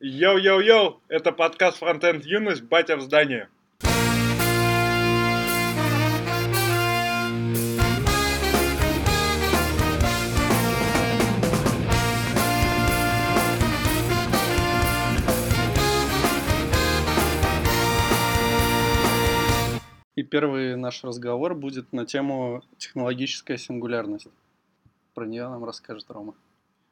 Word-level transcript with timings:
Йоу-йоу-йоу, 0.00 1.00
это 1.08 1.32
подкаст 1.32 1.78
Frontend 1.78 2.24
Юность, 2.24 2.62
батя 2.62 2.96
в 2.96 3.00
здании. 3.00 3.48
И 20.14 20.22
первый 20.22 20.76
наш 20.76 21.02
разговор 21.02 21.56
будет 21.56 21.92
на 21.92 22.06
тему 22.06 22.62
технологическая 22.76 23.58
сингулярность. 23.58 24.28
Про 25.14 25.26
нее 25.26 25.48
нам 25.48 25.64
расскажет 25.64 26.08
Рома. 26.08 26.34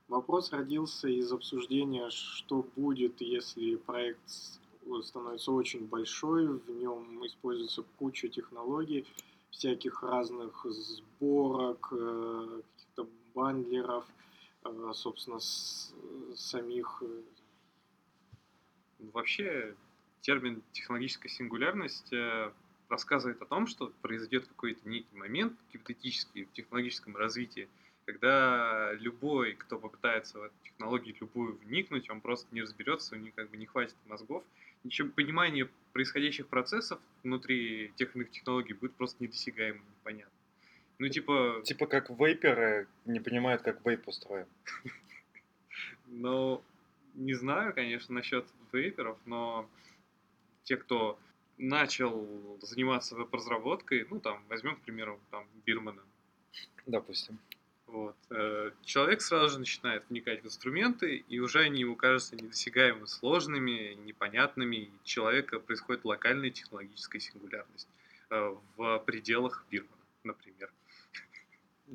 Вопрос 0.08 0.52
родился 0.52 1.08
из 1.08 1.32
обсуждения, 1.32 2.10
что 2.10 2.64
будет, 2.76 3.20
если 3.20 3.74
проект 3.74 4.20
становится 5.02 5.50
очень 5.50 5.86
большой, 5.86 6.46
в 6.46 6.70
нем 6.70 7.26
используется 7.26 7.84
куча 7.98 8.28
технологий, 8.28 9.04
всяких 9.50 10.02
разных 10.04 10.64
сборок, 10.64 11.88
э, 11.90 12.60
каких-то 12.76 13.08
бандлеров, 13.34 14.06
э, 14.64 14.90
собственно, 14.94 15.40
с, 15.40 15.92
самих... 16.36 17.02
Э, 17.02 17.22
Вообще, 19.12 19.74
термин 20.22 20.62
технологическая 20.72 21.28
сингулярность 21.28 22.12
рассказывает 22.88 23.40
о 23.42 23.44
том, 23.44 23.66
что 23.66 23.92
произойдет 24.00 24.46
какой-то 24.46 24.88
некий 24.88 25.14
момент 25.14 25.52
гипотетический 25.72 26.44
в 26.44 26.52
технологическом 26.52 27.14
развитии, 27.14 27.68
когда 28.06 28.92
любой, 28.94 29.54
кто 29.54 29.78
попытается 29.78 30.38
в 30.38 30.42
эту 30.44 30.54
технологию 30.62 31.14
любую 31.20 31.58
вникнуть, 31.58 32.08
он 32.08 32.20
просто 32.20 32.46
не 32.54 32.62
разберется, 32.62 33.16
у 33.16 33.18
него 33.18 33.32
как 33.34 33.50
бы 33.50 33.56
не 33.56 33.66
хватит 33.66 33.96
мозгов, 34.06 34.44
ничего, 34.84 35.10
понимание 35.10 35.68
происходящих 35.92 36.46
процессов 36.46 37.00
внутри 37.24 37.92
тех 37.96 38.14
или 38.14 38.22
иных 38.22 38.30
технологий 38.30 38.74
будет 38.74 38.94
просто 38.94 39.22
недосягаемым, 39.22 39.82
непонятно. 39.98 40.32
Ну, 40.98 41.08
типа... 41.08 41.62
Типа 41.64 41.86
как 41.86 42.08
вейперы 42.08 42.86
не 43.04 43.20
понимают, 43.20 43.62
как 43.62 43.84
вейп 43.84 44.08
устроен. 44.08 44.46
Ну, 46.08 46.62
не 47.14 47.34
знаю, 47.34 47.74
конечно, 47.74 48.14
насчет 48.14 48.46
вейперов, 48.72 49.18
но 49.26 49.68
те, 50.62 50.76
кто 50.76 51.18
начал 51.58 52.58
заниматься 52.62 53.16
веб-разработкой, 53.16 54.06
ну, 54.08 54.20
там, 54.20 54.42
возьмем, 54.48 54.76
к 54.76 54.82
примеру, 54.82 55.18
там, 55.32 55.44
Бирмана. 55.66 56.02
Допустим. 56.86 57.40
Вот. 57.96 58.16
Э, 58.28 58.72
человек 58.84 59.22
сразу 59.22 59.54
же 59.54 59.58
начинает 59.60 60.04
вникать 60.10 60.42
в 60.42 60.46
инструменты, 60.46 61.24
и 61.30 61.38
уже 61.38 61.60
они 61.60 61.80
ему 61.80 61.96
кажутся 61.96 62.36
недосягаемо 62.36 63.06
сложными, 63.06 63.94
непонятными, 64.04 64.76
и 64.76 64.90
у 64.90 65.04
человека 65.06 65.60
происходит 65.60 66.04
локальная 66.04 66.50
технологическая 66.50 67.20
сингулярность 67.20 67.88
э, 68.28 68.54
в 68.76 68.98
пределах 69.06 69.64
Бирмана, 69.70 69.96
например. 70.24 70.70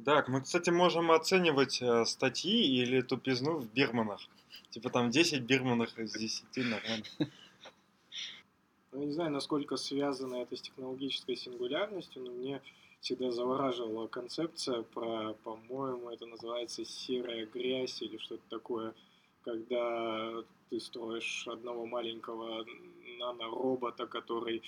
Так, 0.04 0.28
мы, 0.28 0.42
кстати, 0.42 0.72
можем 0.72 1.12
оценивать 1.12 1.80
э, 1.84 2.04
статьи 2.06 2.82
или 2.82 3.02
тупизну 3.02 3.60
в 3.60 3.72
бирманах. 3.72 4.22
Типа 4.72 4.90
там 4.90 5.12
10 5.12 5.44
бирманах 5.44 6.00
из 6.00 6.14
10 6.14 6.46
нормально. 6.58 7.06
Я 8.94 9.06
не 9.06 9.12
знаю, 9.12 9.30
насколько 9.30 9.78
связано 9.78 10.38
это 10.38 10.58
с 10.58 10.62
технологической 10.62 11.36
сингулярностью, 11.36 12.24
но 12.24 12.32
мне 12.32 12.60
всегда 13.02 13.32
завораживала 13.32 14.08
концепция 14.08 14.84
про, 14.84 15.34
по-моему, 15.44 16.10
это 16.12 16.28
называется 16.28 16.86
серая 16.86 17.48
грязь 17.48 18.02
или 18.02 18.18
что-то 18.18 18.44
такое, 18.50 18.94
когда 19.42 20.44
ты 20.70 20.80
строишь 20.80 21.48
одного 21.48 21.86
маленького 21.88 22.64
наноробота, 23.20 24.06
который, 24.06 24.62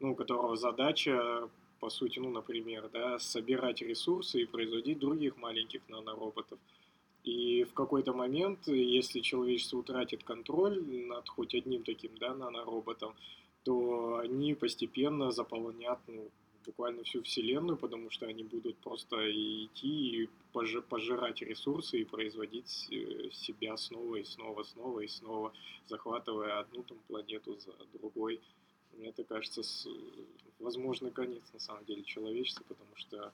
ну, 0.00 0.12
у 0.12 0.14
которого 0.14 0.56
задача, 0.56 1.48
по 1.80 1.88
сути, 1.88 2.18
ну, 2.18 2.30
например, 2.30 2.90
да, 2.92 3.18
собирать 3.18 3.80
ресурсы 3.80 4.42
и 4.42 4.46
производить 4.46 4.98
других 4.98 5.38
маленьких 5.38 5.80
нанороботов. 5.88 6.58
И 7.24 7.64
в 7.64 7.72
какой-то 7.72 8.12
момент, 8.12 8.68
если 8.68 9.20
человечество 9.20 9.78
утратит 9.78 10.24
контроль 10.24 10.82
над 11.06 11.28
хоть 11.28 11.54
одним 11.54 11.84
таким 11.84 12.16
да, 12.18 12.34
нанороботом, 12.34 13.14
то 13.64 14.18
они 14.18 14.54
постепенно 14.54 15.30
заполнят 15.30 15.98
ну, 16.06 16.28
буквально 16.68 17.02
всю 17.02 17.22
Вселенную, 17.22 17.78
потому 17.78 18.10
что 18.10 18.26
они 18.26 18.44
будут 18.44 18.76
просто 18.76 19.16
идти 19.30 20.24
и 20.24 20.28
пожирать 20.52 21.40
ресурсы 21.40 22.00
и 22.00 22.04
производить 22.04 22.88
э, 22.90 23.30
себя 23.32 23.76
снова 23.78 24.16
и 24.16 24.24
снова, 24.24 24.64
снова 24.64 25.00
и 25.00 25.08
снова, 25.08 25.52
захватывая 25.86 26.60
одну 26.60 26.82
там 26.82 26.98
планету 27.08 27.58
за 27.58 27.72
другой. 27.98 28.40
Мне 28.92 29.08
это 29.08 29.24
кажется 29.24 29.62
с... 29.62 29.88
возможный 30.58 31.10
конец 31.10 31.42
на 31.54 31.60
самом 31.60 31.84
деле 31.86 32.02
человечества, 32.02 32.64
потому 32.68 32.94
что 32.96 33.32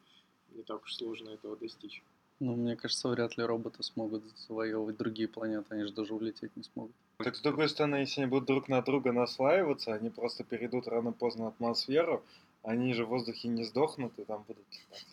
не 0.55 0.63
так 0.63 0.83
уж 0.83 0.95
сложно 0.95 1.31
этого 1.31 1.57
достичь. 1.57 2.03
Ну, 2.39 2.55
мне 2.55 2.77
кажется, 2.77 3.09
вряд 3.09 3.37
ли 3.37 3.45
роботы 3.45 3.83
смогут 3.83 4.23
завоевывать 4.47 4.97
другие 4.97 5.29
планеты, 5.29 5.75
они 5.75 5.85
же 5.85 5.93
даже 5.93 6.15
улететь 6.15 6.57
не 6.57 6.63
смогут. 6.63 6.95
Так, 7.19 7.37
с 7.37 7.41
другой 7.41 7.69
стороны, 7.69 7.97
если 7.97 8.23
они 8.23 8.31
будут 8.31 8.47
друг 8.47 8.69
на 8.69 8.83
друга 8.83 9.13
наслаиваться, 9.13 9.95
они 9.95 10.11
просто 10.11 10.45
перейдут 10.45 10.89
рано-поздно 10.89 11.49
атмосферу, 11.49 12.23
они 12.65 12.93
же 12.95 13.05
в 13.05 13.09
воздухе 13.09 13.49
не 13.49 13.65
сдохнут 13.65 14.19
и 14.19 14.25
там 14.25 14.43
будут 14.43 14.67
летать. 14.71 15.07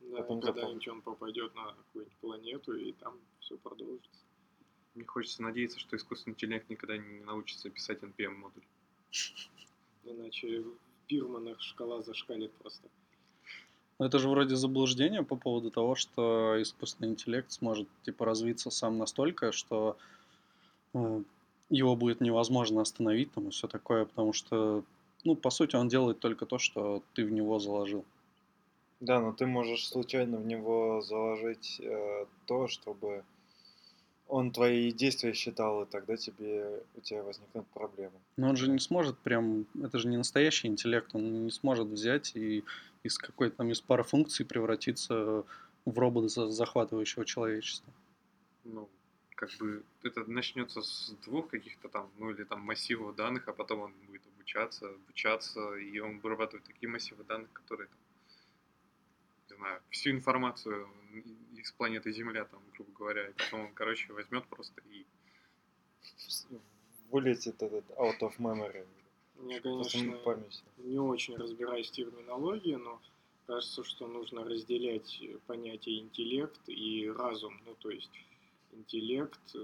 Да, 0.00 0.18
Потом 0.18 0.40
когда-нибудь 0.40 0.88
он 0.88 1.00
попадет 1.00 1.54
на 1.54 1.72
какую-нибудь 1.72 2.16
планету, 2.20 2.76
и 2.76 2.92
там 2.92 3.18
все 3.40 3.56
продолжится. 3.56 4.20
Мне 4.94 5.06
хочется 5.06 5.42
надеяться, 5.42 5.78
что 5.78 5.96
искусственный 5.96 6.34
интеллект 6.34 6.68
никогда 6.68 6.98
не 6.98 7.20
научится 7.20 7.70
писать 7.70 8.02
NPM-модуль. 8.02 8.64
Иначе 10.04 10.60
в 10.60 10.74
Бирманах 11.08 11.60
шкала 11.60 12.02
зашкалит 12.02 12.52
просто. 12.54 12.88
Но 13.98 14.06
это 14.06 14.18
же 14.18 14.28
вроде 14.28 14.56
заблуждение 14.56 15.22
по 15.22 15.36
поводу 15.36 15.70
того, 15.70 15.94
что 15.94 16.60
искусственный 16.60 17.10
интеллект 17.10 17.52
сможет 17.52 17.88
типа 18.02 18.24
развиться 18.24 18.70
сам 18.70 18.98
настолько, 18.98 19.52
что 19.52 19.96
э, 20.92 21.22
его 21.70 21.96
будет 21.96 22.20
невозможно 22.20 22.80
остановить 22.80 23.32
там 23.32 23.48
и 23.48 23.50
все 23.50 23.68
такое, 23.68 24.04
потому 24.04 24.32
что, 24.32 24.82
ну, 25.24 25.36
по 25.36 25.50
сути, 25.50 25.76
он 25.76 25.88
делает 25.88 26.18
только 26.18 26.46
то, 26.46 26.58
что 26.58 27.02
ты 27.14 27.24
в 27.24 27.30
него 27.30 27.58
заложил. 27.58 28.04
Да, 29.00 29.20
но 29.20 29.32
ты 29.32 29.46
можешь 29.46 29.88
случайно 29.88 30.38
в 30.38 30.46
него 30.46 31.02
заложить 31.02 31.80
э, 31.82 32.26
то, 32.46 32.68
чтобы 32.68 33.24
он 34.28 34.50
твои 34.50 34.92
действия 34.92 35.34
считал, 35.34 35.82
и 35.82 35.86
тогда 35.86 36.16
тебе, 36.16 36.80
у 36.96 37.00
тебя 37.00 37.22
возникнут 37.22 37.66
проблемы. 37.68 38.14
Но 38.36 38.48
он 38.48 38.56
же 38.56 38.70
не 38.70 38.78
сможет 38.78 39.18
прям, 39.18 39.66
это 39.82 39.98
же 39.98 40.08
не 40.08 40.16
настоящий 40.16 40.68
интеллект, 40.68 41.10
он 41.14 41.44
не 41.44 41.50
сможет 41.50 41.88
взять 41.88 42.34
и 42.36 42.64
из 43.02 43.18
какой-то 43.18 43.56
там 43.56 43.70
из 43.70 43.80
пары 43.80 44.04
функций 44.04 44.46
превратиться 44.46 45.44
в 45.84 45.98
робота, 45.98 46.28
захватывающего 46.50 47.24
человечество. 47.24 47.92
Ну, 48.64 48.88
как 49.34 49.50
бы 49.58 49.82
это 50.02 50.24
начнется 50.30 50.80
с 50.80 51.12
двух 51.24 51.48
каких-то 51.48 51.88
там, 51.88 52.08
ну 52.18 52.30
или 52.30 52.44
там 52.44 52.60
массивов 52.60 53.16
данных, 53.16 53.48
а 53.48 53.52
потом 53.52 53.80
он 53.80 53.92
будет 54.08 54.22
обучаться, 54.42 54.88
обучаться, 54.88 55.74
и 55.76 55.98
он 56.00 56.18
вырабатывает 56.18 56.64
такие 56.64 56.88
массивы 56.88 57.24
данных, 57.24 57.52
которые 57.52 57.88
там, 57.88 57.98
не 59.50 59.56
знаю, 59.56 59.80
всю 59.90 60.10
информацию 60.10 60.88
из 61.56 61.70
планеты 61.72 62.12
Земля, 62.12 62.44
там, 62.44 62.60
грубо 62.74 62.92
говоря, 62.92 63.28
и 63.28 63.32
потом 63.32 63.60
он, 63.60 63.72
короче, 63.72 64.12
возьмет 64.12 64.44
просто 64.46 64.82
и 64.90 65.06
вылетит 67.10 67.62
этот 67.62 67.84
out 67.90 68.18
of 68.20 68.36
memory. 68.38 68.86
Я, 69.44 69.60
конечно, 69.60 70.44
не 70.78 70.98
очень 70.98 71.36
разбираюсь 71.36 71.88
в 71.88 71.92
терминологии, 71.92 72.74
но 72.74 73.00
кажется, 73.46 73.84
что 73.84 74.06
нужно 74.06 74.44
разделять 74.44 75.22
понятие 75.46 76.00
интеллект 76.00 76.60
и 76.68 77.08
разум. 77.10 77.60
Ну, 77.66 77.74
то 77.74 77.90
есть 77.90 78.10
интеллект, 78.72 79.56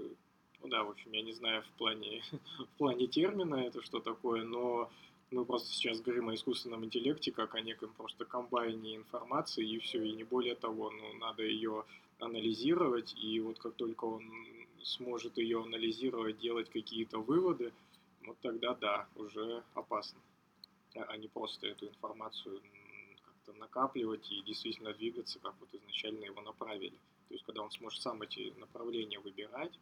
ну 0.61 0.69
да, 0.69 0.83
в 0.83 0.89
общем, 0.89 1.11
я 1.11 1.21
не 1.21 1.31
знаю 1.31 1.63
в 1.63 1.77
плане, 1.77 2.23
в 2.59 2.77
плане 2.77 3.07
термина 3.07 3.55
это 3.55 3.81
что 3.81 3.99
такое, 3.99 4.43
но 4.43 4.89
мы 5.31 5.45
просто 5.45 5.69
сейчас 5.69 6.01
говорим 6.01 6.29
о 6.29 6.35
искусственном 6.35 6.83
интеллекте 6.85 7.31
как 7.31 7.55
о 7.55 7.61
неком 7.61 7.93
просто 7.93 8.25
комбайне 8.25 8.95
информации, 8.95 9.67
и 9.67 9.79
все, 9.79 10.03
и 10.03 10.11
не 10.13 10.23
более 10.23 10.55
того, 10.55 10.89
ну, 10.89 11.13
надо 11.19 11.43
ее 11.43 11.85
анализировать, 12.19 13.15
и 13.21 13.39
вот 13.39 13.59
как 13.59 13.75
только 13.75 14.05
он 14.05 14.23
сможет 14.83 15.37
ее 15.37 15.61
анализировать, 15.61 16.39
делать 16.39 16.69
какие-то 16.69 17.19
выводы, 17.19 17.71
вот 18.25 18.37
тогда 18.41 18.73
да, 18.73 19.07
уже 19.15 19.63
опасно. 19.73 20.19
А, 20.95 21.03
а 21.03 21.17
не 21.17 21.27
просто 21.27 21.67
эту 21.67 21.87
информацию 21.87 22.61
как-то 23.23 23.53
накапливать 23.59 24.31
и 24.31 24.41
действительно 24.41 24.93
двигаться, 24.93 25.39
как 25.39 25.53
вот 25.59 25.69
изначально 25.73 26.25
его 26.25 26.41
направили. 26.41 26.97
То 27.27 27.35
есть, 27.35 27.45
когда 27.45 27.61
он 27.61 27.71
сможет 27.71 28.01
сам 28.01 28.21
эти 28.21 28.53
направления 28.57 29.19
выбирать, 29.19 29.79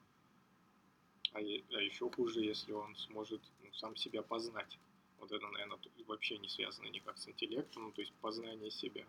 а, 1.34 1.40
а 1.40 1.82
еще 1.82 2.10
хуже, 2.10 2.42
если 2.42 2.72
он 2.72 2.96
сможет 2.96 3.42
ну, 3.64 3.72
сам 3.74 3.96
себя 3.96 4.22
познать. 4.22 4.78
Вот 5.20 5.32
это, 5.32 5.48
наверное, 5.48 5.80
вообще 6.06 6.38
не 6.38 6.50
связано 6.50 6.88
никак 6.88 7.18
с 7.18 7.28
интеллектом, 7.28 7.84
ну, 7.84 7.92
то 7.92 8.02
есть 8.02 8.14
познание 8.22 8.72
себя. 8.72 9.06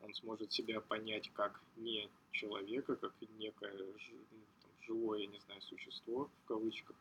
Он 0.00 0.12
сможет 0.14 0.52
себя 0.52 0.80
понять 0.80 1.30
как 1.32 1.62
не 1.76 2.08
человека, 2.30 2.96
как 2.96 3.14
некое 3.38 3.72
ну, 3.72 4.40
там, 4.62 4.70
живое, 4.82 5.20
я 5.20 5.26
не 5.26 5.38
знаю, 5.40 5.60
существо, 5.62 6.30
в 6.42 6.48
кавычках, 6.48 6.96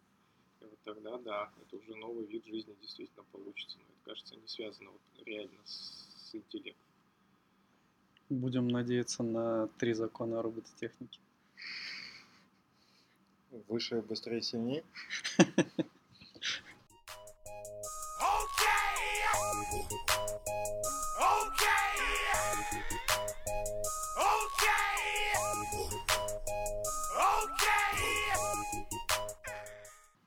и 0.64 0.66
вот 0.66 0.80
тогда, 0.84 1.18
да, 1.18 1.52
это 1.62 1.78
уже 1.78 1.96
новый 1.96 2.26
вид 2.26 2.46
жизни 2.46 2.76
действительно 2.82 3.24
получится. 3.32 3.78
Но 3.78 3.84
это, 3.84 4.04
кажется, 4.06 4.36
не 4.36 4.48
связано 4.48 4.92
вот 4.92 5.26
реально 5.26 5.60
с, 5.66 6.34
интеллектом. 6.34 6.88
Будем 8.30 8.68
надеяться 8.68 9.24
на 9.24 9.68
три 9.78 9.94
закона 9.94 10.42
робототехники. 10.42 11.20
Выше, 13.68 14.02
быстрее, 14.02 14.42
сильнее. 14.42 14.84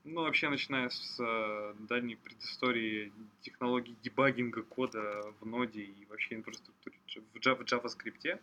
Ну, 0.05 0.23
вообще, 0.23 0.47
начиная 0.47 0.89
с 0.89 1.19
э, 1.19 1.73
дальней 1.79 2.15
предыстории 2.15 3.11
технологий 3.41 3.97
дебагинга 4.03 4.63
кода 4.63 5.33
в 5.41 5.45
ноде 5.45 5.81
и 5.81 6.05
вообще 6.05 6.35
инфраструктуре 6.35 6.95
в, 7.33 7.37
Java, 7.39 7.65
JavaScript, 7.65 8.39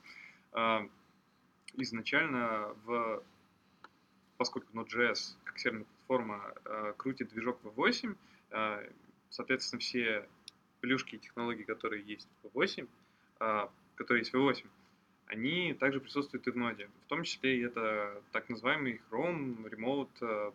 э, 0.52 0.88
изначально 1.78 2.74
в 2.84 3.22
поскольку 4.44 4.74
Node.js 4.74 5.36
как 5.44 5.58
серверная 5.58 5.86
платформа 5.86 6.54
э, 6.66 6.92
крутит 6.98 7.30
движок 7.30 7.58
V8, 7.64 8.14
э, 8.50 8.90
соответственно, 9.30 9.80
все 9.80 10.28
плюшки 10.82 11.14
и 11.14 11.18
технологии, 11.18 11.62
которые 11.62 12.04
есть 12.04 12.28
в 12.42 12.48
V8, 12.48 12.86
э, 13.40 13.68
которые 13.94 14.20
есть 14.20 14.34
в 14.34 14.36
V8, 14.36 14.66
они 15.28 15.72
также 15.72 15.98
присутствуют 15.98 16.46
и 16.46 16.50
в 16.50 16.58
ноде. 16.58 16.90
В 17.06 17.08
том 17.08 17.22
числе 17.22 17.64
это 17.64 18.22
так 18.32 18.50
называемый 18.50 19.00
Chrome 19.10 19.64
Remote 19.64 20.52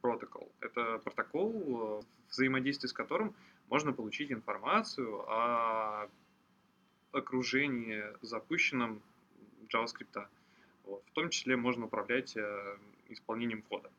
Protocol. 0.00 0.48
Это 0.60 0.98
протокол, 0.98 2.04
взаимодействие 2.30 2.88
с 2.88 2.92
которым 2.92 3.34
можно 3.68 3.92
получить 3.92 4.30
информацию 4.30 5.28
о 5.28 6.08
окружении 7.10 8.04
запущенном 8.22 9.02
JavaScript. 9.68 10.28
Вот. 10.88 11.04
В 11.06 11.12
том 11.12 11.28
числе 11.28 11.56
можно 11.56 11.84
управлять 11.84 12.34
э, 12.34 12.76
исполнением 13.10 13.60
кода. 13.60 13.90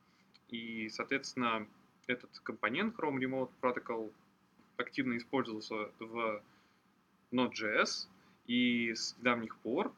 И, 0.48 0.90
соответственно, 0.90 1.68
этот 2.08 2.32
компонент 2.40 2.98
Chrome 2.98 3.20
Remote 3.20 3.52
Protocol 3.62 4.12
активно 4.78 5.16
использовался 5.18 5.92
в 6.00 6.42
Node.js, 7.32 8.08
и 8.48 8.92
с 8.96 9.16
давних 9.20 9.56
пор, 9.58 9.94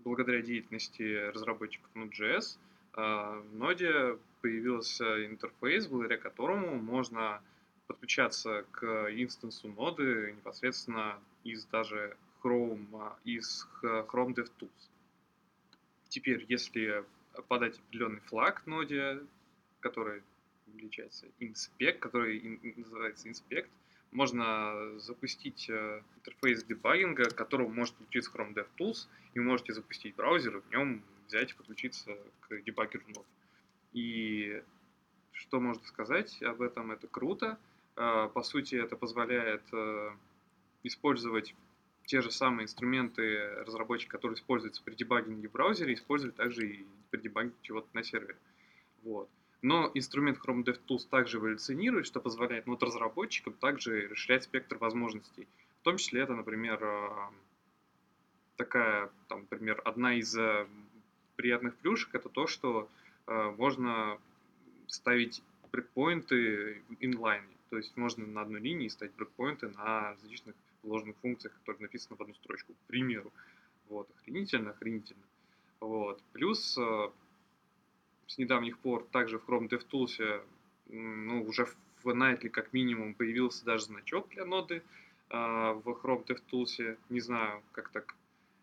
благодаря 0.00 0.42
деятельности 0.42 1.30
разработчиков 1.30 1.88
Node.js, 1.94 2.58
э, 2.94 3.00
в 3.00 3.54
Node 3.54 4.18
появился 4.40 5.24
интерфейс, 5.24 5.86
благодаря 5.86 6.18
которому 6.18 6.74
можно 6.74 7.40
подключаться 7.86 8.64
к 8.72 8.84
инстансу 9.12 9.68
ноды 9.68 10.34
непосредственно 10.36 11.20
из 11.44 11.66
даже 11.66 12.16
Chrome, 12.42 12.86
а, 12.94 13.16
из 13.24 13.68
Chrome 13.82 14.34
DevTools. 14.34 14.91
Теперь, 16.12 16.44
если 16.46 17.06
подать 17.48 17.78
определенный 17.78 18.20
флаг 18.20 18.66
ноде, 18.66 19.22
который 19.80 20.22
величается 20.66 21.26
inspect, 21.40 22.00
который 22.00 22.60
называется 22.76 23.30
inspect, 23.30 23.70
можно 24.10 24.98
запустить 24.98 25.70
э, 25.70 26.02
интерфейс 26.16 26.64
дебагинга, 26.64 27.30
к 27.30 27.34
которому 27.34 27.70
может 27.70 27.94
подключиться 27.94 28.30
Chrome 28.30 28.52
DevTools, 28.52 29.08
и 29.32 29.38
вы 29.38 29.46
можете 29.46 29.72
запустить 29.72 30.14
браузер 30.14 30.58
и 30.58 30.60
в 30.60 30.70
нем 30.70 31.02
взять 31.28 31.52
и 31.52 31.54
подключиться 31.54 32.14
к 32.40 32.60
дебаггеру 32.60 33.04
ноды. 33.06 33.26
И 33.94 34.62
что 35.32 35.60
можно 35.60 35.82
сказать 35.86 36.42
об 36.42 36.60
этом? 36.60 36.92
Это 36.92 37.08
круто. 37.08 37.58
Э, 37.96 38.28
по 38.34 38.42
сути, 38.42 38.74
это 38.74 38.96
позволяет 38.96 39.62
э, 39.72 40.10
использовать 40.82 41.54
те 42.06 42.20
же 42.20 42.30
самые 42.30 42.64
инструменты 42.64 43.54
разработчика, 43.64 44.16
которые 44.16 44.36
используются 44.36 44.82
при 44.82 44.94
дебагинге 44.94 45.48
в 45.48 45.52
браузере, 45.52 45.94
использовать 45.94 46.36
также 46.36 46.66
и 46.66 46.86
при 47.10 47.20
дебагинге 47.20 47.56
чего-то 47.62 47.88
на 47.92 48.02
сервере. 48.02 48.36
Вот. 49.02 49.28
Но 49.62 49.90
инструмент 49.94 50.38
Chrome 50.38 50.64
DevTools 50.64 51.08
также 51.08 51.38
эволюционирует, 51.38 52.06
что 52.06 52.20
позволяет 52.20 52.66
ну, 52.66 52.72
вот, 52.72 52.82
разработчикам 52.82 53.52
также 53.54 54.08
расширять 54.08 54.42
спектр 54.44 54.76
возможностей. 54.76 55.46
В 55.80 55.84
том 55.84 55.98
числе 55.98 56.22
это, 56.22 56.34
например, 56.34 56.78
э, 56.82 57.08
такая, 58.56 59.10
там, 59.28 59.42
например, 59.42 59.80
одна 59.84 60.14
из 60.14 60.36
э, 60.36 60.66
приятных 61.36 61.76
плюшек, 61.76 62.12
это 62.14 62.28
то, 62.28 62.48
что 62.48 62.88
э, 63.28 63.54
можно 63.56 64.18
ставить 64.88 65.42
брекпоинты 65.70 66.82
инлайн. 67.00 67.44
То 67.70 67.76
есть 67.76 67.96
можно 67.96 68.26
на 68.26 68.42
одной 68.42 68.60
линии 68.60 68.88
ставить 68.88 69.14
брекпоинты 69.14 69.68
на 69.68 70.10
различных 70.10 70.56
вложенных 70.82 71.16
функциях, 71.18 71.54
которые 71.54 71.82
написаны 71.82 72.16
в 72.16 72.20
одну 72.20 72.34
строчку, 72.34 72.74
к 72.74 72.86
примеру. 72.86 73.32
Вот, 73.88 74.08
охренительно, 74.16 74.70
охренительно. 74.70 75.22
Вот. 75.80 76.22
Плюс 76.32 76.78
э, 76.78 77.10
с 78.26 78.38
недавних 78.38 78.78
пор 78.78 79.04
также 79.10 79.38
в 79.38 79.48
Chrome 79.48 79.68
DevTools 79.68 80.42
ну, 80.86 81.42
уже 81.44 81.66
в 82.02 82.08
Nightly 82.08 82.48
как 82.48 82.72
минимум 82.72 83.14
появился 83.14 83.64
даже 83.64 83.84
значок 83.84 84.28
для 84.30 84.44
ноды 84.44 84.82
э, 85.30 85.36
в 85.36 85.88
Chrome 85.88 86.24
DevTools. 86.26 86.98
Не 87.08 87.20
знаю, 87.20 87.62
как 87.72 87.90
так. 87.90 88.14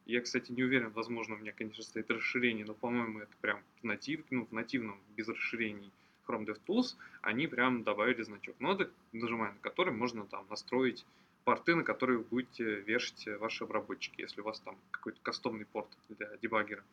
Я, 0.05 0.21
кстати, 0.21 0.51
не 0.51 0.63
уверен, 0.63 0.89
возможно, 0.89 1.35
у 1.35 1.37
меня, 1.37 1.51
конечно, 1.51 1.83
стоит 1.83 2.09
расширение, 2.09 2.65
но, 2.65 2.73
по-моему, 2.73 3.19
это 3.19 3.31
прям 3.41 3.61
в, 3.79 3.83
натив, 3.83 4.23
ну, 4.31 4.45
в 4.45 4.51
нативном, 4.51 4.99
без 5.15 5.27
расширений 5.27 5.91
Chrome 6.27 6.45
DevTools, 6.45 6.95
они 7.21 7.47
прям 7.47 7.83
добавили 7.83 8.23
значок 8.23 8.59
ноды, 8.59 8.89
нажимая 9.11 9.51
на 9.51 9.59
который 9.59 9.93
можно 9.93 10.25
там 10.25 10.45
настроить 10.49 11.05
порты, 11.49 11.73
на 11.73 11.83
которые 11.83 12.19
вы 12.19 12.25
будете 12.25 12.63
вешать 12.81 13.27
ваши 13.39 13.63
обработчики, 13.63 14.21
если 14.21 14.41
у 14.41 14.43
вас 14.43 14.59
там 14.59 14.77
какой-то 14.91 15.17
кастомный 15.23 15.65
порт 15.65 15.87
для 16.07 16.29
дебаггера. 16.43 16.83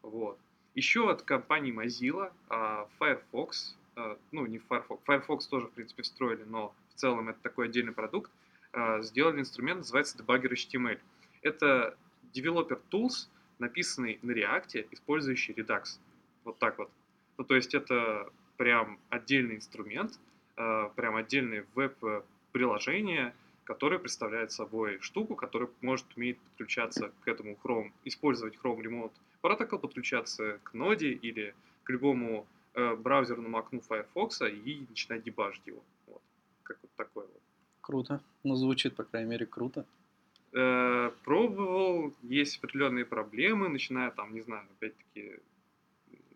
Вот. 0.00 0.38
Еще 0.74 1.10
от 1.10 1.20
компании 1.20 1.70
Mozilla 1.70 2.32
а, 2.48 2.88
Firefox, 2.98 3.76
а, 3.96 4.16
ну 4.32 4.46
не 4.46 4.56
Firefox, 4.56 5.02
Firefox 5.04 5.46
тоже 5.48 5.66
в 5.66 5.72
принципе 5.72 6.02
встроили, 6.02 6.44
но 6.44 6.74
в 6.94 6.98
целом 6.98 7.28
это 7.28 7.38
такой 7.42 7.66
отдельный 7.66 7.92
продукт, 7.92 8.30
а, 8.72 9.02
сделали 9.02 9.40
инструмент, 9.40 9.80
называется 9.80 10.16
Debugger 10.16 10.54
HTML. 10.54 10.98
Это 11.42 11.94
developer 12.32 12.80
tools, 12.90 13.28
написанный 13.58 14.18
на 14.22 14.30
React, 14.30 14.88
использующий 14.92 15.52
Redux. 15.52 15.98
Вот 16.44 16.58
так 16.58 16.78
вот. 16.78 16.90
Ну, 17.36 17.44
то 17.44 17.54
есть 17.54 17.74
это 17.74 18.32
прям 18.56 18.98
отдельный 19.10 19.56
инструмент, 19.56 20.18
прям 20.56 21.16
отдельное 21.16 21.66
веб-приложение, 21.74 23.34
которая 23.70 24.00
представляет 24.00 24.50
собой 24.50 24.98
штуку, 25.00 25.36
которая 25.36 25.70
может 25.80 26.04
уметь 26.16 26.40
подключаться 26.40 27.12
к 27.20 27.28
этому 27.28 27.56
Chrome, 27.62 27.92
использовать 28.04 28.56
Chrome 28.56 28.82
Remote 28.82 29.12
Protocol, 29.44 29.78
подключаться 29.78 30.58
к 30.64 30.74
ноде 30.74 31.12
или 31.12 31.54
к 31.84 31.90
любому 31.90 32.48
э, 32.74 32.96
браузерному 32.96 33.56
окну 33.58 33.80
Firefox 33.80 34.42
и 34.42 34.86
начинать 34.88 35.22
дебажить 35.22 35.64
его. 35.68 35.84
Вот. 36.08 36.20
Как 36.64 36.78
вот 36.82 36.90
такое 36.96 37.26
вот. 37.28 37.42
Круто. 37.80 38.20
Ну, 38.42 38.56
звучит, 38.56 38.96
по 38.96 39.04
крайней 39.04 39.30
мере, 39.30 39.46
круто. 39.46 39.86
Э, 40.52 41.12
пробовал, 41.22 42.12
есть 42.22 42.58
определенные 42.58 43.04
проблемы, 43.04 43.68
начиная 43.68 44.10
там, 44.10 44.34
не 44.34 44.40
знаю, 44.40 44.66
опять-таки, 44.78 45.38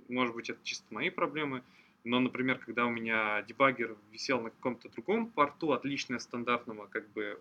может 0.08 0.36
быть, 0.36 0.50
это 0.50 0.60
чисто 0.62 0.86
мои 0.94 1.10
проблемы, 1.10 1.64
но, 2.04 2.20
например, 2.20 2.58
когда 2.58 2.84
у 2.86 2.90
меня 2.90 3.42
дебаггер 3.42 3.96
висел 4.12 4.40
на 4.40 4.50
каком-то 4.50 4.90
другом 4.90 5.26
порту, 5.26 5.72
отличный 5.72 6.16
от 6.16 6.22
стандартного, 6.22 6.86
как 6.86 7.08
бы, 7.10 7.40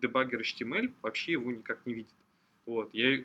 дебаггер 0.00 0.40
HTML, 0.40 0.92
вообще 1.02 1.32
его 1.32 1.50
никак 1.50 1.84
не 1.84 1.94
видит. 1.94 2.14
Вот. 2.64 2.88
Я 2.94 3.24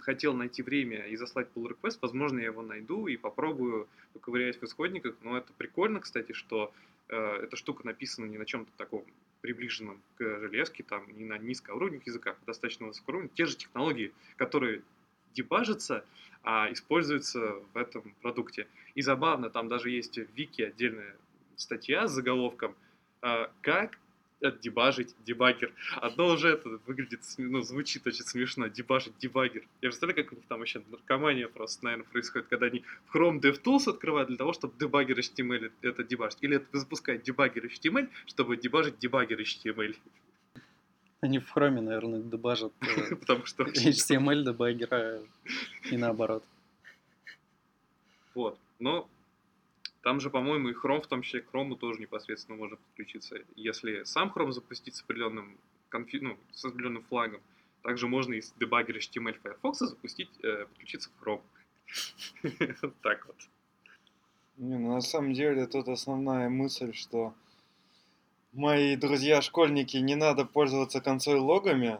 хотел 0.00 0.34
найти 0.34 0.62
время 0.62 1.06
и 1.06 1.16
заслать 1.16 1.48
pull 1.54 1.68
request, 1.68 1.98
возможно, 2.02 2.40
я 2.40 2.46
его 2.46 2.62
найду 2.62 3.06
и 3.06 3.16
попробую 3.16 3.88
поковырять 4.12 4.60
в 4.60 4.64
исходниках, 4.64 5.16
но 5.22 5.38
это 5.38 5.52
прикольно, 5.56 6.00
кстати, 6.00 6.32
что 6.32 6.72
э, 7.08 7.16
эта 7.16 7.56
штука 7.56 7.86
написана 7.86 8.26
не 8.26 8.38
на 8.38 8.44
чем-то 8.44 8.70
таком 8.76 9.04
приближенном 9.40 10.00
к 10.16 10.40
железке, 10.40 10.82
там, 10.82 11.04
не 11.16 11.24
на 11.24 11.38
низкоуровневых 11.38 12.06
языках, 12.06 12.36
а 12.42 12.46
достаточно 12.46 12.86
высокоуровневых. 12.86 13.34
Те 13.34 13.46
же 13.46 13.56
технологии, 13.56 14.12
которые 14.36 14.82
дебажатся, 15.34 16.04
а 16.42 16.72
используются 16.72 17.56
в 17.72 17.76
этом 17.76 18.14
продукте. 18.22 18.66
И 18.94 19.02
забавно, 19.02 19.50
там 19.50 19.68
даже 19.68 19.90
есть 19.90 20.18
в 20.18 20.26
Вики 20.34 20.62
отдельная 20.62 21.16
статья 21.56 22.06
с 22.06 22.12
заголовком 22.12 22.74
а, 23.20 23.50
«Как 23.60 23.98
отдебажить 24.40 25.14
дебаггер». 25.24 25.72
Одно 25.96 26.28
уже 26.28 26.50
это 26.50 26.80
выглядит, 26.86 27.20
ну, 27.38 27.60
звучит 27.62 28.06
очень 28.06 28.24
смешно, 28.24 28.68
дебажить 28.68 29.18
дебаггер. 29.18 29.62
Я 29.82 29.88
представляю, 29.88 30.24
как 30.24 30.32
у 30.32 30.36
них 30.36 30.46
там 30.46 30.62
еще 30.62 30.82
наркомания 30.88 31.48
просто, 31.48 31.84
наверное, 31.84 32.06
происходит, 32.06 32.48
когда 32.48 32.66
они 32.66 32.84
в 33.06 33.16
Chrome 33.16 33.40
DevTools 33.40 33.90
открывают 33.90 34.28
для 34.28 34.36
того, 34.36 34.52
чтобы 34.52 34.78
дебаггер 34.78 35.18
HTML 35.18 35.72
это 35.82 36.04
дебажить. 36.04 36.38
Или 36.42 36.56
это 36.56 36.78
запускает 36.78 37.22
дебаггер 37.22 37.66
HTML, 37.66 38.08
чтобы 38.26 38.56
дебажить 38.56 38.98
дебаггер 38.98 39.40
HTML. 39.40 39.96
Они 41.20 41.38
в 41.38 41.50
хроме, 41.50 41.80
наверное, 41.80 42.20
дебажат 42.20 42.72
э, 42.80 43.16
Потому 43.20 43.44
что... 43.44 43.64
HTML 43.64 44.44
дебаггера 44.44 45.20
и 45.90 45.96
наоборот. 45.96 46.44
Вот. 48.34 48.58
Но 48.78 49.08
там 50.02 50.20
же, 50.20 50.30
по-моему, 50.30 50.68
и 50.68 50.74
Chrome, 50.74 51.02
в 51.02 51.08
том 51.08 51.22
числе 51.22 51.40
к 51.40 51.52
Chrome 51.52 51.76
тоже 51.76 52.00
непосредственно 52.00 52.56
можно 52.56 52.76
подключиться. 52.76 53.36
Если 53.56 54.04
сам 54.04 54.32
Chrome 54.34 54.52
запустить 54.52 54.94
с 54.94 55.02
определенным, 55.02 55.58
конфи... 55.88 56.18
ну, 56.20 56.38
с 56.52 56.64
определенным 56.64 57.02
флагом, 57.02 57.40
также 57.82 58.06
можно 58.06 58.34
из 58.34 58.52
дебаггера 58.52 58.98
HTML 58.98 59.36
Firefox 59.42 59.78
запустить, 59.78 60.30
э, 60.42 60.66
подключиться 60.66 61.10
к 61.10 61.26
Chrome. 61.26 61.42
Вот 62.82 62.94
так 63.02 63.26
вот. 63.26 63.36
Не, 64.58 64.76
ну, 64.78 64.94
на 64.94 65.00
самом 65.00 65.32
деле 65.32 65.66
тут 65.66 65.88
основная 65.88 66.48
мысль, 66.48 66.92
что 66.92 67.34
мои 68.52 68.96
друзья-школьники 68.96 69.96
не 69.98 70.14
надо 70.14 70.44
пользоваться 70.44 71.00
консоль 71.00 71.38
логами, 71.38 71.98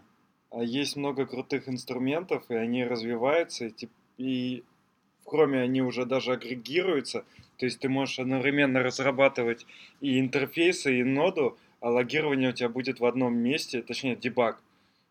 а 0.50 0.62
есть 0.62 0.97
много 0.97 1.26
крутых 1.26 1.69
инструментов, 1.69 2.45
и 2.49 2.55
они 2.55 2.85
развиваются, 2.85 3.67
и, 3.67 3.88
и 4.17 4.64
Chrome 5.26 5.61
они 5.61 5.83
уже 5.83 6.07
даже 6.07 6.33
агрегируются, 6.33 7.25
то 7.59 7.67
есть 7.67 7.81
ты 7.81 7.88
можешь 7.88 8.19
одновременно 8.19 8.83
разрабатывать 8.83 9.67
и 10.00 10.19
интерфейсы, 10.19 11.00
и 11.00 11.05
ноду, 11.05 11.59
а 11.81 11.90
логирование 11.90 12.50
у 12.50 12.52
тебя 12.52 12.69
будет 12.69 13.00
в 13.00 13.05
одном 13.05 13.37
месте, 13.37 13.83
точнее 13.83 14.17
дебаг. 14.17 14.61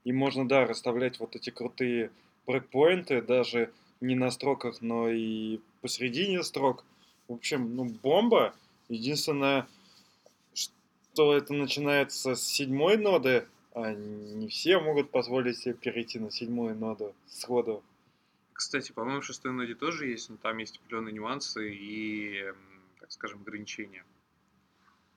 И 0.04 0.12
можно, 0.12 0.48
да, 0.48 0.66
расставлять 0.66 1.20
вот 1.20 1.36
эти 1.36 1.50
крутые 1.50 2.12
брейкпоинты, 2.46 3.22
даже 3.22 3.72
не 4.02 4.16
на 4.16 4.32
строках, 4.32 4.82
но 4.82 5.10
и 5.10 5.60
посередине 5.82 6.44
строк. 6.44 6.86
В 7.28 7.34
общем, 7.34 7.76
ну, 7.76 7.86
бомба. 7.86 8.54
Единственное, 8.90 9.68
что 11.18 11.36
это 11.36 11.52
начинается 11.52 12.36
с 12.36 12.44
седьмой 12.44 12.96
ноды, 12.96 13.48
а 13.74 13.92
не 13.92 14.48
все 14.50 14.80
могут 14.80 15.10
позволить 15.10 15.58
себе 15.58 15.74
перейти 15.74 16.20
на 16.20 16.30
седьмую 16.30 16.76
ноду 16.76 17.16
сходу. 17.26 17.84
Кстати, 18.54 18.92
по-моему, 18.92 19.22
в 19.22 19.26
шестой 19.26 19.52
ноде 19.52 19.74
тоже 19.74 20.06
есть, 20.06 20.30
но 20.30 20.38
там 20.38 20.60
есть 20.60 20.78
определенные 20.78 21.14
нюансы 21.14 21.74
и, 21.74 22.54
так 23.00 23.12
скажем, 23.12 23.42
ограничения. 23.42 24.06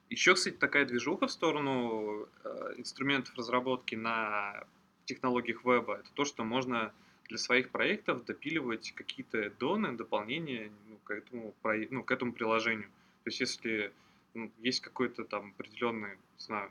Еще, 0.09 0.33
кстати, 0.33 0.54
такая 0.54 0.87
движуха 0.87 1.26
в 1.26 1.30
сторону 1.30 2.26
э, 2.45 2.75
инструментов 2.78 3.37
разработки 3.37 3.95
на 3.95 4.64
технологиях 5.04 5.66
веба. 5.66 5.97
Это 5.97 6.09
то, 6.14 6.25
что 6.25 6.45
можно 6.45 6.95
для 7.28 7.37
своих 7.37 7.69
проектов 7.69 8.25
допиливать 8.25 8.92
какие-то 8.92 9.50
доны, 9.50 9.92
дополнения 9.99 10.73
ну, 10.88 10.97
к, 11.04 11.11
этому, 11.11 11.54
ну, 11.90 12.02
к 12.02 12.11
этому 12.11 12.33
приложению. 12.33 12.88
То 13.25 13.28
есть, 13.28 13.40
если 13.40 13.92
есть 14.58 14.80
какой-то 14.80 15.25
там 15.25 15.54
определенный, 15.56 16.10
не 16.10 16.38
знаю, 16.38 16.70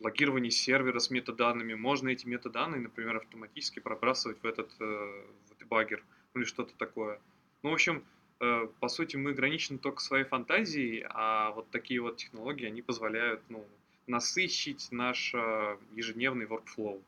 логирование 0.00 0.50
сервера 0.50 0.98
с 0.98 1.10
метаданными, 1.10 1.74
можно 1.74 2.08
эти 2.08 2.26
метаданные, 2.26 2.80
например, 2.80 3.16
автоматически 3.16 3.80
пробрасывать 3.80 4.42
в 4.42 4.46
этот 4.46 4.70
э, 4.80 4.84
в 4.84 5.58
дебаггер 5.58 6.02
ну, 6.34 6.40
или 6.40 6.48
что-то 6.48 6.74
такое. 6.76 7.20
Ну, 7.62 7.70
в 7.70 7.74
общем, 7.74 8.04
э, 8.40 8.68
по 8.80 8.88
сути, 8.88 9.16
мы 9.16 9.30
ограничены 9.30 9.78
только 9.78 10.00
своей 10.00 10.24
фантазией, 10.24 11.04
а 11.08 11.52
вот 11.52 11.70
такие 11.70 12.00
вот 12.00 12.16
технологии, 12.16 12.66
они 12.66 12.82
позволяют 12.82 13.42
ну, 13.48 13.64
насыщить 14.06 14.88
наш 14.90 15.32
э, 15.34 15.76
ежедневный 15.94 16.46
workflow. 16.46 17.00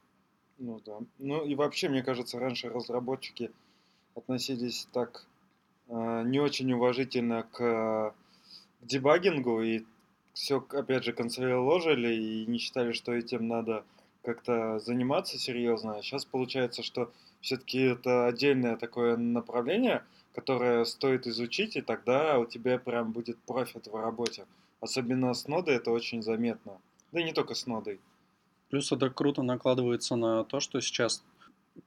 Ну 0.58 0.80
да. 0.86 0.98
Ну 1.18 1.44
и 1.44 1.54
вообще, 1.54 1.88
мне 1.88 2.02
кажется, 2.02 2.38
раньше 2.38 2.68
разработчики 2.68 3.50
относились 4.14 4.86
так 4.92 5.26
э, 5.88 6.22
не 6.26 6.38
очень 6.38 6.72
уважительно 6.72 7.42
к 7.52 8.14
дебагингу 8.86 9.62
и 9.62 9.84
все, 10.32 10.64
опять 10.70 11.04
же, 11.04 11.12
консолиложили 11.12 12.14
и 12.14 12.46
не 12.46 12.58
считали, 12.58 12.92
что 12.92 13.12
этим 13.12 13.46
надо 13.48 13.84
как-то 14.22 14.78
заниматься 14.78 15.38
серьезно. 15.38 15.96
А 15.96 16.02
сейчас 16.02 16.24
получается, 16.24 16.82
что 16.82 17.12
все-таки 17.40 17.78
это 17.78 18.26
отдельное 18.26 18.76
такое 18.76 19.16
направление, 19.16 20.02
которое 20.34 20.84
стоит 20.84 21.26
изучить, 21.26 21.76
и 21.76 21.82
тогда 21.82 22.38
у 22.38 22.46
тебя 22.46 22.78
прям 22.78 23.12
будет 23.12 23.38
профит 23.38 23.86
в 23.86 23.94
работе. 23.94 24.46
Особенно 24.80 25.32
с 25.34 25.46
нодой 25.46 25.76
это 25.76 25.90
очень 25.90 26.22
заметно. 26.22 26.78
Да 27.12 27.20
и 27.20 27.24
не 27.24 27.32
только 27.32 27.54
с 27.54 27.66
нодой. 27.66 28.00
Плюс 28.70 28.90
это 28.90 29.08
круто 29.10 29.42
накладывается 29.42 30.16
на 30.16 30.42
то, 30.44 30.58
что 30.58 30.80
сейчас 30.80 31.22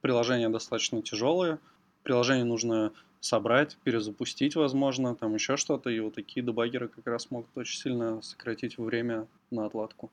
приложения 0.00 0.48
достаточно 0.48 1.02
тяжелые, 1.02 1.58
приложение 2.02 2.44
нужно 2.44 2.92
собрать, 3.20 3.76
перезапустить, 3.84 4.56
возможно, 4.56 5.14
там 5.14 5.34
еще 5.34 5.56
что-то, 5.56 5.90
и 5.90 6.00
вот 6.00 6.14
такие 6.14 6.44
дебаггеры 6.44 6.88
как 6.88 7.06
раз 7.06 7.30
могут 7.30 7.56
очень 7.56 7.78
сильно 7.78 8.22
сократить 8.22 8.78
время 8.78 9.26
на 9.50 9.66
отладку. 9.66 10.10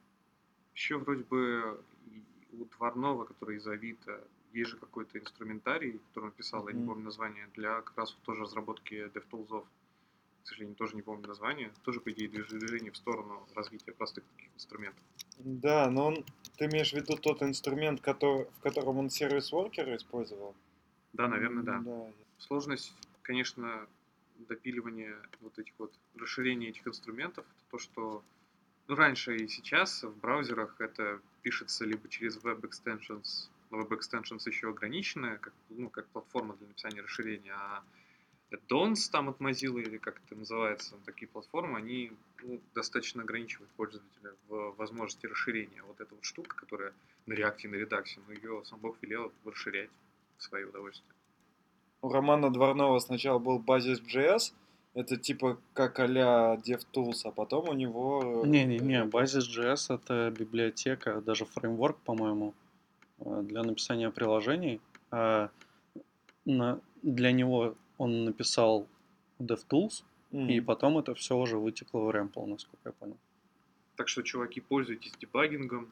Еще 0.73 0.97
вроде 0.97 1.23
бы 1.23 1.79
у 2.53 2.65
Дворнова, 2.65 3.25
который 3.25 3.57
из 3.57 3.67
Авито, 3.67 4.21
есть 4.53 4.71
же 4.71 4.77
какой-то 4.77 5.19
инструментарий, 5.19 5.99
который 6.09 6.25
он 6.25 6.31
писал, 6.31 6.67
я 6.67 6.73
не 6.73 6.85
помню 6.85 7.05
название, 7.05 7.47
для 7.55 7.81
как 7.81 7.97
раз 7.97 8.11
тоже 8.23 8.41
разработки 8.41 8.93
DevTools. 9.13 9.65
К 10.43 10.47
сожалению, 10.47 10.75
тоже 10.75 10.95
не 10.95 11.01
помню 11.01 11.27
название. 11.27 11.71
Тоже, 11.83 11.99
по 11.99 12.11
идее, 12.11 12.29
движ- 12.29 12.47
движение 12.49 12.91
в 12.91 12.97
сторону 12.97 13.47
развития 13.55 13.93
простых 13.93 14.23
таких 14.35 14.53
инструментов. 14.53 15.01
Да, 15.39 15.89
но 15.89 16.07
он, 16.07 16.25
ты 16.57 16.65
имеешь 16.65 16.91
в 16.91 16.95
виду 16.95 17.17
тот 17.17 17.41
инструмент, 17.41 17.99
который, 17.99 18.45
в 18.45 18.59
котором 18.59 18.99
он 18.99 19.09
сервис-воркер 19.09 19.95
использовал? 19.95 20.55
Да, 21.13 21.27
наверное, 21.27 21.63
да. 21.63 21.79
Да. 21.79 22.11
Сложность, 22.47 22.93
конечно, 23.23 23.87
допиливания 24.37 25.15
вот 25.41 25.57
этих 25.57 25.73
вот 25.79 25.91
расширения 26.15 26.69
этих 26.69 26.87
инструментов, 26.87 27.43
это 27.43 27.71
то, 27.71 27.79
что 27.79 28.23
ну, 28.87 28.93
раньше 28.93 29.35
и 29.35 29.47
сейчас 29.47 30.03
в 30.03 30.15
браузерах 30.19 30.75
это 30.79 31.19
пишется 31.41 31.85
либо 31.85 32.07
через 32.07 32.37
Web 32.37 32.61
Extensions, 32.61 33.49
но 33.71 33.81
Web 33.81 33.99
Extensions 33.99 34.43
еще 34.45 34.69
ограниченная, 34.69 35.37
как, 35.37 35.53
ну, 35.69 35.89
как 35.89 36.05
платформа 36.09 36.55
для 36.57 36.67
написания 36.67 37.01
расширения, 37.01 37.53
а 37.53 37.83
Dons 38.69 39.09
там 39.11 39.29
от 39.29 39.39
Mozilla, 39.39 39.81
или 39.81 39.97
как 39.97 40.21
это 40.23 40.35
называется, 40.35 40.97
такие 41.03 41.27
платформы, 41.27 41.79
они 41.79 42.11
ну, 42.43 42.61
достаточно 42.75 43.23
ограничивают 43.23 43.71
пользователя 43.71 44.35
в 44.47 44.75
возможности 44.77 45.25
расширения. 45.25 45.81
Вот 45.81 45.99
эта 45.99 46.13
вот 46.13 46.23
штука, 46.23 46.55
которая 46.55 46.93
на 47.25 47.33
React 47.33 47.61
и 47.63 47.67
на 47.69 47.75
Redux, 47.75 48.05
ну, 48.27 48.33
ее 48.33 48.63
сам 48.65 48.79
Бог 48.79 48.97
велел 49.01 49.33
расширять 49.45 49.89
в 50.37 50.43
свое 50.43 50.67
удовольствие. 50.67 51.14
У 52.01 52.09
Романа 52.09 52.51
Дворнова 52.51 52.99
сначала 52.99 53.39
был 53.39 53.59
Basis.js, 53.59 54.53
это 54.93 55.17
типа 55.17 55.57
как 55.73 55.99
а-ля 55.99 56.55
DevTools, 56.65 57.21
а 57.25 57.31
потом 57.31 57.69
у 57.69 57.73
него... 57.73 58.43
э, 58.43 58.47
Не-не-не, 58.47 59.05
Basis.js 59.05 59.93
это 59.95 60.31
библиотека, 60.31 61.21
даже 61.21 61.45
фреймворк, 61.45 61.97
по-моему, 62.05 62.53
э, 63.19 63.41
для 63.43 63.63
написания 63.63 64.09
приложений. 64.11 64.79
А 65.11 65.49
на- 66.45 66.79
для 67.01 67.31
него 67.31 67.75
он 67.97 68.25
написал 68.25 68.87
DevTools, 69.39 70.03
М. 70.31 70.49
и 70.49 70.59
потом 70.61 70.97
это 70.97 71.13
все 71.15 71.35
уже 71.37 71.57
вытекло 71.57 71.99
в 72.01 72.11
Ремпл, 72.11 72.45
насколько 72.45 72.89
я 72.89 72.91
понял. 72.91 73.17
Так 73.95 74.07
что, 74.09 74.21
чуваки, 74.21 74.59
пользуйтесь 74.61 75.13
дебагингом. 75.19 75.89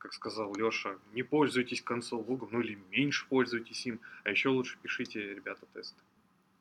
Как 0.00 0.12
сказал 0.12 0.52
Леша, 0.54 0.96
не 1.12 1.22
пользуйтесь 1.22 1.82
консоль 1.82 2.24
логом, 2.26 2.48
ну 2.52 2.60
или 2.60 2.78
меньше 2.90 3.26
пользуйтесь 3.28 3.86
им, 3.86 4.00
а 4.24 4.30
еще 4.30 4.48
лучше 4.48 4.76
пишите, 4.82 5.34
ребята, 5.34 5.66
тесты. 5.72 6.02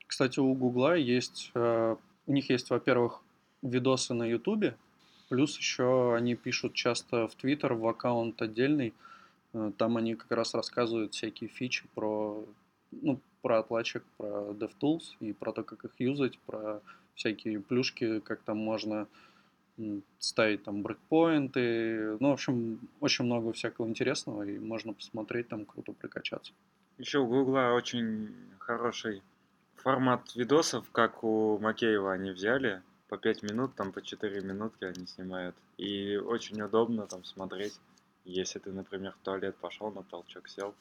Кстати, 0.06 0.40
у 0.40 0.54
Гугла 0.54 0.96
есть, 0.96 1.52
э, 1.56 1.96
у 2.28 2.32
них 2.32 2.50
есть, 2.50 2.70
во-первых, 2.70 3.22
видосы 3.62 4.14
на 4.14 4.26
Ютубе, 4.30 4.78
плюс 5.30 5.58
еще 5.58 6.16
они 6.16 6.36
пишут 6.36 6.74
часто 6.74 7.28
в 7.28 7.36
Твиттер, 7.36 7.74
в 7.74 7.88
аккаунт 7.88 8.42
отдельный, 8.42 8.94
Э, 9.54 9.72
там 9.78 9.98
они 9.98 10.16
как 10.16 10.32
раз 10.32 10.54
рассказывают 10.54 11.14
всякие 11.14 11.50
фичи 11.50 11.86
про, 11.96 12.46
ну, 12.92 13.20
про 13.42 13.60
отладчик, 13.60 14.04
про 14.18 14.52
DevTools 14.52 15.16
и 15.20 15.34
про 15.34 15.52
то, 15.52 15.64
как 15.64 15.86
их 15.86 15.92
юзать, 16.00 16.38
про 16.40 16.82
всякие 17.16 17.60
плюшки, 17.60 18.20
как 18.20 18.42
там 18.42 18.58
можно 18.58 18.94
м, 18.94 19.08
ставить 20.20 20.64
там 20.64 20.82
брейкпоинты. 20.82 22.18
Ну, 22.20 22.30
в 22.30 22.34
общем, 22.34 22.80
очень 23.00 23.26
много 23.26 23.54
всякого 23.54 23.88
интересного, 23.88 24.44
и 24.44 24.60
можно 24.60 24.94
посмотреть, 24.94 25.48
там 25.48 25.66
круто 25.66 25.94
прокачаться. 25.94 26.54
Еще 26.98 27.20
у 27.20 27.28
Гугла 27.28 27.74
очень 27.76 28.30
хороший 28.60 29.22
формат 29.76 30.36
видосов, 30.36 30.90
как 30.92 31.24
у 31.24 31.58
Макеева 31.60 32.14
они 32.14 32.32
взяли. 32.32 32.82
По 33.08 33.18
5 33.18 33.44
минут, 33.44 33.76
там 33.76 33.92
по 33.92 34.02
4 34.02 34.42
минутки 34.42 34.84
они 34.84 35.08
снимают. 35.08 35.56
И 35.78 36.18
очень 36.18 36.62
удобно 36.62 37.08
там 37.08 37.24
смотреть. 37.24 37.80
Если 38.26 38.60
ты, 38.60 38.72
например, 38.72 39.14
в 39.14 39.24
туалет 39.24 39.56
пошел, 39.56 39.92
на 39.92 40.04
толчок 40.04 40.48
сел, 40.48 40.76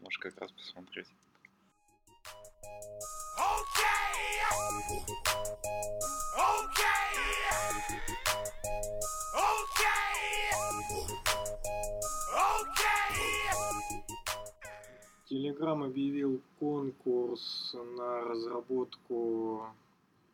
можешь 0.00 0.18
как 0.18 0.38
раз 0.40 0.52
посмотреть. 0.52 1.08
Telegram 15.32 15.82
объявил 15.86 16.42
конкурс 16.60 17.74
на 17.96 18.20
разработку 18.20 19.66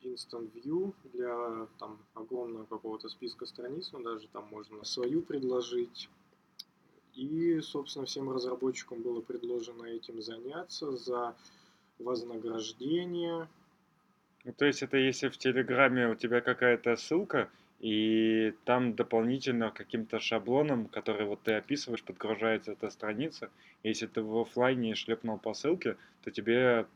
Instant 0.02 0.50
View 0.54 0.92
для 1.12 1.68
там 1.78 1.98
огромного 2.14 2.64
какого-то 2.64 3.08
списка 3.08 3.46
страниц, 3.46 3.90
но 3.92 4.00
даже 4.00 4.26
там 4.28 4.48
можно 4.50 4.84
свою 4.84 5.22
предложить. 5.22 6.10
И, 7.14 7.60
собственно, 7.60 8.06
всем 8.06 8.28
разработчикам 8.30 9.02
было 9.02 9.20
предложено 9.20 9.84
этим 9.84 10.20
заняться 10.20 10.90
за 10.96 11.36
вознаграждение. 12.00 13.48
Ну, 14.44 14.52
то 14.52 14.64
есть 14.64 14.82
это 14.82 14.96
если 14.96 15.28
в 15.28 15.38
Телеграме 15.38 16.08
у 16.08 16.16
тебя 16.16 16.40
какая-то 16.40 16.96
ссылка, 16.96 17.48
и 17.80 18.54
там 18.64 18.94
дополнительно 18.94 19.70
каким-то 19.70 20.18
шаблоном, 20.18 20.86
который 20.86 21.26
вот 21.26 21.42
ты 21.42 21.52
описываешь, 21.52 22.02
подгружается 22.02 22.72
эта 22.72 22.90
страница. 22.90 23.50
Если 23.84 24.06
ты 24.06 24.20
в 24.22 24.36
офлайне 24.36 24.94
шлепнул 24.94 25.38
по 25.38 25.54
ссылке, 25.54 25.96
то 26.22 26.30
тебе 26.30 26.86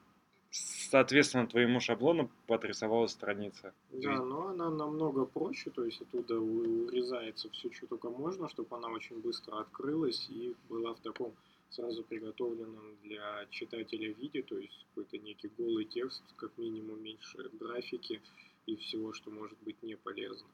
соответственно 0.50 1.46
твоему 1.46 1.80
шаблону 1.80 2.30
подрисовалась 2.46 3.12
страница. 3.12 3.72
Да, 3.90 4.22
но 4.22 4.48
она 4.48 4.70
намного 4.70 5.24
проще, 5.24 5.70
то 5.70 5.84
есть 5.84 6.02
оттуда 6.02 6.38
урезается 6.38 7.48
все, 7.50 7.72
что 7.72 7.86
только 7.86 8.10
можно, 8.10 8.48
чтобы 8.48 8.76
она 8.76 8.88
очень 8.88 9.20
быстро 9.20 9.60
открылась 9.60 10.28
и 10.30 10.54
была 10.68 10.94
в 10.94 11.00
таком 11.00 11.32
сразу 11.70 12.02
приготовленном 12.04 12.96
для 13.02 13.46
читателя 13.50 14.12
виде, 14.12 14.42
то 14.42 14.58
есть 14.58 14.86
какой-то 14.88 15.16
некий 15.18 15.50
голый 15.56 15.86
текст, 15.86 16.22
как 16.36 16.50
минимум 16.58 17.02
меньше 17.02 17.50
графики 17.58 18.20
и 18.66 18.76
всего, 18.76 19.14
что 19.14 19.30
может 19.30 19.56
быть 19.62 19.82
не 19.82 19.96
полезно. 19.96 20.48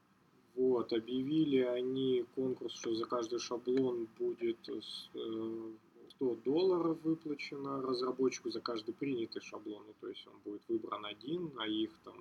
Вот, 0.59 0.93
объявили 0.93 1.59
они 1.59 2.25
конкурс, 2.35 2.75
что 2.75 2.93
за 2.93 3.05
каждый 3.05 3.39
шаблон 3.39 4.09
будет 4.19 4.59
100 4.65 6.35
долларов 6.45 6.99
выплачено 7.05 7.81
разработчику 7.81 8.51
за 8.51 8.61
каждый 8.61 8.93
принятый 8.93 9.41
шаблон. 9.41 9.85
Ну, 9.87 9.95
то 10.01 10.09
есть 10.09 10.27
он 10.27 10.35
будет 10.45 10.63
выбран 10.67 11.07
один, 11.07 11.53
а 11.59 11.69
их 11.69 11.93
там 12.05 12.17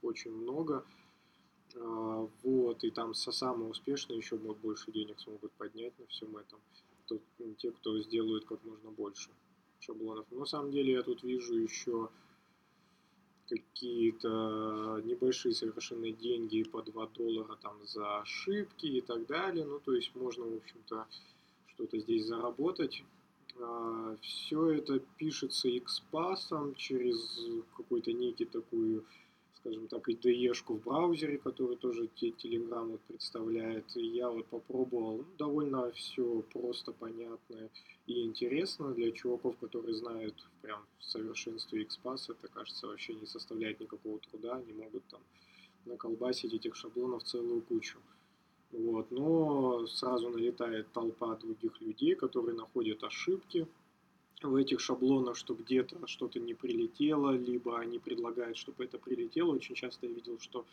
очень 0.00 0.32
много. 0.32 0.86
А, 1.76 2.26
вот, 2.42 2.82
и 2.82 2.90
там 2.90 3.12
со 3.12 3.30
самые 3.30 3.68
успешные 3.68 4.16
еще 4.16 4.36
могут 4.36 4.60
больше 4.60 4.90
денег 4.90 5.20
смогут 5.20 5.52
поднять 5.52 5.92
на 5.98 6.06
всем 6.06 6.34
этом. 6.38 6.60
Тут, 7.06 7.20
те, 7.58 7.72
кто 7.72 7.98
сделают 8.00 8.46
как 8.46 8.64
можно 8.64 8.90
больше 8.90 9.28
шаблонов. 9.80 10.24
Но 10.30 10.40
на 10.40 10.46
самом 10.46 10.70
деле 10.70 10.94
я 10.94 11.02
тут 11.02 11.22
вижу 11.22 11.54
еще 11.56 12.08
какие-то 13.48 15.00
небольшие 15.04 15.54
совершенно 15.54 16.10
деньги 16.10 16.62
по 16.62 16.82
2 16.82 17.06
доллара 17.08 17.56
там 17.62 17.76
за 17.84 18.20
ошибки 18.20 18.86
и 18.86 19.00
так 19.00 19.26
далее. 19.26 19.64
Ну, 19.64 19.80
то 19.80 19.92
есть 19.94 20.14
можно, 20.14 20.44
в 20.44 20.56
общем-то, 20.56 21.06
что-то 21.66 21.98
здесь 21.98 22.26
заработать. 22.26 23.04
А, 23.60 24.16
Все 24.20 24.70
это 24.70 24.98
пишется 25.16 25.68
XPath 25.68 26.74
через 26.76 27.40
какой-то 27.76 28.12
некий 28.12 28.46
такую, 28.46 29.04
скажем 29.64 29.88
так, 29.88 30.06
IDE-шку 30.08 30.74
в 30.74 30.82
браузере, 30.84 31.38
который 31.38 31.76
тоже 31.76 32.10
Telegram 32.20 32.86
вот 32.86 33.00
представляет. 33.00 33.96
И 33.96 34.06
я 34.08 34.28
вот 34.28 34.46
попробовал, 34.46 35.18
ну, 35.18 35.26
довольно 35.38 35.90
все 35.92 36.42
просто, 36.52 36.92
понятно 36.92 37.70
и 38.06 38.24
интересно 38.24 38.92
для 38.92 39.10
чуваков, 39.12 39.56
которые 39.56 39.94
знают 39.94 40.34
прям 40.60 40.84
в 40.98 41.04
совершенстве 41.04 41.84
XPath. 41.84 42.30
Это, 42.30 42.48
кажется, 42.48 42.86
вообще 42.86 43.14
не 43.14 43.26
составляет 43.26 43.80
никакого 43.80 44.18
труда, 44.18 44.56
они 44.56 44.72
могут 44.74 45.02
там 45.04 45.20
наколбасить 45.86 46.52
этих 46.52 46.76
шаблонов 46.76 47.22
целую 47.22 47.62
кучу. 47.62 47.98
Вот, 48.72 49.10
но 49.10 49.86
сразу 49.86 50.28
налетает 50.28 50.92
толпа 50.92 51.36
других 51.36 51.80
людей, 51.80 52.14
которые 52.16 52.54
находят 52.54 53.02
ошибки 53.02 53.66
в 54.42 54.54
этих 54.56 54.80
шаблонах, 54.80 55.36
что 55.36 55.54
где-то 55.54 56.06
что-то 56.06 56.40
не 56.40 56.54
прилетело, 56.54 57.30
либо 57.30 57.78
они 57.78 57.98
предлагают, 57.98 58.56
чтобы 58.56 58.84
это 58.84 58.98
прилетело. 58.98 59.54
Очень 59.54 59.74
часто 59.74 60.06
я 60.06 60.12
видел, 60.12 60.38
что 60.38 60.66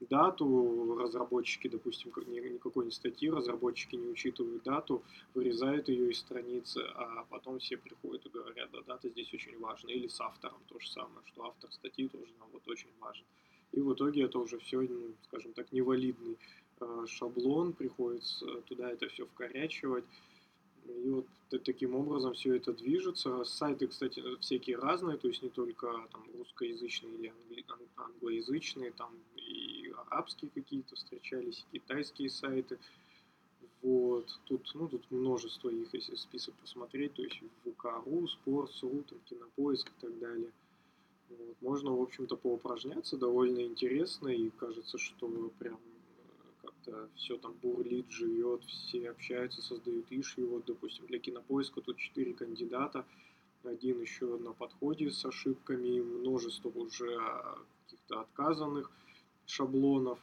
дату 0.00 0.96
разработчики, 0.98 1.68
допустим, 1.68 2.12
никакой-нибудь 2.26 2.94
статьи, 2.94 3.28
разработчики 3.30 3.96
не 3.96 4.08
учитывают 4.08 4.62
дату, 4.62 5.02
вырезают 5.34 5.88
ее 5.88 6.10
из 6.10 6.18
страницы, 6.18 6.80
а 6.94 7.24
потом 7.28 7.58
все 7.58 7.76
приходят 7.76 8.24
и 8.26 8.30
говорят, 8.30 8.70
да, 8.72 8.80
дата 8.82 9.08
здесь 9.08 9.32
очень 9.34 9.58
важна. 9.58 9.90
Или 9.90 10.06
с 10.06 10.20
автором 10.20 10.60
то 10.68 10.78
же 10.78 10.88
самое, 10.88 11.20
что 11.26 11.44
автор 11.44 11.70
статьи 11.72 12.08
тоже 12.08 12.32
нам 12.38 12.48
вот 12.52 12.66
очень 12.68 12.90
важен. 13.00 13.24
И 13.72 13.80
в 13.80 13.92
итоге 13.92 14.22
это 14.22 14.38
уже 14.38 14.58
все, 14.58 14.80
ну, 14.80 15.12
скажем 15.24 15.52
так, 15.52 15.70
невалидный 15.72 16.38
Э, 16.80 17.04
шаблон, 17.06 17.72
приходится 17.72 18.46
туда 18.62 18.90
это 18.90 19.08
все 19.08 19.26
вкорячивать. 19.26 20.04
И 20.88 21.10
вот 21.10 21.26
таким 21.64 21.94
образом 21.94 22.34
все 22.34 22.54
это 22.54 22.72
движется. 22.72 23.44
Сайты, 23.44 23.86
кстати, 23.86 24.22
всякие 24.40 24.76
разные, 24.76 25.16
то 25.16 25.28
есть 25.28 25.42
не 25.42 25.50
только 25.50 25.86
там 26.12 26.24
русскоязычные 26.36 27.14
или 27.14 27.28
англи... 27.28 27.64
англоязычные, 27.96 28.92
там 28.92 29.12
и 29.36 29.92
арабские 30.06 30.50
какие-то 30.50 30.96
встречались, 30.96 31.64
и 31.72 31.78
китайские 31.78 32.30
сайты. 32.30 32.78
Вот, 33.82 34.26
тут, 34.46 34.68
ну, 34.74 34.88
тут 34.88 35.08
множество 35.10 35.68
их, 35.68 35.94
если 35.94 36.16
список 36.16 36.54
посмотреть, 36.56 37.14
то 37.14 37.22
есть 37.22 37.40
ВК.ру, 37.64 38.26
Sports.ru, 38.26 39.04
там, 39.04 39.18
Кинопоиск 39.26 39.88
и 39.88 40.00
так 40.00 40.18
далее. 40.18 40.52
Вот. 41.28 41.56
Можно, 41.60 41.94
в 41.94 42.02
общем-то, 42.02 42.36
поупражняться, 42.36 43.16
довольно 43.16 43.60
интересно, 43.60 44.28
и 44.28 44.50
кажется, 44.50 44.98
что 44.98 45.28
прям 45.58 45.78
как-то 46.68 47.08
все 47.16 47.36
там 47.38 47.54
бурлит, 47.62 48.10
живет, 48.10 48.62
все 48.64 49.10
общаются, 49.10 49.62
создают 49.62 50.06
иши. 50.10 50.44
Вот, 50.44 50.64
допустим, 50.66 51.06
для 51.06 51.18
кинопоиска 51.18 51.80
тут 51.80 51.96
четыре 51.96 52.34
кандидата, 52.34 53.06
один 53.64 54.00
еще 54.00 54.36
на 54.38 54.52
подходе 54.52 55.10
с 55.10 55.24
ошибками, 55.24 56.00
множество 56.00 56.68
уже 56.70 57.18
каких-то 57.84 58.20
отказанных 58.20 58.90
шаблонов. 59.46 60.18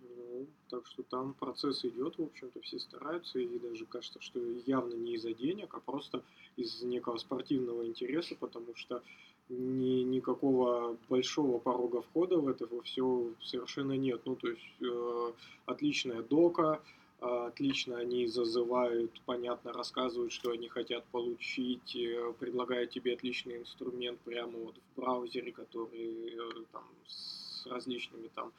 Ну, 0.00 0.46
так 0.68 0.86
что 0.86 1.02
там 1.02 1.34
процесс 1.34 1.84
идет, 1.84 2.18
в 2.18 2.22
общем-то, 2.22 2.60
все 2.60 2.78
стараются, 2.78 3.38
и 3.38 3.58
даже 3.58 3.86
кажется, 3.86 4.20
что 4.20 4.40
явно 4.66 4.94
не 4.94 5.14
из-за 5.14 5.32
денег, 5.32 5.74
а 5.74 5.80
просто 5.80 6.22
из 6.56 6.82
некого 6.82 7.18
спортивного 7.18 7.86
интереса, 7.86 8.36
потому 8.36 8.74
что 8.74 9.02
ни, 9.50 10.02
никакого 10.02 10.96
большого 11.08 11.58
порога 11.58 12.02
входа 12.02 12.38
в 12.38 12.48
это 12.48 12.66
все 12.84 13.32
совершенно 13.42 13.92
нет. 13.92 14.22
Ну, 14.24 14.36
то 14.36 14.48
есть 14.48 14.82
э, 14.82 15.32
отличная 15.66 16.22
дока, 16.22 16.80
э, 17.20 17.46
отлично 17.48 17.98
они 17.98 18.26
зазывают, 18.26 19.20
понятно 19.26 19.72
рассказывают, 19.72 20.32
что 20.32 20.52
они 20.52 20.68
хотят 20.68 21.04
получить, 21.06 21.96
э, 21.96 22.32
предлагают 22.38 22.90
тебе 22.90 23.14
отличный 23.14 23.58
инструмент 23.58 24.18
прямо 24.20 24.58
вот 24.58 24.74
в 24.76 25.00
браузере, 25.00 25.52
который 25.52 26.34
э, 26.34 26.64
там 26.72 26.84
с 27.06 27.66
различными 27.66 28.28
там 28.34 28.52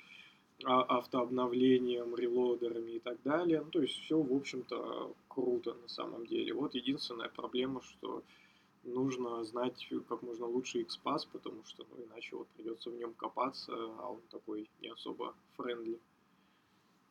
а, 0.64 0.82
автообновлением, 0.84 2.16
релодерами 2.16 2.92
и 2.92 3.00
так 3.00 3.18
далее. 3.24 3.62
Ну, 3.62 3.70
то 3.72 3.82
есть 3.82 3.96
все, 3.96 4.22
в 4.22 4.36
общем-то, 4.36 5.14
круто 5.28 5.74
на 5.74 5.88
самом 5.88 6.26
деле. 6.28 6.54
Вот 6.54 6.76
единственная 6.76 7.30
проблема, 7.30 7.82
что 7.82 8.22
нужно 8.84 9.44
знать 9.44 9.88
как 10.10 10.22
можно 10.22 10.46
лучше 10.46 10.82
XPath, 10.82 11.28
потому 11.32 11.64
что 11.66 11.86
ну, 11.92 12.06
иначе 12.06 12.36
вот 12.36 12.48
придется 12.50 12.90
в 12.90 12.96
нем 12.96 13.14
копаться, 13.14 13.72
а 13.74 14.12
он 14.12 14.22
такой 14.30 14.70
не 14.82 14.90
особо 14.90 15.34
френдли. 15.56 16.00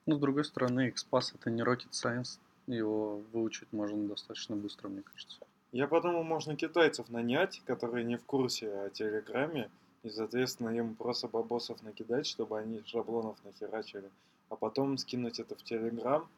Ну, 0.07 0.17
с 0.17 0.19
другой 0.19 0.45
стороны, 0.45 0.91
XPath 0.91 1.35
это 1.35 1.51
не 1.51 1.63
rocket 1.63 1.91
science, 1.91 2.39
его 2.67 3.23
выучить 3.33 3.73
можно 3.73 4.09
достаточно 4.09 4.57
быстро, 4.57 4.89
мне 4.89 5.03
кажется. 5.03 5.39
Я 5.73 5.87
подумал, 5.87 6.25
можно 6.25 6.57
китайцев 6.57 7.09
нанять, 7.11 7.63
которые 7.65 8.05
не 8.05 8.17
в 8.17 8.25
курсе 8.25 8.69
о 8.73 8.91
Телеграме, 8.91 9.71
и, 10.03 10.11
соответственно, 10.11 10.71
им 10.71 10.95
просто 10.95 11.29
бабосов 11.29 11.83
накидать, 11.83 12.27
чтобы 12.27 12.59
они 12.59 12.83
шаблонов 12.87 13.37
нахерачили, 13.45 14.11
а 14.49 14.57
потом 14.57 14.97
скинуть 14.99 15.39
это 15.39 15.55
в 15.55 15.63
Телеграм 15.63 16.29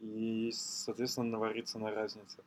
и, 0.00 0.50
соответственно, 0.52 1.30
навариться 1.30 1.78
на 1.78 1.90
разнице. 1.92 2.42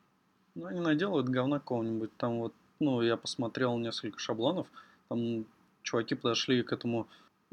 Ну, 0.56 0.66
они 0.66 0.80
наделают 0.80 1.28
говна 1.28 1.60
какого-нибудь. 1.60 2.16
Там 2.18 2.40
вот, 2.40 2.54
ну, 2.80 3.02
я 3.02 3.18
посмотрел 3.18 3.78
несколько 3.78 4.20
шаблонов, 4.20 4.68
там 5.10 5.46
чуваки 5.84 6.16
подошли 6.16 6.64
к 6.64 6.74
этому 6.74 7.08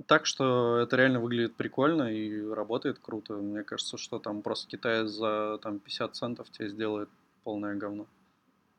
так, 0.07 0.27
что 0.27 0.79
это 0.79 0.97
реально 0.97 1.21
выглядит 1.21 1.55
прикольно 1.55 2.13
и 2.13 2.41
работает 2.47 2.99
круто. 2.99 3.35
Мне 3.35 3.63
кажется, 3.63 3.99
что 3.99 4.19
там 4.19 4.43
просто 4.43 4.69
китаец 4.69 5.11
за 5.11 5.59
там, 5.63 5.79
50 5.79 6.17
центов 6.17 6.51
тебе 6.51 6.69
сделает 6.69 7.09
полное 7.45 7.75
говно. 7.75 8.07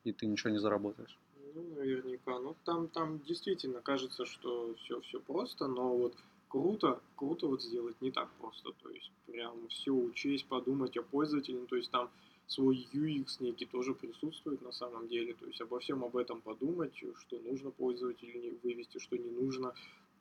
И 0.03 0.11
ты 0.11 0.25
ничего 0.25 0.49
не 0.49 0.59
заработаешь. 0.59 1.17
Ну, 1.55 1.63
наверняка. 1.77 2.39
Ну, 2.39 2.55
там, 2.65 2.87
там 2.87 3.19
действительно 3.27 3.79
кажется, 3.81 4.25
что 4.25 4.73
все, 4.83 4.99
все 5.01 5.19
просто, 5.19 5.67
но 5.67 5.95
вот 5.95 6.15
круто, 6.49 6.99
круто 7.15 7.47
вот 7.47 7.61
сделать 7.61 8.01
не 8.01 8.11
так 8.11 8.29
просто. 8.41 8.71
То 8.81 8.89
есть 8.89 9.11
прям 9.27 9.67
все 9.69 9.91
учесть, 9.91 10.47
подумать 10.47 10.97
о 10.97 11.03
пользователе. 11.03 11.59
Ну, 11.59 11.67
то 11.67 11.75
есть 11.75 11.91
там 11.91 12.09
свой 12.47 12.87
UX 12.93 13.37
некий 13.39 13.65
тоже 13.65 13.93
присутствует 13.93 14.61
на 14.61 14.71
самом 14.71 15.07
деле. 15.07 15.33
То 15.33 15.45
есть 15.45 15.61
обо 15.61 15.79
всем 15.79 16.03
об 16.03 16.17
этом 16.17 16.41
подумать, 16.41 16.95
что 16.95 17.39
нужно 17.39 17.71
пользователю 17.71 18.59
вывести, 18.63 18.99
что 18.99 19.17
не 19.17 19.31
нужно. 19.31 19.73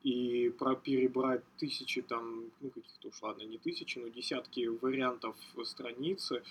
И 0.03 0.49
про 0.59 0.75
перебрать 0.75 1.43
тысячи 1.57 2.01
там, 2.01 2.51
ну 2.59 2.69
каких-то 2.69 3.07
уж 3.07 3.21
ладно, 3.21 3.43
не 3.43 3.57
тысячи, 3.57 3.99
но 3.99 4.09
десятки 4.09 4.67
вариантов 4.67 5.37
страницы, 5.63 6.43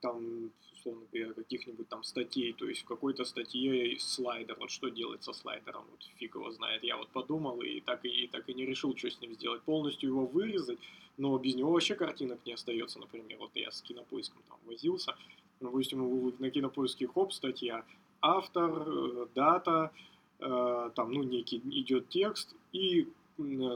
там, 0.00 0.50
условно 0.86 1.06
говоря, 1.12 1.32
каких-нибудь 1.32 1.88
там 1.88 2.02
статей, 2.04 2.52
то 2.52 2.68
есть 2.68 2.82
в 2.82 2.84
какой-то 2.84 3.24
статье 3.24 3.98
слайдер, 3.98 4.56
вот 4.58 4.70
что 4.70 4.88
делать 4.88 5.24
со 5.24 5.32
слайдером, 5.32 5.84
вот 5.90 6.00
фиг 6.16 6.34
его 6.34 6.50
знает, 6.50 6.84
я 6.84 6.96
вот 6.96 7.08
подумал 7.08 7.60
и 7.62 7.80
так 7.80 8.04
и, 8.04 8.28
так 8.28 8.48
и 8.48 8.54
не 8.54 8.64
решил, 8.64 8.96
что 8.96 9.10
с 9.10 9.20
ним 9.20 9.34
сделать, 9.34 9.62
полностью 9.62 10.10
его 10.10 10.26
вырезать, 10.26 10.78
но 11.16 11.36
без 11.38 11.54
него 11.54 11.72
вообще 11.72 11.94
картинок 11.94 12.38
не 12.46 12.52
остается, 12.52 12.98
например, 12.98 13.38
вот 13.38 13.50
я 13.54 13.70
с 13.70 13.82
кинопоиском 13.82 14.42
там 14.48 14.58
возился, 14.66 15.16
допустим, 15.60 16.34
на 16.38 16.50
кинопоиске 16.50 17.06
хоп, 17.06 17.32
статья, 17.32 17.84
автор, 18.20 18.70
э, 18.86 19.26
дата, 19.34 19.90
э, 20.38 20.90
там, 20.94 21.12
ну, 21.12 21.22
некий 21.22 21.58
идет 21.58 22.08
текст. 22.08 22.54
И 22.72 23.08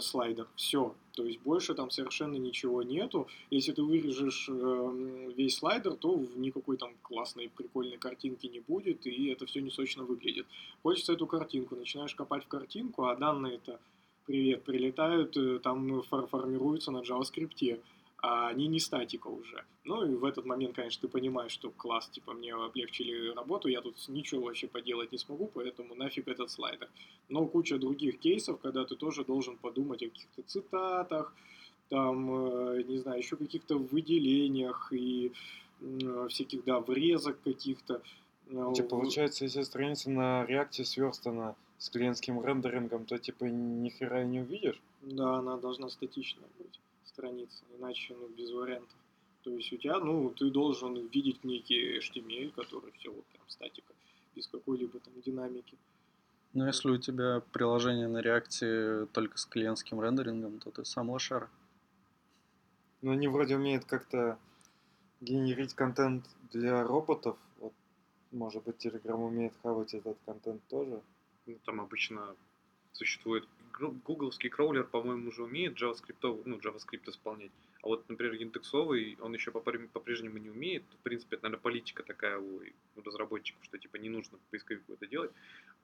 слайдер. 0.00 0.48
Все. 0.56 0.94
То 1.12 1.24
есть 1.24 1.40
больше 1.40 1.74
там 1.74 1.90
совершенно 1.90 2.36
ничего 2.36 2.82
нету. 2.82 3.26
Если 3.50 3.72
ты 3.72 3.82
вырежешь 3.82 4.48
э, 4.48 5.32
весь 5.36 5.56
слайдер, 5.56 5.94
то 5.94 6.24
никакой 6.36 6.76
там 6.76 6.92
классной, 7.02 7.50
прикольной 7.54 7.98
картинки 7.98 8.46
не 8.46 8.60
будет, 8.60 9.06
и 9.06 9.28
это 9.28 9.46
все 9.46 9.60
не 9.60 9.70
сочно 9.70 10.04
выглядит. 10.04 10.46
Хочется 10.82 11.12
эту 11.12 11.26
картинку, 11.26 11.76
начинаешь 11.76 12.14
копать 12.14 12.44
в 12.44 12.48
картинку, 12.48 13.04
а 13.04 13.16
данные 13.16 13.56
это 13.56 13.80
привет, 14.26 14.62
прилетают, 14.62 15.36
э, 15.36 15.58
там 15.58 16.02
фор- 16.02 16.26
формируются 16.28 16.90
на 16.90 17.02
JavaScript, 17.02 17.80
а 18.22 18.48
они 18.48 18.66
не 18.68 18.80
статика 18.80 19.28
уже. 19.28 19.64
Ну 19.85 20.04
и 20.04 20.14
в 20.14 20.24
этот 20.24 20.44
момент, 20.44 20.74
конечно, 20.76 21.00
ты 21.02 21.09
понимаешь, 21.09 21.52
что 21.52 21.70
класс, 21.70 22.09
типа, 22.09 22.33
мне 22.33 22.54
облегчили 22.54 23.33
работу, 23.35 23.68
я 23.68 23.80
тут 23.80 23.96
ничего 24.09 24.42
вообще 24.42 24.66
поделать 24.66 25.12
не 25.12 25.18
смогу, 25.18 25.50
поэтому 25.52 25.94
нафиг 25.94 26.28
этот 26.28 26.50
слайдер. 26.50 26.88
Но 27.28 27.46
куча 27.46 27.78
других 27.78 28.18
кейсов, 28.18 28.61
когда 28.61 28.85
ты 28.85 28.96
тоже 28.96 29.24
должен 29.24 29.56
подумать 29.56 30.02
о 30.02 30.09
каких-то 30.09 30.42
цитатах, 30.42 31.35
там, 31.88 32.30
э, 32.76 32.83
не 32.85 32.98
знаю, 32.98 33.18
еще 33.18 33.37
каких-то 33.37 33.76
выделениях 33.78 34.92
и 34.92 35.33
м, 35.80 36.28
всяких, 36.28 36.64
да, 36.64 36.78
врезок 36.80 37.40
каких-то. 37.42 38.02
Э, 38.48 38.72
Типа, 38.74 38.88
получается, 38.90 39.44
если 39.44 39.62
страница 39.62 40.11
на 40.11 40.44
реакте 40.44 40.85
сверстана 40.85 41.56
с 41.78 41.88
клиентским 41.88 42.44
рендерингом, 42.44 43.06
то 43.06 43.16
типа 43.18 43.44
ни 43.44 43.88
хера 43.88 44.24
не 44.24 44.40
увидишь. 44.40 44.78
Да, 45.02 45.37
она 45.37 45.56
должна 45.56 45.88
статичная 45.88 46.48
быть, 46.59 46.78
страница, 47.10 47.64
иначе, 47.78 48.14
ну, 48.14 48.28
без 48.28 48.50
вариантов. 48.52 48.96
То 49.42 49.50
есть 49.50 49.72
у 49.72 49.76
тебя, 49.76 49.98
ну, 49.98 50.30
ты 50.30 50.50
должен 50.50 50.94
видеть 51.08 51.44
некий 51.44 51.98
HTML, 51.98 52.52
который 52.52 52.92
все 52.92 53.10
вот 53.10 53.24
прям 53.26 53.48
статика, 53.48 53.92
без 54.34 54.46
какой-либо 54.46 54.98
там 55.00 55.12
динамики. 55.20 55.76
Но 56.52 56.66
если 56.66 56.90
у 56.90 56.98
тебя 56.98 57.42
приложение 57.52 58.08
на 58.08 58.18
реакте 58.18 59.06
только 59.12 59.38
с 59.38 59.46
клиентским 59.46 60.00
рендерингом, 60.00 60.58
то 60.58 60.70
ты 60.70 60.84
сам 60.84 61.10
лошара. 61.10 61.48
Но 63.02 63.12
они 63.12 63.28
вроде 63.28 63.56
умеют 63.56 63.84
как-то 63.84 64.38
генерить 65.20 65.74
контент 65.74 66.24
для 66.52 66.82
роботов. 66.82 67.36
Вот, 67.60 67.72
может 68.30 68.64
быть, 68.64 68.84
Telegram 68.84 69.24
умеет 69.26 69.54
хавать 69.62 69.94
этот 69.94 70.18
контент 70.26 70.60
тоже. 70.68 71.00
Ну, 71.46 71.56
там 71.64 71.80
обычно 71.80 72.36
существует 72.92 73.48
гугловский 73.78 74.50
кроулер, 74.50 74.85
по-моему, 74.85 75.28
уже 75.28 75.42
умеет 75.42 75.80
JavaScript, 75.80 76.42
ну, 76.44 76.59
JavaScript 76.59 77.09
исполнять. 77.09 77.50
А 77.83 77.88
вот, 77.88 78.09
например, 78.09 78.35
индексовый, 78.35 79.16
он 79.20 79.33
еще 79.33 79.50
по-прежнему 79.50 80.38
не 80.38 80.50
умеет. 80.50 80.83
В 81.00 81.02
принципе, 81.02 81.37
это, 81.37 81.44
наверное, 81.44 81.62
политика 81.62 82.02
такая 82.02 82.38
у, 82.38 82.61
разработчиков, 83.04 83.64
что 83.64 83.78
типа 83.78 83.96
не 83.96 84.11
нужно 84.11 84.38
поисковику 84.50 84.92
это 84.92 85.06
делать. 85.06 85.30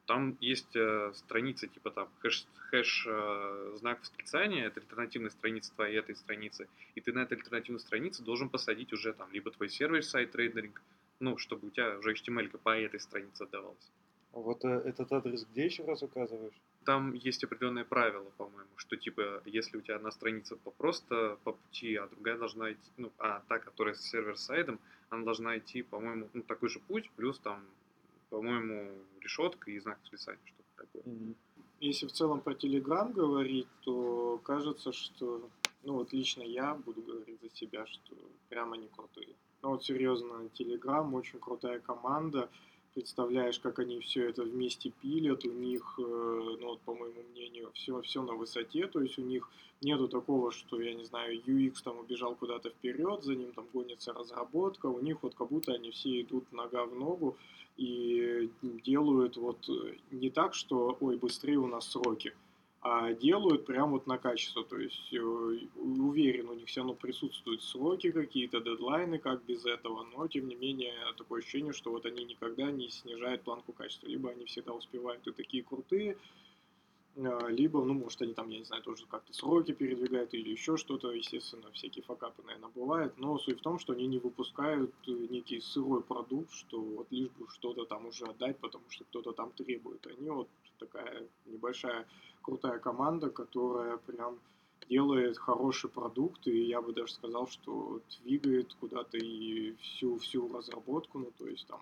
Там 0.04 0.36
есть 0.40 0.76
э, 0.76 1.12
страницы, 1.14 1.68
типа 1.68 1.90
там 1.90 2.08
хэш, 2.20 2.46
хэш 2.70 3.06
э, 3.08 3.76
знак 3.78 4.00
восклицания, 4.00 4.66
это 4.66 4.80
альтернативная 4.80 5.30
страница 5.30 5.72
твоей 5.74 5.98
этой 5.98 6.14
страницы, 6.14 6.68
и 6.94 7.00
ты 7.00 7.12
на 7.12 7.20
этой 7.20 7.38
альтернативной 7.38 7.80
странице 7.80 8.22
должен 8.22 8.48
посадить 8.48 8.92
уже 8.92 9.14
там 9.14 9.32
либо 9.32 9.50
твой 9.50 9.68
server-side 9.68 10.36
рендеринг, 10.36 10.82
ну, 11.18 11.38
чтобы 11.38 11.68
у 11.68 11.70
тебя 11.70 11.98
уже 11.98 12.12
HTML 12.12 12.56
по 12.58 12.78
этой 12.78 13.00
странице 13.00 13.44
отдавалась. 13.44 13.90
А 14.32 14.38
вот 14.38 14.64
э, 14.64 14.68
этот 14.84 15.10
адрес 15.12 15.46
где 15.50 15.64
еще 15.64 15.84
раз 15.84 16.02
указываешь? 16.02 16.60
Там 16.86 17.14
есть 17.14 17.42
определенные 17.42 17.84
правила, 17.84 18.30
по-моему, 18.36 18.70
что 18.76 18.96
типа, 18.96 19.42
если 19.44 19.76
у 19.76 19.80
тебя 19.80 19.96
одна 19.96 20.12
страница 20.12 20.54
по 20.54 20.70
просто 20.70 21.36
по 21.42 21.52
пути, 21.52 21.96
а 21.96 22.06
другая 22.06 22.38
должна 22.38 22.72
идти, 22.72 22.90
ну, 22.96 23.12
а 23.18 23.42
та, 23.48 23.58
которая 23.58 23.94
с 23.94 24.02
server-side 24.02 24.62
ом, 24.62 24.78
она 25.10 25.24
должна 25.24 25.58
идти, 25.58 25.82
по-моему, 25.82 26.28
ну, 26.32 26.42
такой 26.42 26.68
же 26.68 26.78
путь, 26.78 27.10
плюс 27.16 27.40
там, 27.40 27.64
по-моему, 28.30 28.92
решетка 29.20 29.72
и 29.72 29.80
знак 29.80 29.98
восклицания, 30.00 30.40
что-то 30.44 30.86
такое. 30.86 31.34
Если 31.80 32.06
в 32.06 32.12
целом 32.12 32.40
про 32.40 32.54
Telegram 32.54 33.12
говорить, 33.12 33.68
то 33.80 34.40
кажется, 34.44 34.92
что, 34.92 35.50
ну 35.82 35.94
вот 35.94 36.12
лично 36.12 36.42
я 36.42 36.76
буду 36.76 37.02
говорить 37.02 37.40
за 37.42 37.50
себя, 37.50 37.84
что 37.86 38.14
прямо 38.48 38.76
не 38.76 38.86
крутые. 38.88 39.34
Ну 39.62 39.70
вот 39.70 39.84
серьезно, 39.84 40.48
Telegram 40.56 41.12
очень 41.12 41.40
крутая 41.40 41.80
команда. 41.80 42.48
Представляешь, 42.96 43.58
как 43.58 43.78
они 43.78 44.00
все 44.00 44.30
это 44.30 44.42
вместе 44.42 44.90
пилят, 45.02 45.44
у 45.44 45.52
них, 45.52 45.96
э, 45.98 46.02
ну 46.02 46.68
вот 46.68 46.80
по 46.80 46.94
моему 46.94 47.22
мнению, 47.30 47.70
все, 47.74 48.00
все 48.00 48.22
на 48.22 48.32
высоте, 48.32 48.86
то 48.86 49.02
есть 49.02 49.18
у 49.18 49.22
них 49.22 49.50
нету 49.82 50.08
такого, 50.08 50.50
что, 50.50 50.80
я 50.80 50.94
не 50.94 51.04
знаю, 51.04 51.38
UX 51.42 51.74
там 51.84 51.98
убежал 51.98 52.34
куда-то 52.34 52.70
вперед, 52.70 53.22
за 53.22 53.34
ним 53.34 53.52
там 53.52 53.66
гонится 53.70 54.14
разработка, 54.14 54.86
у 54.86 54.98
них 55.02 55.22
вот 55.22 55.34
как 55.34 55.50
будто 55.50 55.74
они 55.74 55.90
все 55.90 56.22
идут 56.22 56.50
нога 56.52 56.86
в 56.86 56.94
ногу, 56.94 57.36
и 57.76 58.48
делают 58.62 59.36
вот 59.36 59.68
э, 59.68 59.96
не 60.10 60.30
так, 60.30 60.54
что 60.54 60.96
ой, 60.98 61.18
быстрее 61.18 61.58
у 61.58 61.66
нас 61.66 61.90
сроки, 61.90 62.32
а 62.88 63.12
делают 63.14 63.66
прям 63.66 63.90
вот 63.90 64.06
на 64.06 64.16
качество. 64.16 64.64
То 64.64 64.78
есть 64.78 65.12
э, 65.12 65.18
уверен, 65.18 66.48
у 66.48 66.54
них 66.54 66.68
все 66.68 66.80
равно 66.80 66.94
присутствуют 66.94 67.62
сроки 67.62 68.12
какие-то, 68.12 68.60
дедлайны, 68.60 69.18
как 69.18 69.44
без 69.44 69.66
этого, 69.66 70.06
но 70.16 70.28
тем 70.28 70.46
не 70.46 70.54
менее 70.54 70.94
такое 71.18 71.40
ощущение, 71.40 71.72
что 71.72 71.90
вот 71.90 72.06
они 72.06 72.24
никогда 72.24 72.70
не 72.70 72.88
снижают 72.88 73.42
планку 73.42 73.72
качества. 73.72 74.06
Либо 74.06 74.30
они 74.30 74.44
всегда 74.44 74.72
успевают 74.72 75.26
и 75.26 75.32
такие 75.32 75.64
крутые, 75.64 76.16
а, 77.16 77.48
либо, 77.48 77.82
ну, 77.82 77.94
может, 77.94 78.22
они 78.22 78.34
там, 78.34 78.50
я 78.50 78.58
не 78.58 78.64
знаю, 78.64 78.82
тоже 78.82 79.06
как-то 79.06 79.32
сроки 79.32 79.72
передвигают 79.72 80.34
или 80.34 80.50
еще 80.50 80.76
что-то, 80.76 81.10
естественно, 81.10 81.70
всякие 81.72 82.04
факапы, 82.04 82.42
наверное, 82.42 82.70
бывают, 82.74 83.18
но 83.18 83.38
суть 83.38 83.58
в 83.58 83.62
том, 83.62 83.78
что 83.78 83.94
они 83.94 84.06
не 84.06 84.18
выпускают 84.18 84.94
э, 85.08 85.10
некий 85.10 85.60
сырой 85.60 86.02
продукт, 86.02 86.52
что 86.52 86.80
вот 86.80 87.06
лишь 87.10 87.30
бы 87.30 87.48
что-то 87.48 87.84
там 87.84 88.06
уже 88.06 88.26
отдать, 88.26 88.58
потому 88.58 88.84
что 88.90 89.04
кто-то 89.04 89.32
там 89.32 89.50
требует. 89.52 90.06
Они 90.06 90.28
вот 90.28 90.48
такая 90.78 91.26
небольшая 91.46 92.06
крутая 92.46 92.78
команда, 92.78 93.28
которая 93.28 93.96
прям 93.96 94.38
делает 94.88 95.36
хороший 95.36 95.90
продукт, 95.90 96.46
и 96.46 96.68
я 96.68 96.80
бы 96.80 96.92
даже 96.92 97.12
сказал, 97.12 97.48
что 97.48 98.00
двигает 98.22 98.72
куда-то 98.74 99.18
и 99.18 99.74
всю, 99.80 100.18
всю 100.18 100.48
разработку, 100.52 101.18
ну, 101.18 101.32
то 101.36 101.46
есть 101.48 101.66
там 101.66 101.80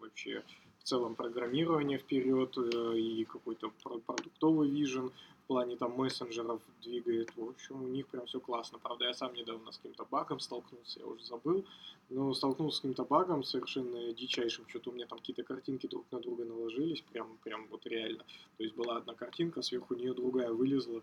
вообще 0.00 0.42
в 0.80 0.82
целом 0.82 1.14
программирование 1.14 1.98
вперед 1.98 2.58
э, 2.58 2.98
и 2.98 3.24
какой-то 3.24 3.70
про- 3.82 3.98
продуктовый 3.98 4.68
вижен 4.68 5.12
в 5.44 5.46
плане 5.46 5.76
там 5.76 5.92
мессенджеров 5.92 6.62
двигает. 6.82 7.30
В 7.36 7.48
общем, 7.50 7.82
у 7.82 7.88
них 7.88 8.06
прям 8.06 8.24
все 8.24 8.40
классно. 8.40 8.78
Правда, 8.78 9.04
я 9.04 9.14
сам 9.14 9.34
недавно 9.34 9.72
с 9.72 9.76
каким-то 9.76 10.06
багом 10.10 10.40
столкнулся, 10.40 11.00
я 11.00 11.06
уже 11.06 11.22
забыл. 11.24 11.64
Но 12.08 12.32
столкнулся 12.32 12.78
с 12.78 12.80
каким-то 12.80 13.04
багом 13.04 13.44
совершенно 13.44 14.12
дичайшим. 14.14 14.66
Что-то 14.68 14.90
у 14.90 14.94
меня 14.94 15.06
там 15.06 15.18
какие-то 15.18 15.42
картинки 15.42 15.86
друг 15.86 16.06
на 16.10 16.20
друга 16.20 16.46
наложились. 16.46 17.02
Прям, 17.12 17.36
прям 17.44 17.66
вот 17.68 17.86
реально. 17.86 18.24
То 18.56 18.62
есть 18.62 18.74
была 18.74 18.96
одна 18.96 19.14
картинка, 19.14 19.60
сверху 19.60 19.94
нее 19.94 20.14
другая 20.14 20.50
вылезла. 20.50 21.02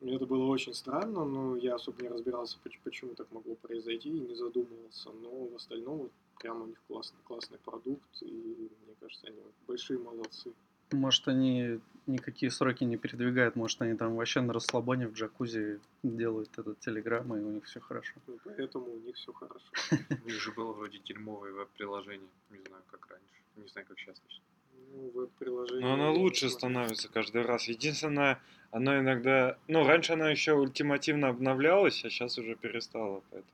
Это 0.00 0.26
было 0.26 0.44
очень 0.46 0.74
странно, 0.74 1.24
но 1.24 1.56
я 1.56 1.76
особо 1.76 2.02
не 2.02 2.08
разбирался, 2.08 2.58
поч- 2.62 2.80
почему 2.82 3.14
так 3.14 3.30
могло 3.32 3.54
произойти, 3.54 4.10
и 4.10 4.20
не 4.20 4.34
задумывался. 4.34 5.10
Но 5.22 5.46
в 5.46 5.54
остальном 5.54 5.98
вот 5.98 6.12
прям 6.40 6.62
у 6.62 6.66
них 6.66 6.82
классный, 6.88 7.20
классный 7.24 7.58
продукт, 7.58 8.20
и 8.20 8.68
мне 8.84 8.94
кажется, 9.00 9.28
они 9.28 9.40
большие 9.66 9.98
молодцы. 9.98 10.52
Может, 10.92 11.28
они 11.28 11.80
никакие 12.06 12.50
сроки 12.50 12.84
не 12.84 12.96
передвигают, 12.96 13.56
может, 13.56 13.82
они 13.82 13.96
там 13.96 14.14
вообще 14.14 14.40
на 14.40 14.52
расслабоне 14.52 15.08
в 15.08 15.14
джакузи 15.14 15.80
делают 16.02 16.56
этот 16.56 16.78
телеграм, 16.80 17.34
и 17.34 17.40
у 17.40 17.50
них 17.50 17.64
все 17.64 17.80
хорошо. 17.80 18.14
И 18.28 18.38
поэтому 18.44 18.86
у 18.86 18.98
них 19.00 19.16
все 19.16 19.32
хорошо. 19.32 19.66
У 19.90 20.26
них 20.26 20.40
же 20.40 20.52
было 20.52 20.72
вроде 20.72 20.98
дерьмовое 20.98 21.52
веб-приложение, 21.52 22.28
не 22.50 22.58
знаю, 22.58 22.82
как 22.90 23.08
раньше, 23.10 23.42
не 23.56 23.68
знаю, 23.68 23.86
как 23.88 23.98
сейчас 23.98 24.18
точно. 24.20 24.44
Ну, 24.92 25.10
веб-приложение... 25.14 25.84
Но 25.84 25.94
оно 25.94 26.14
лучше 26.14 26.48
становится 26.48 27.08
каждый 27.08 27.42
раз. 27.42 27.64
Единственное, 27.64 28.40
оно 28.70 28.98
иногда... 29.00 29.58
Ну, 29.66 29.84
раньше 29.84 30.12
оно 30.12 30.28
еще 30.28 30.52
ультимативно 30.52 31.28
обновлялось, 31.28 32.04
а 32.04 32.10
сейчас 32.10 32.38
уже 32.38 32.54
перестало, 32.54 33.22
поэтому... 33.30 33.52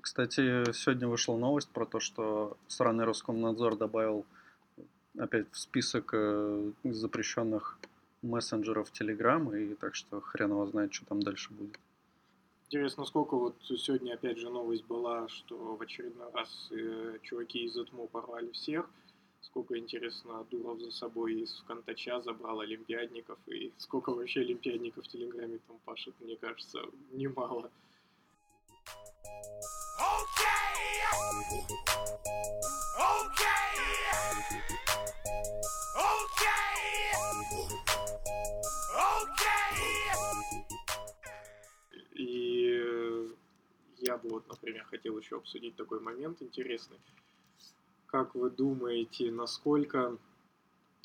Кстати, 0.00 0.72
сегодня 0.72 1.08
вышла 1.08 1.36
новость 1.36 1.68
про 1.70 1.84
то, 1.84 1.98
что 1.98 2.56
сраный 2.68 3.04
Роскомнадзор 3.04 3.76
добавил 3.76 4.24
опять 5.18 5.50
в 5.52 5.58
список 5.58 6.10
э, 6.12 6.72
запрещенных 6.84 7.78
мессенджеров 8.22 8.92
Telegram, 8.92 9.58
и 9.58 9.74
так 9.74 9.94
что 9.94 10.20
хрен 10.20 10.50
его 10.50 10.66
знает, 10.66 10.92
что 10.92 11.06
там 11.06 11.20
дальше 11.22 11.52
будет. 11.52 11.78
Интересно, 12.66 13.04
сколько 13.04 13.36
вот 13.36 13.56
сегодня 13.62 14.14
опять 14.14 14.38
же 14.38 14.48
новость 14.48 14.84
была, 14.84 15.28
что 15.28 15.74
в 15.74 15.82
очередной 15.82 16.30
раз 16.32 16.68
э, 16.70 17.18
чуваки 17.22 17.64
из 17.64 17.76
ЭТМО 17.76 18.06
порвали 18.06 18.50
всех. 18.52 18.88
Сколько, 19.40 19.76
интересно, 19.76 20.46
Дуров 20.50 20.78
за 20.80 20.90
собой 20.92 21.40
из 21.40 21.64
Контача 21.66 22.20
забрал 22.20 22.60
олимпиадников, 22.60 23.38
и 23.48 23.72
сколько 23.78 24.10
вообще 24.10 24.40
олимпиадников 24.42 25.04
в 25.04 25.08
Телеграме 25.08 25.58
там 25.66 25.78
пашет, 25.84 26.14
мне 26.20 26.36
кажется, 26.36 26.78
немало. 27.10 27.70
И 33.98 34.09
я 44.10 44.16
бы 44.16 44.28
вот, 44.28 44.48
например, 44.48 44.84
хотел 44.90 45.16
еще 45.18 45.36
обсудить 45.36 45.76
такой 45.76 46.00
момент 46.00 46.42
интересный. 46.42 46.98
Как 48.06 48.34
вы 48.34 48.50
думаете, 48.50 49.30
насколько 49.30 50.16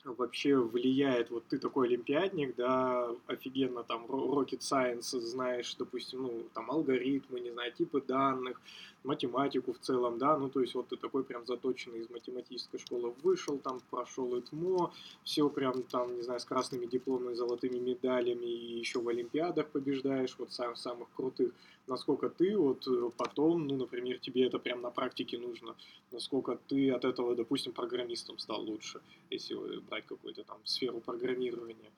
вообще 0.03 0.55
влияет, 0.57 1.29
вот 1.29 1.45
ты 1.47 1.59
такой 1.59 1.87
олимпиадник, 1.87 2.55
да, 2.55 3.09
офигенно 3.27 3.83
там 3.83 4.05
rocket 4.05 4.59
science 4.59 5.19
знаешь, 5.19 5.75
допустим, 5.75 6.23
ну, 6.23 6.43
там 6.53 6.71
алгоритмы, 6.71 7.39
не 7.39 7.51
знаю, 7.51 7.71
типы 7.73 8.01
данных, 8.01 8.59
математику 9.05 9.73
в 9.73 9.79
целом, 9.79 10.17
да, 10.17 10.37
ну, 10.37 10.49
то 10.49 10.61
есть 10.61 10.75
вот 10.75 10.89
ты 10.89 10.97
такой 10.97 11.23
прям 11.23 11.45
заточенный 11.45 11.99
из 11.99 12.09
математической 12.09 12.77
школы 12.77 13.13
вышел, 13.23 13.57
там 13.57 13.81
прошел 13.89 14.37
ИТМО, 14.37 14.91
все 15.23 15.49
прям 15.49 15.83
там, 15.83 16.15
не 16.15 16.21
знаю, 16.23 16.39
с 16.39 16.45
красными 16.45 16.85
дипломами, 16.85 17.33
золотыми 17.33 17.77
медалями 17.77 18.45
и 18.45 18.79
еще 18.79 18.99
в 18.99 19.07
олимпиадах 19.07 19.67
побеждаешь, 19.69 20.35
вот 20.37 20.51
сам, 20.51 20.75
самых 20.75 21.07
крутых, 21.15 21.53
насколько 21.87 22.29
ты 22.29 22.57
вот 22.57 22.87
э, 22.87 23.09
потом, 23.17 23.67
ну, 23.67 23.75
например, 23.77 24.19
тебе 24.19 24.47
это 24.47 24.59
прям 24.59 24.81
на 24.81 24.89
практике 24.89 25.37
нужно, 25.37 25.75
насколько 26.11 26.57
ты 26.67 26.91
от 26.91 27.05
этого, 27.05 27.35
допустим, 27.35 27.73
программистом 27.73 28.39
стал 28.39 28.61
лучше, 28.61 29.01
если 29.29 29.55
брать 29.89 30.05
какую-то 30.05 30.43
там 30.43 30.57
сферу 30.63 30.99
программирования. 30.99 31.91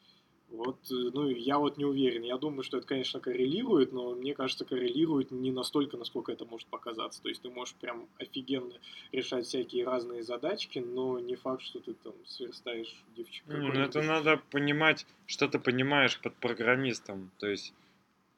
Вот, 0.50 0.80
э, 0.90 0.94
ну, 1.14 1.28
я 1.30 1.60
вот 1.60 1.78
не 1.78 1.86
уверен. 1.86 2.24
Я 2.24 2.38
думаю, 2.38 2.64
что 2.64 2.78
это, 2.78 2.88
конечно, 2.88 3.20
коррелирует, 3.20 3.92
но 3.92 4.16
мне 4.16 4.34
кажется, 4.34 4.64
коррелирует 4.64 5.32
не 5.32 5.52
настолько, 5.52 5.98
насколько 5.98 6.32
это 6.32 6.46
может 6.46 6.68
показаться. 6.68 7.22
То 7.22 7.30
есть 7.30 7.42
ты 7.42 7.50
можешь 7.50 7.76
прям 7.76 8.08
офигенно 8.18 8.74
решать 9.12 9.46
всякие 9.46 9.86
разные 9.86 10.24
задачки, 10.24 10.80
но 10.80 11.20
не 11.20 11.36
факт, 11.36 11.62
что 11.64 11.80
ты 11.80 11.94
там 11.94 12.14
сверстаешь 12.26 12.96
девчонку. 13.16 13.54
Ну, 13.54 13.74
это 13.74 14.02
надо 14.02 14.42
понимать, 14.52 15.06
что 15.26 15.48
ты 15.50 15.60
понимаешь 15.60 16.20
под 16.20 16.36
программистом. 16.36 17.30
То 17.40 17.48
есть 17.48 17.74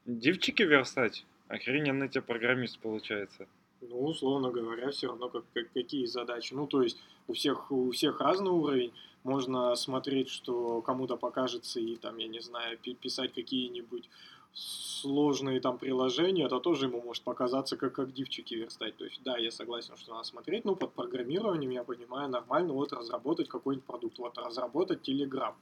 девчики 0.05 0.63
верстать, 0.63 1.25
охрененный 1.47 2.09
тебе 2.09 2.23
программист 2.23 2.79
получается. 2.79 3.47
Ну, 3.81 4.03
условно 4.05 4.49
говоря, 4.51 4.89
все 4.89 5.07
равно 5.07 5.29
как, 5.29 5.45
как, 5.53 5.71
какие 5.73 6.05
задачи. 6.05 6.53
Ну, 6.53 6.67
то 6.67 6.81
есть 6.81 6.97
у 7.27 7.33
всех, 7.33 7.71
у 7.71 7.91
всех 7.91 8.19
разный 8.19 8.51
уровень 8.51 8.93
можно 9.23 9.75
смотреть, 9.75 10.29
что 10.29 10.81
кому-то 10.81 11.17
покажется 11.17 11.79
и 11.79 11.95
там, 11.95 12.17
я 12.17 12.27
не 12.27 12.39
знаю, 12.39 12.77
писать 12.77 13.33
какие-нибудь 13.33 14.09
сложные 14.53 15.59
там 15.59 15.77
приложения, 15.77 16.45
это 16.45 16.59
тоже 16.59 16.85
ему 16.85 17.01
может 17.01 17.23
показаться, 17.23 17.77
как, 17.77 17.93
как 17.93 18.13
дивчики 18.13 18.55
верстать. 18.55 18.97
То 18.97 19.05
есть, 19.05 19.21
да, 19.23 19.37
я 19.37 19.51
согласен, 19.51 19.95
что 19.97 20.11
надо 20.11 20.23
смотреть, 20.23 20.65
но 20.65 20.75
под 20.75 20.93
программированием, 20.93 21.71
я 21.71 21.83
понимаю, 21.83 22.29
нормально 22.29 22.73
вот 22.73 22.91
разработать 22.91 23.47
какой-нибудь 23.47 23.85
продукт, 23.85 24.17
вот 24.19 24.37
разработать 24.37 25.07
Telegram. 25.07 25.53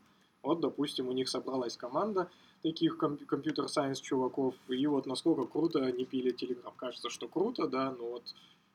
Вот, 0.41 0.61
допустим, 0.61 1.09
у 1.09 1.11
них 1.11 1.27
собралась 1.27 1.77
команда 1.77 2.29
таких 2.63 2.97
компьютер-сайенс 2.97 3.99
чуваков, 3.99 4.55
и 4.67 4.87
вот 4.87 5.05
насколько 5.05 5.45
круто 5.45 5.83
они 5.83 6.05
пили 6.05 6.33
Telegram. 6.33 6.73
Кажется, 6.75 7.09
что 7.09 7.27
круто, 7.27 7.67
да, 7.67 7.91
но 7.91 8.09
вот 8.09 8.23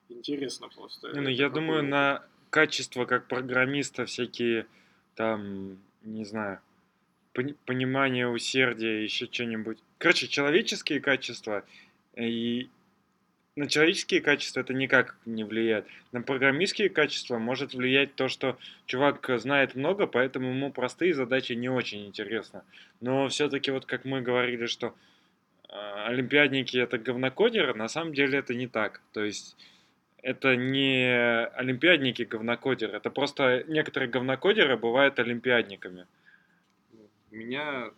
интересно 0.09 0.69
просто. 0.69 1.13
Не, 1.13 1.21
ну, 1.21 1.29
я 1.29 1.49
думаю, 1.49 1.83
на 1.83 2.25
качество 2.53 3.07
как 3.07 3.29
программиста 3.29 4.05
всякие 4.05 4.67
там, 5.15 5.79
не 6.03 6.25
знаю, 6.25 6.61
понимание, 7.65 8.29
усердие, 8.29 9.03
еще 9.03 9.25
что-нибудь. 9.25 9.79
Короче, 9.97 10.29
человеческие 10.29 11.01
качества 11.01 11.65
и 12.15 12.69
на 13.57 13.69
человеческие 13.69 14.21
качества 14.21 14.61
это 14.61 14.75
никак 14.75 15.17
не 15.25 15.45
влияет. 15.45 15.87
На 16.13 16.21
программистские 16.21 16.91
качества 16.91 17.39
может 17.39 17.73
влиять 17.73 18.15
то, 18.17 18.29
что 18.29 18.59
чувак 18.85 19.27
знает 19.39 19.75
много, 19.75 20.07
поэтому 20.07 20.51
ему 20.51 20.71
простые 20.71 21.15
задачи 21.15 21.55
не 21.55 21.71
очень 21.71 22.07
интересны. 22.07 22.63
Но 23.01 23.29
все-таки 23.29 23.71
вот 23.71 23.87
как 23.87 24.05
мы 24.05 24.21
говорили, 24.21 24.67
что 24.67 24.95
э, 25.69 25.73
олимпиадники 26.07 26.77
это 26.77 26.99
говнокодеры, 26.99 27.73
на 27.73 27.89
самом 27.89 28.13
деле 28.13 28.39
это 28.39 28.55
не 28.55 28.67
так. 28.67 29.01
То 29.13 29.25
есть 29.25 29.57
это 30.23 30.57
не 30.57 31.47
олимпиадники 31.57 32.23
говнокодеры, 32.23 32.97
это 32.97 33.11
просто 33.11 33.65
некоторые 33.67 34.09
говнокодеры 34.09 34.77
бывают 34.77 35.19
олимпиадниками. 35.19 36.07
У 37.31 37.35
меня 37.35 37.91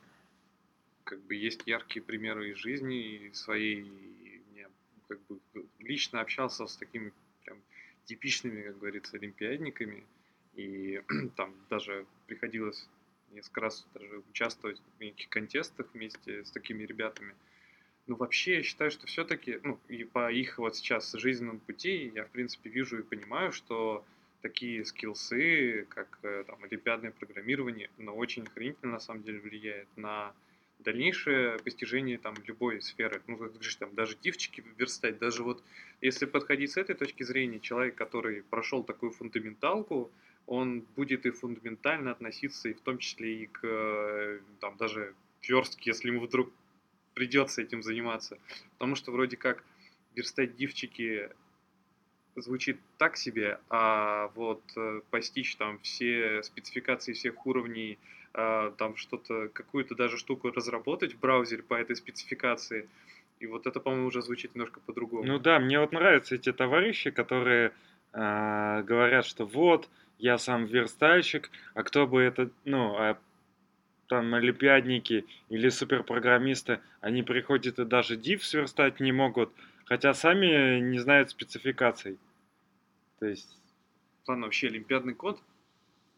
как 1.05 1.21
бы 1.25 1.35
есть 1.35 1.63
яркие 1.67 2.03
примеры 2.03 2.51
из 2.51 2.57
жизни 2.57 3.29
и 3.29 3.35
своей, 3.35 3.91
я 4.57 4.69
как 5.07 5.21
бы 5.27 5.39
лично 5.79 6.21
общался 6.21 6.67
с 6.67 6.77
такими 6.77 7.13
прям 7.45 7.59
типичными, 8.07 8.63
как 8.63 8.79
говорится, 8.79 9.17
олимпиадниками, 9.19 10.05
и 10.55 11.03
там 11.37 11.55
даже 11.69 12.07
приходилось 12.27 12.89
несколько 13.33 13.61
раз 13.61 13.87
даже 13.93 14.23
участвовать 14.31 14.81
в 14.97 15.01
неких 15.01 15.29
контестах 15.29 15.89
вместе 15.93 16.45
с 16.45 16.51
такими 16.51 16.85
ребятами– 16.85 17.35
ну, 18.07 18.17
вообще, 18.17 18.57
я 18.57 18.63
считаю, 18.63 18.91
что 18.91 19.07
все-таки, 19.07 19.61
ну, 19.63 19.79
и 19.89 20.05
по 20.05 20.31
их 20.31 20.59
вот 20.59 20.77
сейчас 20.77 21.13
жизненному 21.13 21.61
пути, 21.61 22.13
я, 22.15 22.25
в 22.25 22.31
принципе, 22.31 22.69
вижу 22.69 22.99
и 22.99 23.03
понимаю, 23.03 23.53
что 23.53 24.05
такие 24.43 24.85
скиллсы, 24.85 25.87
как 25.89 26.19
э, 26.23 26.45
там 26.47 26.63
олимпиадное 26.63 27.13
программирование, 27.13 27.89
но 27.97 28.15
очень 28.15 28.43
охренительно 28.43 28.93
на 28.93 29.01
самом 29.01 29.23
деле 29.23 29.41
влияет 29.41 29.89
на 29.97 30.35
дальнейшее 30.81 31.59
постижение 31.61 32.19
там 32.19 32.35
любой 32.45 32.83
сферы. 32.83 33.23
Ну, 33.27 33.39
как 33.39 33.53
говоришь, 33.53 33.77
там 33.77 33.95
даже 33.95 34.19
дивчики 34.23 34.63
верстать, 34.77 35.19
даже 35.19 35.43
вот 35.43 35.63
если 36.03 36.27
подходить 36.27 36.73
с 36.73 36.77
этой 36.77 36.95
точки 36.95 37.23
зрения, 37.23 37.59
человек, 37.59 37.95
который 37.95 38.43
прошел 38.43 38.85
такую 38.85 39.13
фундаменталку, 39.13 40.11
он 40.47 40.83
будет 40.95 41.25
и 41.25 41.31
фундаментально 41.31 42.11
относиться, 42.11 42.69
и 42.69 42.75
в 42.75 42.81
том 42.81 42.99
числе 42.99 43.45
и 43.45 43.47
к 43.47 43.61
э, 43.63 44.41
там 44.61 44.77
даже 44.77 45.15
верстке, 45.43 45.91
если 45.91 46.11
ему 46.11 46.21
вдруг 46.21 46.53
придется 47.15 47.63
этим 47.63 47.83
заниматься. 47.83 48.39
Потому 48.75 48.95
что 48.95 49.13
вроде 49.13 49.37
как 49.37 49.65
верстать 50.15 50.57
дивчики 50.57 51.31
звучит 52.37 52.79
так 52.99 53.17
себе, 53.17 53.59
а 53.71 54.29
вот 54.35 54.63
э, 54.77 55.01
постичь 55.11 55.57
там 55.57 55.79
все 55.81 56.43
спецификации 56.43 57.13
всех 57.13 57.47
уровней, 57.47 57.99
э, 58.33 58.73
там 58.77 58.97
что-то, 58.97 59.49
какую-то 59.53 59.95
даже 59.95 60.19
штуку 60.19 60.51
разработать 60.51 61.15
в 61.15 61.21
браузере 61.21 61.63
по 61.63 61.75
этой 61.75 61.97
спецификации, 61.97 62.89
и 63.39 63.47
вот 63.47 63.67
это, 63.67 63.81
по-моему, 63.81 64.09
уже 64.09 64.23
звучит 64.23 64.55
немножко 64.55 64.81
по-другому. 64.81 65.25
Ну 65.25 65.39
да, 65.39 65.59
мне 65.59 65.79
вот 65.79 65.93
нравятся 65.93 66.35
эти 66.35 66.53
товарищи, 66.53 67.11
которые 67.11 67.73
э, 68.13 68.83
говорят, 68.83 69.25
что 69.27 69.47
вот, 69.47 69.89
я 70.19 70.39
сам 70.39 70.67
верстальщик, 70.67 71.51
а 71.75 71.83
кто 71.83 72.07
бы 72.07 72.21
это, 72.21 72.51
ну, 72.65 72.97
а 72.97 73.19
там 74.09 74.35
олимпиадники 74.35 75.27
или 75.49 75.69
суперпрограммисты, 75.69 76.81
они 77.01 77.23
приходят 77.23 77.79
и 77.79 77.85
даже 77.85 78.17
div 78.17 78.41
сверстать 78.43 79.01
не 79.01 79.13
могут, 79.13 79.53
хотя 79.85 80.15
сами 80.15 80.81
не 80.81 80.99
знают 80.99 81.31
спецификаций. 81.31 82.19
То 83.19 83.27
есть... 83.27 83.59
Ладно, 84.27 84.47
вообще 84.47 84.69
олимпиадный 84.69 85.15
код, 85.15 85.41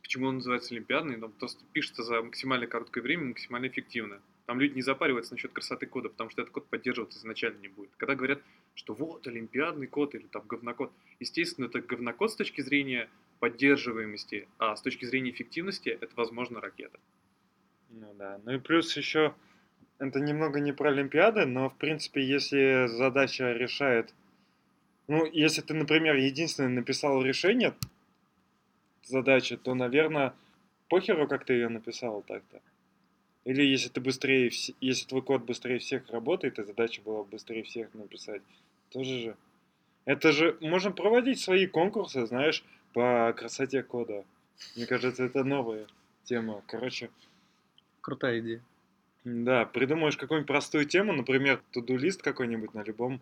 почему 0.03 0.29
он 0.29 0.37
называется 0.37 0.75
олимпиадный? 0.75 1.21
Он 1.21 1.33
просто 1.33 1.65
пишется 1.73 2.03
за 2.03 2.23
максимально 2.23 2.67
короткое 2.67 3.01
время, 3.01 3.27
максимально 3.27 3.67
эффективно. 3.67 4.21
Там 4.47 4.61
люди 4.61 4.75
не 4.75 4.83
запариваются 4.83 5.35
насчет 5.35 5.53
красоты 5.53 5.87
кода, 5.87 6.09
потому 6.09 6.31
что 6.31 6.43
этот 6.43 6.55
код 6.55 6.69
поддерживаться 6.69 7.19
изначально 7.19 7.59
не 7.59 7.69
будет. 7.69 7.91
Когда 7.97 8.15
говорят, 8.15 8.41
что 8.77 8.95
вот 8.95 9.27
олимпиадный 9.27 9.89
код 9.89 10.15
или 10.15 10.27
там 10.29 10.45
говнокод, 10.47 10.93
естественно, 11.19 11.67
это 11.67 11.81
говнокод 11.81 12.31
с 12.31 12.37
точки 12.37 12.61
зрения 12.61 13.11
поддерживаемости, 13.41 14.47
а 14.59 14.77
с 14.77 14.83
точки 14.83 15.05
зрения 15.05 15.31
эффективности 15.31 15.89
это, 15.89 16.15
возможно, 16.15 16.61
ракета. 16.61 17.01
Ну 17.99 18.13
да. 18.19 18.39
Ну 18.45 18.53
и 18.53 18.59
плюс 18.59 18.95
еще, 18.97 19.35
это 19.99 20.21
немного 20.21 20.61
не 20.61 20.73
про 20.73 20.91
Олимпиады, 20.91 21.47
но 21.47 21.71
в 21.71 21.77
принципе, 21.77 22.23
если 22.23 22.87
задача 22.89 23.53
решает... 23.53 24.13
Ну, 25.09 25.25
если 25.25 25.63
ты, 25.63 25.73
например, 25.73 26.17
единственный 26.17 26.69
написал 26.69 27.23
решение 27.23 27.75
задачи, 29.05 29.57
то, 29.57 29.75
наверное, 29.75 30.35
похеру, 30.89 31.27
как 31.29 31.45
ты 31.45 31.55
ее 31.55 31.69
написал 31.69 32.23
так-то. 32.23 32.61
Или 33.45 33.63
если 33.63 33.89
ты 33.89 34.01
быстрее, 34.01 34.51
если 34.81 35.07
твой 35.07 35.23
код 35.23 35.45
быстрее 35.45 35.79
всех 35.79 36.11
работает, 36.11 36.59
и 36.59 36.65
задача 36.65 37.01
была 37.03 37.23
быстрее 37.23 37.63
всех 37.63 37.95
написать, 37.95 38.43
тоже 38.91 39.19
же. 39.21 39.37
Это 40.05 40.33
же, 40.33 40.59
можно 40.61 40.91
проводить 40.91 41.41
свои 41.41 41.67
конкурсы, 41.67 42.27
знаешь, 42.27 42.65
по 42.93 43.33
красоте 43.37 43.83
кода. 43.83 44.25
Мне 44.75 44.87
кажется, 44.87 45.25
это 45.25 45.45
новая 45.45 45.87
тема. 46.25 46.63
Короче, 46.67 47.11
Крутая 48.07 48.39
идея. 48.39 48.63
Да, 49.25 49.65
придумаешь 49.65 50.17
какую-нибудь 50.17 50.47
простую 50.47 50.85
тему, 50.85 51.13
например, 51.13 51.61
туду-лист 51.73 52.23
какой-нибудь 52.23 52.73
на 52.73 52.85
любом 52.85 53.21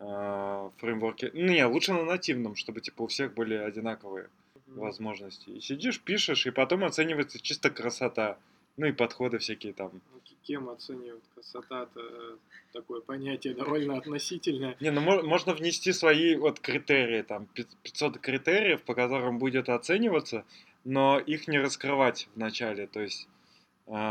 э, 0.00 0.70
фреймворке. 0.76 1.30
Ну, 1.32 1.46
не, 1.50 1.64
лучше 1.64 1.94
на 1.94 2.04
нативном, 2.04 2.54
чтобы 2.54 2.82
типа 2.82 3.04
у 3.04 3.06
всех 3.06 3.32
были 3.32 3.54
одинаковые 3.54 4.26
mm-hmm. 4.26 4.80
возможности. 4.80 5.48
И 5.48 5.60
сидишь, 5.62 5.98
пишешь, 6.02 6.46
и 6.46 6.50
потом 6.50 6.84
оценивается 6.84 7.40
чисто 7.40 7.70
красота. 7.70 8.36
Ну 8.76 8.84
и 8.84 8.92
подходы 8.92 9.38
всякие 9.38 9.72
там. 9.72 9.92
Ну, 10.12 10.20
кем 10.42 10.68
оценивают 10.68 11.24
красота-то 11.34 12.00
э, 12.00 12.36
такое 12.74 13.00
понятие 13.00 13.54
довольно 13.54 13.96
относительное. 13.96 14.76
Не, 14.80 14.90
ну 14.90 15.00
можно 15.00 15.54
внести 15.54 15.92
свои 15.92 16.36
вот 16.36 16.60
критерии, 16.60 17.22
там 17.22 17.46
500 17.82 18.18
критериев, 18.18 18.82
по 18.82 18.94
которым 18.94 19.38
будет 19.38 19.70
оцениваться, 19.70 20.44
но 20.84 21.18
их 21.18 21.48
не 21.48 21.58
раскрывать 21.58 22.28
в 22.34 22.38
начале. 22.38 22.86
То 22.86 23.00
есть 23.00 23.26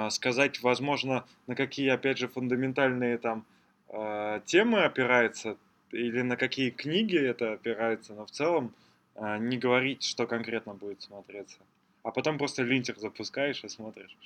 сказать, 0.09 0.61
возможно, 0.61 1.25
на 1.45 1.55
какие, 1.55 1.89
опять 1.89 2.17
же, 2.17 2.27
фундаментальные 2.27 3.17
там 3.17 3.45
а, 3.89 4.41
темы 4.41 4.83
опирается 4.83 5.57
или 5.91 6.21
на 6.21 6.35
какие 6.35 6.69
книги 6.69 7.17
это 7.17 7.53
опирается, 7.53 8.13
но 8.13 8.25
в 8.25 8.31
целом 8.31 8.73
а, 9.15 9.37
не 9.37 9.57
говорить, 9.57 10.03
что 10.03 10.27
конкретно 10.27 10.73
будет 10.73 11.01
смотреться. 11.01 11.57
а 12.03 12.11
потом 12.11 12.37
просто 12.37 12.63
линтер 12.63 12.97
запускаешь 12.97 13.63
и 13.63 13.69
смотришь. 13.69 14.17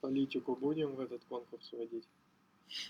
Политику 0.00 0.56
будем 0.56 0.94
в 0.94 1.00
этот 1.00 1.22
конкурс 1.28 1.70
вводить? 1.72 2.04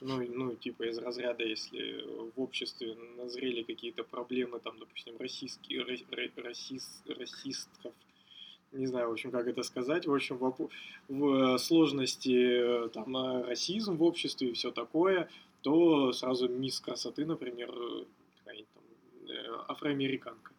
Ну, 0.00 0.22
ну, 0.28 0.54
типа 0.54 0.84
из 0.88 0.98
разряда, 0.98 1.42
если 1.42 2.04
в 2.36 2.40
обществе 2.40 2.94
назрели 3.16 3.62
какие-то 3.62 4.04
проблемы, 4.04 4.60
там, 4.60 4.78
допустим, 4.78 5.16
российские, 5.18 5.82
расист, 6.36 7.08
расистов, 7.08 7.94
не 8.72 8.86
знаю, 8.86 9.08
в 9.08 9.12
общем, 9.12 9.30
как 9.30 9.46
это 9.46 9.62
сказать, 9.62 10.06
в 10.06 10.14
общем, 10.14 10.36
в, 10.36 10.68
в 11.08 11.58
сложности 11.58 12.88
там 12.90 13.44
расизм 13.44 13.96
в 13.96 14.02
обществе 14.02 14.50
и 14.50 14.52
все 14.52 14.70
такое, 14.70 15.28
то 15.62 16.12
сразу 16.12 16.48
мисс 16.48 16.80
красоты, 16.80 17.26
например, 17.26 17.70
там, 18.44 18.84
э, 19.28 19.56
афроамериканка. 19.68 20.52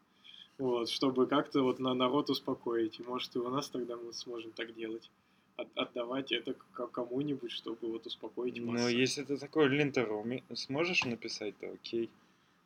Вот, 0.58 0.90
чтобы 0.90 1.26
как-то 1.26 1.64
вот 1.64 1.80
на 1.80 1.94
народ 1.94 2.30
успокоить. 2.30 3.00
И 3.00 3.04
может 3.04 3.36
и 3.36 3.40
у 3.40 3.50
нас 3.50 3.70
тогда 3.70 3.96
мы 3.96 4.14
сможем 4.14 4.52
так 4.52 4.76
делать. 4.76 5.10
От, 5.58 5.68
отдавать 5.76 6.32
это 6.32 6.56
кому-нибудь, 6.92 7.52
чтобы 7.52 7.92
вот 7.92 8.06
успокоить 8.06 8.60
массы. 8.62 8.84
Ну, 8.84 8.90
если 8.90 9.24
ты 9.24 9.38
такой 9.38 9.68
линтер 9.70 10.10
сможешь 10.54 11.04
написать, 11.04 11.58
то 11.60 11.68
окей. 11.72 12.10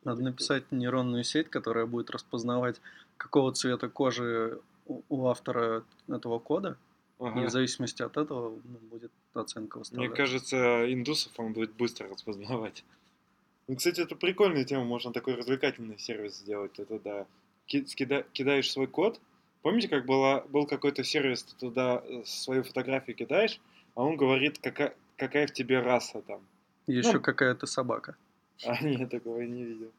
Надо 0.04 0.22
написать 0.22 0.70
нейронную 0.70 1.24
сеть, 1.24 1.48
которая 1.48 1.86
будет 1.86 2.10
распознавать, 2.10 2.80
какого 3.16 3.52
цвета 3.52 3.88
кожи 3.88 4.60
у 4.86 5.26
автора 5.26 5.84
этого 6.08 6.38
кода, 6.38 6.76
ага. 7.18 7.42
и 7.42 7.46
в 7.46 7.50
зависимости 7.50 8.02
от 8.02 8.16
этого 8.16 8.58
ну, 8.64 8.78
будет 8.90 9.12
оценка 9.34 9.78
выставляться. 9.78 10.08
Мне 10.08 10.16
кажется, 10.16 10.92
индусов 10.92 11.32
он 11.38 11.52
будет 11.52 11.72
быстро 11.74 12.08
распознавать. 12.08 12.84
Ну, 13.68 13.76
кстати, 13.76 14.00
это 14.00 14.14
прикольная 14.14 14.64
тема, 14.64 14.84
можно 14.84 15.12
такой 15.12 15.34
развлекательный 15.34 15.98
сервис 15.98 16.36
сделать. 16.36 16.72
Ты 16.74 16.84
туда 16.84 17.26
кида, 17.66 18.24
кидаешь 18.32 18.70
свой 18.70 18.86
код. 18.86 19.20
Помните, 19.62 19.88
как 19.88 20.06
была, 20.06 20.42
был 20.42 20.66
какой-то 20.66 21.02
сервис, 21.02 21.42
ты 21.42 21.56
туда 21.56 22.02
э, 22.04 22.22
свою 22.24 22.62
фотографию 22.62 23.16
кидаешь, 23.16 23.60
а 23.96 24.04
он 24.04 24.16
говорит, 24.16 24.58
какая, 24.58 24.94
какая 25.16 25.48
в 25.48 25.52
тебе 25.52 25.80
раса 25.80 26.22
там. 26.22 26.40
Еще 26.86 27.14
ну, 27.14 27.20
какая 27.20 27.54
то 27.54 27.66
собака. 27.66 28.16
А, 28.64 28.82
нет, 28.82 29.10
такого 29.10 29.40
я 29.40 29.48
не 29.48 29.64
видел. 29.64 29.90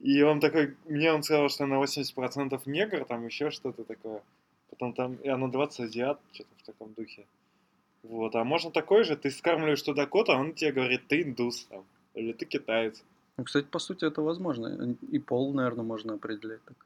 И 0.00 0.22
он 0.22 0.40
такой, 0.40 0.76
мне 0.86 1.12
он 1.12 1.22
сказал, 1.22 1.48
что 1.48 1.66
на 1.66 1.82
80% 1.82 2.60
негр, 2.66 3.04
там 3.04 3.26
еще 3.26 3.50
что-то 3.50 3.84
такое. 3.84 4.22
Потом 4.70 4.92
там, 4.92 5.14
и 5.16 5.28
на 5.28 5.50
20 5.50 5.80
азиат, 5.80 6.20
что-то 6.32 6.50
в 6.58 6.62
таком 6.62 6.92
духе. 6.94 7.26
Вот, 8.02 8.34
а 8.36 8.44
можно 8.44 8.70
такой 8.70 9.04
же, 9.04 9.16
ты 9.16 9.30
скармливаешь 9.30 9.82
туда 9.82 10.06
код, 10.06 10.28
а 10.28 10.36
он 10.36 10.52
тебе 10.52 10.72
говорит, 10.72 11.08
ты 11.08 11.22
индус, 11.22 11.64
там, 11.64 11.84
или 12.14 12.32
ты 12.32 12.46
китаец. 12.46 13.02
Ну, 13.36 13.44
кстати, 13.44 13.66
по 13.66 13.78
сути, 13.78 14.04
это 14.04 14.22
возможно. 14.22 14.96
И 15.10 15.18
пол, 15.18 15.52
наверное, 15.52 15.84
можно 15.84 16.14
определять 16.14 16.62
так. 16.64 16.76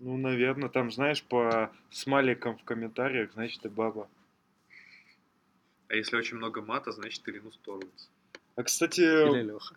Ну, 0.00 0.16
наверное, 0.16 0.68
там, 0.68 0.90
знаешь, 0.90 1.22
по 1.22 1.70
смайликам 1.90 2.56
в 2.58 2.64
комментариях, 2.64 3.32
значит, 3.32 3.62
ты 3.62 3.68
баба. 3.68 4.08
А 5.88 5.94
если 5.94 6.16
очень 6.16 6.38
много 6.38 6.62
мата, 6.62 6.92
значит, 6.92 7.22
ты 7.22 7.32
Линус 7.32 7.58
Торвальдс. 7.64 8.08
А, 8.56 8.62
кстати, 8.62 9.00
Или 9.00 9.42
Леха. 9.42 9.76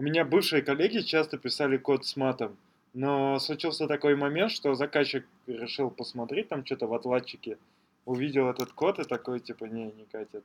У 0.00 0.02
меня 0.02 0.24
бывшие 0.24 0.62
коллеги 0.62 1.00
часто 1.00 1.36
писали 1.36 1.76
код 1.76 2.06
с 2.06 2.16
матом, 2.16 2.56
но 2.94 3.38
случился 3.38 3.86
такой 3.86 4.16
момент, 4.16 4.50
что 4.50 4.74
заказчик 4.74 5.26
решил 5.46 5.90
посмотреть 5.90 6.48
там 6.48 6.64
что-то 6.64 6.86
в 6.86 6.94
отладчике, 6.94 7.58
увидел 8.06 8.48
этот 8.48 8.72
код 8.72 8.98
и 8.98 9.04
такой, 9.04 9.40
типа, 9.40 9.66
не, 9.66 9.92
не 9.92 10.06
катит. 10.10 10.42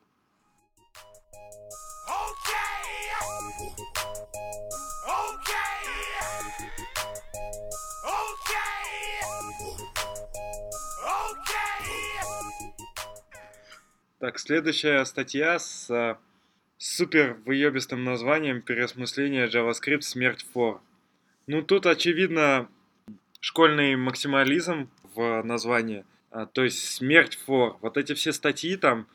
Так, 14.19 14.37
следующая 14.37 15.05
статья 15.05 15.59
с 15.59 15.89
э, 15.89 16.17
супер 16.77 17.37
выебистым 17.45 18.03
названием 18.03 18.61
«Переосмысление 18.61 19.47
JavaScript. 19.47 20.01
Смерть 20.01 20.45
for». 20.53 20.79
Ну, 21.47 21.61
тут, 21.61 21.85
очевидно, 21.85 22.67
школьный 23.39 23.95
максимализм 23.95 24.89
в 25.13 25.41
названии. 25.43 26.05
А, 26.31 26.45
то 26.45 26.63
есть 26.63 26.83
смерть 26.83 27.37
for. 27.47 27.77
Вот 27.81 27.97
эти 27.97 28.13
все 28.13 28.33
статьи 28.33 28.75
там, 28.77 29.07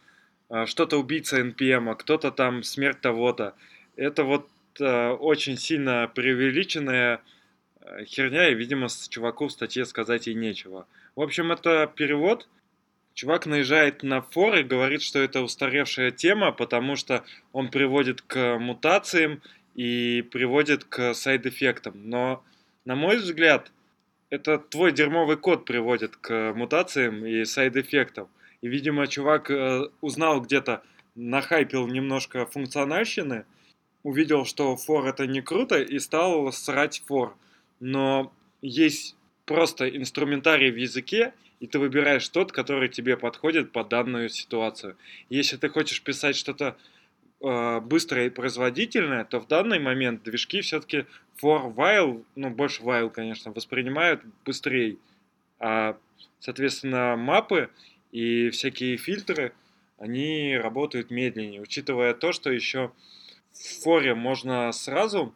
а, 0.48 0.66
что-то 0.66 0.98
убийца 0.98 1.40
NPM, 1.40 1.90
а 1.90 1.94
кто-то 1.94 2.30
там 2.30 2.62
смерть 2.62 3.00
того-то. 3.00 3.54
Это 3.96 4.24
вот 4.24 4.48
а, 4.80 5.14
очень 5.14 5.56
сильно 5.56 6.10
преувеличенная 6.14 7.20
херня, 8.04 8.48
и, 8.48 8.54
видимо, 8.54 8.88
с 8.88 9.08
чуваку 9.08 9.48
в 9.48 9.52
статье 9.52 9.84
сказать 9.84 10.28
и 10.28 10.34
нечего. 10.34 10.86
В 11.16 11.22
общем, 11.22 11.50
это 11.52 11.90
перевод– 11.94 12.48
Чувак 13.14 13.46
наезжает 13.46 14.02
на 14.02 14.22
фор 14.22 14.56
и 14.56 14.62
говорит, 14.62 15.02
что 15.02 15.18
это 15.18 15.42
устаревшая 15.42 16.10
тема, 16.10 16.52
потому 16.52 16.96
что 16.96 17.24
он 17.52 17.70
приводит 17.70 18.22
к 18.22 18.58
мутациям 18.58 19.42
и 19.74 20.22
приводит 20.30 20.84
к 20.84 21.14
сайд-эффектам. 21.14 21.94
Но, 22.08 22.42
на 22.84 22.94
мой 22.94 23.18
взгляд, 23.18 23.72
это 24.30 24.58
твой 24.58 24.92
дерьмовый 24.92 25.36
код 25.36 25.64
приводит 25.64 26.16
к 26.16 26.52
мутациям 26.54 27.26
и 27.26 27.44
сайд-эффектам. 27.44 28.28
И, 28.62 28.68
видимо, 28.68 29.06
чувак 29.06 29.50
э, 29.50 29.88
узнал 30.00 30.40
где-то, 30.40 30.82
нахайпил 31.14 31.86
немножко 31.88 32.46
функциональщины, 32.46 33.44
увидел, 34.02 34.44
что 34.44 34.76
фор 34.76 35.06
это 35.06 35.26
не 35.26 35.40
круто, 35.40 35.80
и 35.80 35.98
стал 35.98 36.52
срать 36.52 37.02
фор. 37.06 37.34
Но 37.80 38.32
есть 38.62 39.16
просто 39.46 39.88
инструментарий 39.88 40.70
в 40.70 40.76
языке, 40.76 41.32
и 41.60 41.66
ты 41.66 41.78
выбираешь 41.78 42.28
тот, 42.28 42.52
который 42.52 42.88
тебе 42.88 43.16
подходит 43.16 43.70
под 43.70 43.88
данную 43.88 44.30
ситуацию. 44.30 44.96
Если 45.28 45.56
ты 45.58 45.68
хочешь 45.68 46.02
писать 46.02 46.34
что-то 46.34 46.76
э, 47.42 47.80
быстрое 47.80 48.26
и 48.26 48.30
производительное, 48.30 49.24
то 49.24 49.38
в 49.40 49.46
данный 49.46 49.78
момент 49.78 50.22
движки 50.22 50.62
все-таки 50.62 51.04
for 51.40 51.72
while, 51.72 52.24
ну 52.34 52.50
больше 52.50 52.82
while, 52.82 53.10
конечно, 53.10 53.52
воспринимают 53.52 54.22
быстрее. 54.44 54.96
А, 55.58 55.98
соответственно, 56.38 57.16
мапы 57.16 57.68
и 58.10 58.48
всякие 58.48 58.96
фильтры, 58.96 59.52
они 59.98 60.56
работают 60.56 61.10
медленнее, 61.10 61.60
учитывая 61.60 62.14
то, 62.14 62.32
что 62.32 62.50
еще 62.50 62.90
в 63.52 63.82
форе 63.82 64.14
можно 64.14 64.72
сразу 64.72 65.34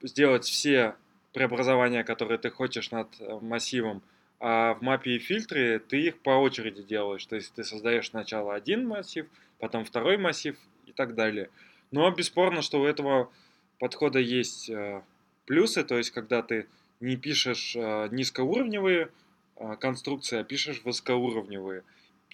сделать 0.00 0.46
все 0.46 0.94
преобразования, 1.34 2.02
которые 2.02 2.38
ты 2.38 2.48
хочешь 2.48 2.90
над 2.90 3.08
э, 3.20 3.38
массивом, 3.42 4.02
а 4.38 4.74
в 4.74 4.82
мапе 4.82 5.12
и 5.12 5.18
фильтре 5.18 5.78
ты 5.78 6.00
их 6.00 6.18
по 6.18 6.30
очереди 6.30 6.82
делаешь. 6.82 7.24
То 7.26 7.36
есть 7.36 7.54
ты 7.54 7.64
создаешь 7.64 8.10
сначала 8.10 8.54
один 8.54 8.86
массив, 8.86 9.26
потом 9.58 9.84
второй 9.84 10.18
массив 10.18 10.56
и 10.86 10.92
так 10.92 11.14
далее. 11.14 11.50
Но 11.90 12.10
бесспорно, 12.10 12.62
что 12.62 12.80
у 12.80 12.84
этого 12.84 13.30
подхода 13.78 14.18
есть 14.18 14.68
э, 14.68 15.02
плюсы, 15.46 15.84
то 15.84 15.96
есть 15.96 16.10
когда 16.10 16.42
ты 16.42 16.66
не 17.00 17.16
пишешь 17.16 17.74
э, 17.76 18.08
низкоуровневые 18.10 19.10
э, 19.56 19.76
конструкции, 19.76 20.38
а 20.38 20.44
пишешь 20.44 20.82
высокоуровневые. 20.84 21.82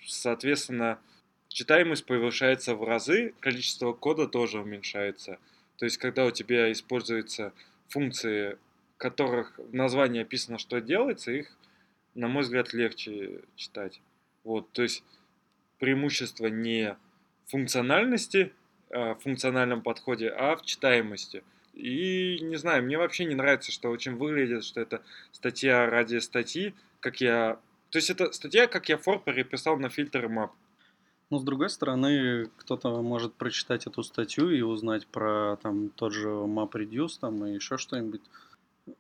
Соответственно, 0.07 0.99
читаемость 1.49 2.07
повышается 2.07 2.75
в 2.75 2.83
разы, 2.85 3.35
количество 3.41 3.93
кода 3.93 4.27
тоже 4.27 4.61
уменьшается. 4.61 5.39
То 5.77 5.85
есть, 5.85 5.99
когда 5.99 6.25
у 6.25 6.31
тебя 6.31 6.71
используются 6.73 7.53
функции, 7.89 8.59
которых 8.97 9.59
в 9.59 9.75
названии 9.75 10.23
описано, 10.23 10.59
что 10.59 10.81
делается, 10.81 11.33
их 11.33 11.57
на 12.15 12.29
мой 12.29 12.43
взгляд, 12.43 12.73
легче 12.73 13.41
читать. 13.57 14.01
Вот, 14.45 14.71
то 14.73 14.83
есть 14.83 15.05
преимущество 15.79 16.47
не 16.47 16.97
функциональности, 17.47 18.53
а, 18.91 19.15
в 19.15 19.21
функциональном 19.21 19.83
подходе, 19.83 20.29
а 20.29 20.57
в 20.57 20.65
читаемости. 20.65 21.43
И 21.75 22.39
не 22.43 22.57
знаю, 22.57 22.85
мне 22.85 22.99
вообще 22.99 23.25
не 23.25 23.35
нравится, 23.35 23.73
что 23.73 23.91
очень 23.91 24.17
выглядит, 24.17 24.65
что 24.65 24.81
это 24.81 25.03
статья 25.33 25.87
ради 25.89 26.19
статьи, 26.19 26.75
как 27.01 27.21
я... 27.21 27.59
То 27.91 27.99
есть 27.99 28.11
это 28.11 28.33
статья, 28.33 28.67
как 28.67 28.89
я 28.89 28.99
фор 28.99 29.21
переписал 29.21 29.79
на 29.79 29.89
фильтр 29.89 30.27
map. 30.27 30.51
Ну, 31.31 31.39
с 31.39 31.45
другой 31.45 31.71
стороны, 31.71 32.51
кто-то 32.59 33.01
может 33.01 33.33
прочитать 33.33 33.87
эту 33.87 34.03
статью 34.03 34.51
и 34.51 34.61
узнать 34.61 35.07
про 35.07 35.57
там 35.63 35.89
тот 35.89 36.13
же 36.13 36.29
MapReduce 36.29 37.19
там 37.19 37.47
и 37.47 37.55
еще 37.55 37.79
что-нибудь 37.79 38.21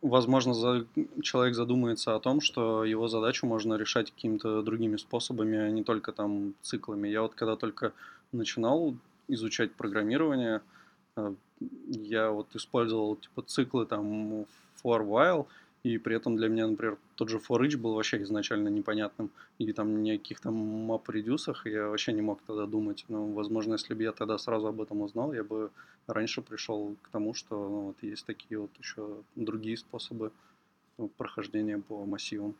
возможно, 0.01 0.55
за... 0.55 0.87
человек 1.23 1.55
задумается 1.55 2.15
о 2.15 2.21
том, 2.21 2.41
что 2.41 2.85
его 2.85 3.09
задачу 3.09 3.47
можно 3.47 3.75
решать 3.75 4.11
какими-то 4.11 4.63
другими 4.63 4.97
способами, 4.97 5.59
а 5.59 5.71
не 5.71 5.83
только 5.83 6.13
там 6.13 6.55
циклами. 6.63 7.09
Я 7.09 7.23
вот 7.23 7.35
когда 7.35 7.57
только 7.57 7.93
начинал 8.33 8.95
изучать 9.29 9.73
программирование, 9.73 10.61
э, 11.17 11.35
я 11.87 12.31
вот 12.31 12.55
использовал 12.55 13.17
типа 13.17 13.43
циклы 13.43 13.87
там 13.87 14.47
for 14.83 15.07
while, 15.07 15.47
и 15.85 15.99
при 15.99 16.15
этом 16.15 16.37
для 16.37 16.49
меня, 16.49 16.69
например, 16.69 16.97
тот 17.17 17.29
же 17.29 17.39
for 17.39 17.61
each 17.61 17.77
был 17.77 17.95
вообще 17.95 18.23
изначально 18.23 18.69
непонятным. 18.69 19.31
И 19.59 19.73
там 19.73 20.03
никаких 20.03 20.41
там 20.41 20.55
map 20.91 21.03
редюсах 21.09 21.67
я 21.67 21.89
вообще 21.89 22.13
не 22.13 22.23
мог 22.23 22.41
тогда 22.43 22.67
думать. 22.67 23.05
Но, 23.09 23.27
возможно, 23.27 23.73
если 23.73 23.95
бы 23.95 24.03
я 24.05 24.13
тогда 24.13 24.39
сразу 24.39 24.69
об 24.69 24.81
этом 24.81 25.01
узнал, 25.01 25.33
я 25.33 25.43
бы 25.43 25.71
раньше 26.07 26.41
пришел 26.41 26.95
к 27.03 27.09
тому, 27.09 27.35
что 27.35 27.69
ну, 27.69 27.81
вот 27.87 27.97
есть 28.03 28.25
такие 28.27 28.61
вот 28.61 28.71
еще 28.79 29.23
другие 29.35 29.77
способы 29.77 30.31
ну, 30.99 31.09
прохождения 31.09 31.79
по 31.79 32.05
массивам. 32.05 32.55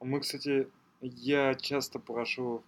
Мы, 0.00 0.20
кстати, 0.20 0.66
я 1.02 1.54
часто 1.54 1.98
прошу 1.98 2.62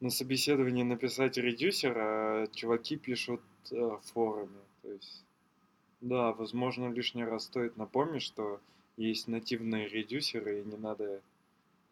на 0.00 0.10
собеседовании 0.10 0.82
написать 0.82 1.36
редюсер, 1.36 1.94
а 1.96 2.46
чуваки 2.52 2.96
пишут 2.96 3.42
э, 3.70 3.76
в 3.76 4.00
форуме. 4.12 4.58
То 4.82 4.90
есть, 4.92 5.24
да, 6.00 6.32
возможно, 6.32 6.90
лишний 6.92 7.24
раз 7.24 7.44
стоит 7.44 7.76
напомнить, 7.76 8.22
что 8.22 8.60
есть 8.96 9.28
нативные 9.28 9.88
редюсеры, 9.88 10.60
и 10.60 10.64
не 10.64 10.76
надо 10.76 11.20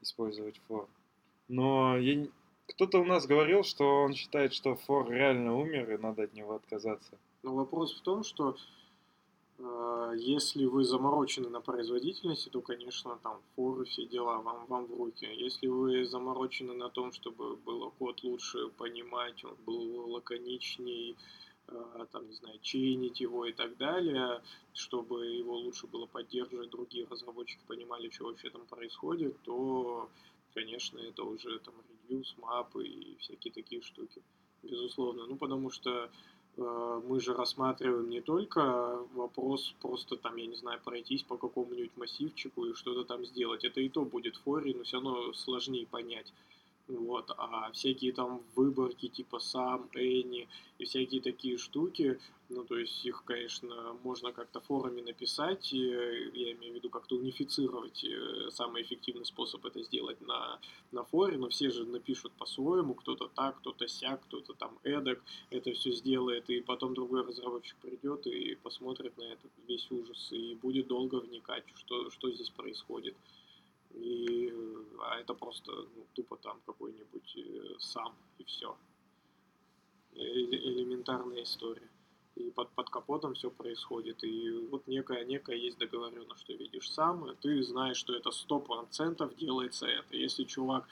использовать 0.00 0.60
фор. 0.68 0.88
Но 1.48 1.96
я... 1.96 2.26
кто-то 2.66 2.98
у 2.98 3.04
нас 3.04 3.26
говорил, 3.26 3.64
что 3.64 4.02
он 4.02 4.14
считает, 4.14 4.52
что 4.52 4.76
фор 4.76 5.10
реально 5.10 5.56
умер, 5.56 5.90
и 5.92 5.98
надо 5.98 6.24
от 6.24 6.34
него 6.34 6.54
отказаться. 6.54 7.18
Но 7.42 7.54
вопрос 7.54 7.98
в 7.98 8.02
том, 8.02 8.24
что 8.24 8.56
э, 9.58 10.14
если 10.16 10.64
вы 10.66 10.84
заморочены 10.84 11.48
на 11.48 11.60
производительности, 11.60 12.48
то, 12.48 12.60
конечно, 12.60 13.18
там 13.22 13.40
форы, 13.56 13.84
все 13.84 14.06
дела 14.06 14.38
вам, 14.38 14.66
вам 14.66 14.86
в 14.86 14.98
руки. 14.98 15.26
Если 15.26 15.66
вы 15.66 16.04
заморочены 16.04 16.74
на 16.74 16.88
том, 16.90 17.12
чтобы 17.12 17.56
было 17.56 17.90
код 17.90 18.22
лучше 18.22 18.68
понимать, 18.76 19.44
он 19.44 19.56
был 19.64 20.10
лаконичней, 20.10 21.16
там, 22.12 22.26
не 22.26 22.34
знаю, 22.34 22.58
чейнить 22.60 23.20
его 23.20 23.44
и 23.46 23.52
так 23.52 23.76
далее, 23.76 24.42
чтобы 24.72 25.26
его 25.26 25.56
лучше 25.56 25.86
было 25.86 26.06
поддерживать, 26.06 26.70
другие 26.70 27.06
разработчики 27.06 27.60
понимали, 27.66 28.10
что 28.10 28.24
вообще 28.24 28.50
там 28.50 28.66
происходит, 28.66 29.36
то, 29.42 30.08
конечно, 30.54 30.98
это 30.98 31.22
уже 31.24 31.58
там 31.58 31.74
reduce, 32.08 32.34
мапы 32.38 32.86
и 32.86 33.16
всякие 33.18 33.52
такие 33.52 33.82
штуки, 33.82 34.22
безусловно. 34.62 35.26
Ну, 35.26 35.36
потому 35.36 35.70
что 35.70 36.10
э, 36.56 37.02
мы 37.06 37.20
же 37.20 37.34
рассматриваем 37.34 38.08
не 38.08 38.20
только 38.20 39.06
вопрос 39.14 39.74
просто 39.80 40.16
там, 40.16 40.36
я 40.36 40.46
не 40.46 40.56
знаю, 40.56 40.80
пройтись 40.82 41.22
по 41.22 41.36
какому-нибудь 41.36 41.96
массивчику 41.96 42.64
и 42.66 42.74
что-то 42.74 43.04
там 43.04 43.24
сделать. 43.24 43.64
Это 43.64 43.80
и 43.80 43.88
то 43.88 44.04
будет 44.04 44.36
в 44.36 44.42
форе, 44.42 44.74
но 44.74 44.84
все 44.84 44.96
равно 44.96 45.32
сложнее 45.32 45.86
понять. 45.86 46.32
Вот, 46.88 47.30
а 47.36 47.70
всякие 47.72 48.12
там 48.12 48.42
выборки 48.54 49.08
типа 49.08 49.40
сам, 49.40 49.90
Энни 49.92 50.48
и 50.78 50.84
всякие 50.86 51.20
такие 51.20 51.58
штуки, 51.58 52.18
ну, 52.48 52.64
то 52.64 52.78
есть 52.78 53.04
их, 53.04 53.24
конечно, 53.26 53.94
можно 54.02 54.32
как-то 54.32 54.60
в 54.60 54.64
форуме 54.64 55.02
написать, 55.02 55.70
я 55.70 56.52
имею 56.52 56.72
в 56.72 56.76
виду 56.76 56.88
как-то 56.88 57.16
унифицировать, 57.16 58.02
э, 58.04 58.50
самый 58.50 58.82
эффективный 58.82 59.26
способ 59.26 59.66
это 59.66 59.82
сделать 59.82 60.18
на, 60.22 60.58
на 60.90 61.04
форе, 61.04 61.36
но 61.36 61.50
все 61.50 61.70
же 61.70 61.84
напишут 61.84 62.32
по-своему, 62.32 62.94
кто-то 62.94 63.28
так, 63.28 63.58
кто-то 63.58 63.86
сяк, 63.86 64.22
кто-то 64.22 64.54
там 64.54 64.78
эдак, 64.82 65.22
это 65.50 65.72
все 65.72 65.92
сделает, 65.92 66.48
и 66.48 66.62
потом 66.62 66.94
другой 66.94 67.22
разработчик 67.22 67.76
придет 67.82 68.26
и 68.26 68.54
посмотрит 68.54 69.18
на 69.18 69.24
этот 69.24 69.50
весь 69.66 69.90
ужас, 69.90 70.32
и 70.32 70.54
будет 70.54 70.86
долго 70.86 71.16
вникать, 71.16 71.64
что, 71.74 72.08
что 72.10 72.30
здесь 72.30 72.50
происходит. 72.50 73.14
И, 73.98 74.50
э, 74.50 74.84
а 75.00 75.20
это 75.20 75.34
просто 75.34 75.72
ну, 75.72 76.06
тупо 76.14 76.36
там 76.36 76.60
какой-нибудь 76.66 77.36
э, 77.36 77.78
сам, 77.78 78.14
и 78.38 78.44
все. 78.44 78.76
Элементарная 80.14 81.42
история. 81.42 81.88
И 82.36 82.50
под, 82.50 82.70
под 82.70 82.90
капотом 82.90 83.34
все 83.34 83.50
происходит. 83.50 84.22
И 84.24 84.50
вот 84.70 84.86
некая, 84.86 85.24
некая 85.24 85.56
есть 85.56 85.78
договоренность, 85.78 86.40
что 86.40 86.52
видишь 86.52 86.90
сам, 86.90 87.28
и 87.30 87.34
ты 87.34 87.62
знаешь, 87.62 87.96
что 87.96 88.14
это 88.14 88.30
100% 88.30 89.36
делается 89.36 89.86
это. 89.86 90.16
Если 90.16 90.44
чувак 90.44 90.88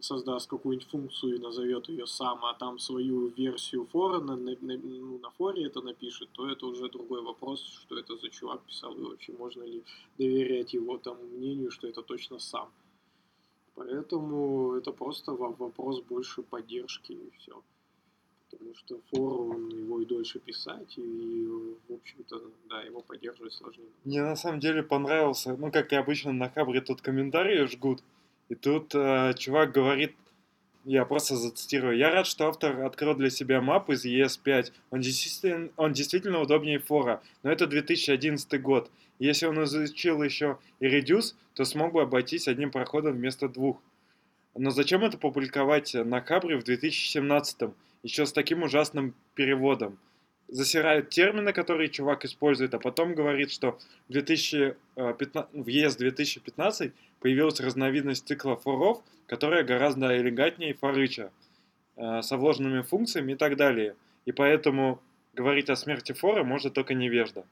создаст 0.00 0.48
какую-нибудь 0.48 0.88
функцию 0.88 1.36
и 1.36 1.38
назовет 1.38 1.88
ее 1.88 2.06
сам, 2.06 2.44
а 2.44 2.54
там 2.54 2.78
свою 2.78 3.28
версию 3.28 3.86
фора 3.92 4.20
на, 4.20 4.36
на, 4.36 4.56
на, 4.60 4.78
ну, 4.78 5.18
на 5.18 5.30
форе 5.30 5.66
это 5.66 5.80
напишет, 5.80 6.28
то 6.32 6.48
это 6.50 6.66
уже 6.66 6.88
другой 6.88 7.22
вопрос, 7.22 7.64
что 7.82 7.98
это 7.98 8.16
за 8.16 8.28
чувак 8.28 8.60
писал 8.62 8.94
и 8.94 9.02
вообще 9.02 9.32
можно 9.32 9.62
ли 9.62 9.82
доверять 10.18 10.74
его 10.74 10.98
тому 10.98 11.22
мнению, 11.24 11.70
что 11.70 11.88
это 11.88 12.02
точно 12.02 12.38
сам. 12.38 12.68
Поэтому 13.74 14.74
это 14.74 14.92
просто 14.92 15.32
во- 15.32 15.52
вопрос 15.52 16.00
больше 16.02 16.42
поддержки 16.42 17.12
и 17.12 17.30
все. 17.38 17.62
Потому 18.50 18.74
что 18.74 19.00
фор, 19.10 19.40
он 19.52 19.68
его 19.68 20.00
и 20.00 20.04
дольше 20.04 20.40
писать, 20.40 20.98
и, 20.98 21.46
в 21.88 21.94
общем-то, 21.94 22.42
да, 22.68 22.82
его 22.82 23.00
поддерживать 23.00 23.52
сложнее. 23.52 23.88
Мне 24.04 24.22
на 24.22 24.36
самом 24.36 24.58
деле 24.60 24.82
понравился, 24.82 25.56
ну, 25.56 25.70
как 25.70 25.92
и 25.92 25.96
обычно 25.96 26.32
на 26.32 26.50
Хабре 26.50 26.80
тут 26.80 27.00
комментарии 27.00 27.64
жгут, 27.66 28.02
и 28.50 28.56
тут 28.56 28.94
э, 28.94 29.32
чувак 29.38 29.72
говорит, 29.72 30.14
я 30.84 31.04
просто 31.04 31.36
зацитирую, 31.36 31.96
я 31.96 32.10
рад, 32.10 32.26
что 32.26 32.48
автор 32.48 32.82
открыл 32.82 33.14
для 33.14 33.30
себя 33.30 33.60
мап 33.60 33.88
из 33.90 34.04
ES5, 34.04 34.72
он 34.90 35.00
действительно, 35.00 35.70
он 35.76 35.92
действительно 35.92 36.40
удобнее 36.40 36.80
фора, 36.80 37.22
но 37.44 37.52
это 37.52 37.68
2011 37.68 38.60
год, 38.60 38.90
если 39.20 39.46
он 39.46 39.62
изучил 39.64 40.22
еще 40.22 40.58
и 40.80 40.86
Reduce, 40.86 41.34
то 41.54 41.64
смог 41.64 41.92
бы 41.92 42.02
обойтись 42.02 42.48
одним 42.48 42.72
проходом 42.72 43.14
вместо 43.14 43.48
двух. 43.48 43.80
Но 44.56 44.70
зачем 44.70 45.04
это 45.04 45.16
публиковать 45.16 45.94
на 45.94 46.20
Хабре 46.20 46.56
в 46.56 46.64
2017 46.64 47.70
еще 48.02 48.26
с 48.26 48.32
таким 48.32 48.64
ужасным 48.64 49.14
переводом? 49.34 49.96
Засирают 50.50 51.10
термины, 51.10 51.52
которые 51.52 51.88
чувак 51.88 52.24
использует, 52.24 52.74
а 52.74 52.78
потом 52.78 53.14
говорит, 53.14 53.52
что 53.52 53.78
в, 54.08 54.12
2015, 54.12 55.46
в 55.52 55.68
ES 55.68 55.96
2015 55.96 56.92
появилась 57.20 57.60
разновидность 57.60 58.26
цикла 58.26 58.56
форов, 58.56 59.00
которая 59.26 59.62
гораздо 59.62 60.16
элегантнее 60.20 60.74
форыча, 60.74 61.30
э, 61.96 62.22
со 62.22 62.36
вложенными 62.36 62.82
функциями 62.82 63.32
и 63.32 63.36
так 63.36 63.56
далее. 63.56 63.94
И 64.24 64.32
поэтому 64.32 65.00
говорить 65.34 65.70
о 65.70 65.76
смерти 65.76 66.12
фора 66.12 66.42
может 66.42 66.74
только 66.74 66.94
невежда. 66.94 67.44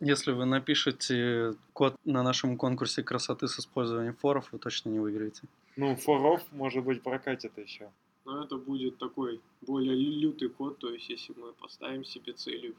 Если 0.00 0.32
вы 0.32 0.46
напишете 0.46 1.54
код 1.72 1.94
на 2.04 2.22
нашем 2.22 2.56
конкурсе 2.56 3.02
красоты 3.02 3.46
с 3.46 3.58
использованием 3.60 4.14
форов, 4.14 4.48
вы 4.50 4.58
точно 4.58 4.88
не 4.88 4.98
выиграете. 4.98 5.42
Ну, 5.76 5.94
форов, 5.94 6.42
может 6.50 6.82
быть, 6.82 7.02
прокатит 7.02 7.56
еще. 7.56 7.88
Но 8.24 8.44
это 8.44 8.56
будет 8.56 8.98
такой 8.98 9.40
более 9.62 9.94
лю- 9.94 10.18
лютый 10.18 10.48
код, 10.48 10.78
то 10.78 10.90
есть 10.90 11.08
если 11.08 11.32
мы 11.34 11.52
поставим 11.52 12.04
себе 12.04 12.32
целью 12.32 12.74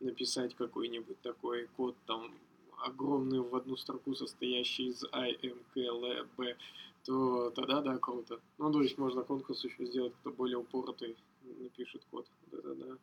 написать 0.00 0.54
какой-нибудь 0.54 1.20
такой 1.20 1.68
код, 1.76 1.94
там, 2.06 2.32
огромный 2.78 3.40
в 3.40 3.54
одну 3.54 3.76
строку, 3.76 4.14
состоящий 4.14 4.88
из 4.88 5.04
I, 5.12 5.38
M, 5.42 5.58
K, 5.74 5.80
L, 5.80 6.26
B, 6.36 6.56
то 7.04 7.50
тогда 7.50 7.80
да, 7.80 7.98
круто. 7.98 8.40
Ну, 8.58 8.72
то 8.72 8.82
есть 8.82 8.98
можно 8.98 9.22
конкурс 9.22 9.64
еще 9.64 9.86
сделать, 9.86 10.14
кто 10.20 10.30
более 10.30 10.58
упоротый 10.58 11.16
напишет 11.42 12.02
код. 12.10 12.26
Да-да-да. 12.50 12.98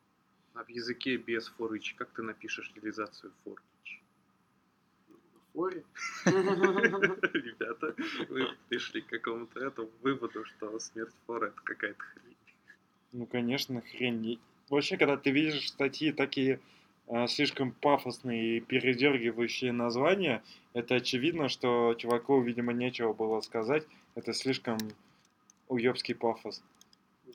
А 0.54 0.64
в 0.64 0.68
языке 0.68 1.16
без 1.16 1.52
forEach 1.58 1.94
как 1.96 2.10
ты 2.10 2.22
напишешь 2.22 2.72
реализацию 2.74 3.32
forEach? 3.44 3.58
На 3.84 3.97
форе. 5.52 5.84
Ребята, 6.26 7.94
вы 8.28 8.48
пришли 8.68 9.00
к 9.00 9.06
какому-то 9.06 9.60
этому 9.60 9.88
выводу, 10.02 10.44
что 10.44 10.78
смерть 10.78 11.14
фора 11.26 11.46
это 11.46 11.60
какая-то 11.64 12.00
хрень. 12.00 12.36
Ну, 13.12 13.26
конечно, 13.26 13.80
хрень. 13.80 14.38
Вообще, 14.68 14.96
когда 14.96 15.16
ты 15.16 15.30
видишь 15.30 15.68
статьи 15.68 16.12
такие 16.12 16.60
а, 17.06 17.26
слишком 17.26 17.72
пафосные 17.72 18.58
и 18.58 18.60
передергивающие 18.60 19.72
названия, 19.72 20.42
это 20.74 20.96
очевидно, 20.96 21.48
что 21.48 21.94
чуваку, 21.94 22.40
видимо, 22.42 22.72
нечего 22.72 23.14
было 23.14 23.40
сказать. 23.40 23.86
Это 24.14 24.34
слишком 24.34 24.78
уебский 25.68 26.14
пафос. 26.14 26.62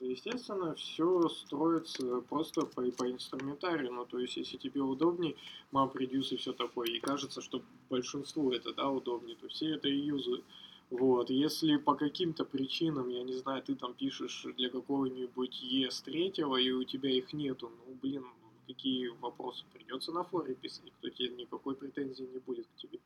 Естественно, 0.04 0.74
все 0.74 1.28
строится 1.28 2.20
просто 2.28 2.66
по, 2.66 2.82
по 2.92 3.10
инструментарию. 3.10 3.92
Ну, 3.92 4.04
то 4.04 4.18
есть, 4.18 4.36
если 4.36 4.58
тебе 4.58 4.82
удобней, 4.82 5.36
reduce 5.72 6.34
и 6.34 6.36
все 6.36 6.52
такое, 6.52 6.88
и 6.88 7.00
кажется, 7.00 7.40
что 7.40 7.62
большинству 7.88 8.52
это, 8.52 8.74
да, 8.74 8.90
удобнее, 8.90 9.36
то 9.36 9.48
все 9.48 9.74
это 9.74 9.88
и 9.88 9.96
юзают. 9.96 10.44
Вот, 10.90 11.30
если 11.30 11.76
по 11.76 11.94
каким-то 11.94 12.44
причинам, 12.44 13.08
я 13.08 13.22
не 13.22 13.34
знаю, 13.34 13.62
ты 13.62 13.74
там 13.74 13.94
пишешь 13.94 14.46
для 14.56 14.68
какого-нибудь 14.68 15.62
ES 15.64 16.04
третьего, 16.04 16.56
и 16.56 16.70
у 16.70 16.84
тебя 16.84 17.10
их 17.10 17.32
нету, 17.32 17.72
ну, 17.86 17.94
блин, 18.02 18.24
какие 18.66 19.08
вопросы? 19.20 19.64
Придется 19.72 20.12
на 20.12 20.24
форе 20.24 20.54
писать, 20.54 20.92
кто 20.98 21.08
тебе 21.08 21.30
никакой 21.30 21.74
претензии 21.74 22.24
не 22.24 22.38
будет 22.38 22.66
к 22.66 22.76
тебе. 22.76 23.00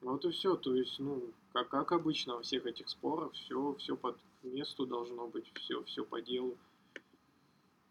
Вот 0.00 0.24
и 0.24 0.30
все, 0.30 0.56
то 0.56 0.74
есть, 0.74 0.98
ну, 0.98 1.22
как, 1.52 1.68
как 1.68 1.92
обычно 1.92 2.34
во 2.34 2.42
всех 2.42 2.66
этих 2.66 2.88
спорах, 2.88 3.32
все, 3.34 3.76
все 3.78 3.96
по 3.96 4.16
месту 4.44 4.86
должно 4.86 5.26
быть, 5.26 5.50
все, 5.54 5.82
все 5.84 6.04
по 6.04 6.20
делу. 6.20 6.56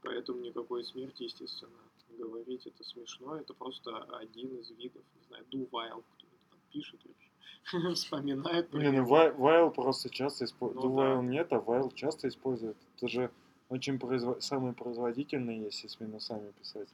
Поэтому 0.04 0.40
никакой 0.42 0.84
смерти, 0.84 1.24
естественно, 1.24 1.78
говорить 2.18 2.66
это 2.66 2.84
смешно, 2.84 3.38
это 3.38 3.54
просто 3.54 3.98
один 4.18 4.58
из 4.58 4.72
видов, 4.72 5.04
не 5.16 5.28
знаю, 5.28 5.46
do 5.52 5.70
while, 5.70 6.04
кто-нибудь 6.16 6.50
там 6.50 6.60
пишет 6.72 7.00
вообще, 7.06 7.94
вспоминает. 7.96 8.70
Блин. 8.72 9.04
Wi- 9.06 9.36
while 9.38 9.72
просто 9.72 10.10
часто 10.10 10.46
используют. 10.46 10.84
Ну 10.84 10.98
while 11.00 11.24
нет, 11.24 11.52
а 11.54 11.58
while 11.58 11.94
часто 11.94 12.28
используют. 12.28 12.78
Это 12.98 13.08
же 13.08 13.32
очень 13.70 13.96
произво- 13.98 14.42
самый 14.42 14.74
производительный, 14.74 15.60
если 15.60 15.88
с 15.88 16.00
минусами 16.00 16.52
писать 16.52 16.90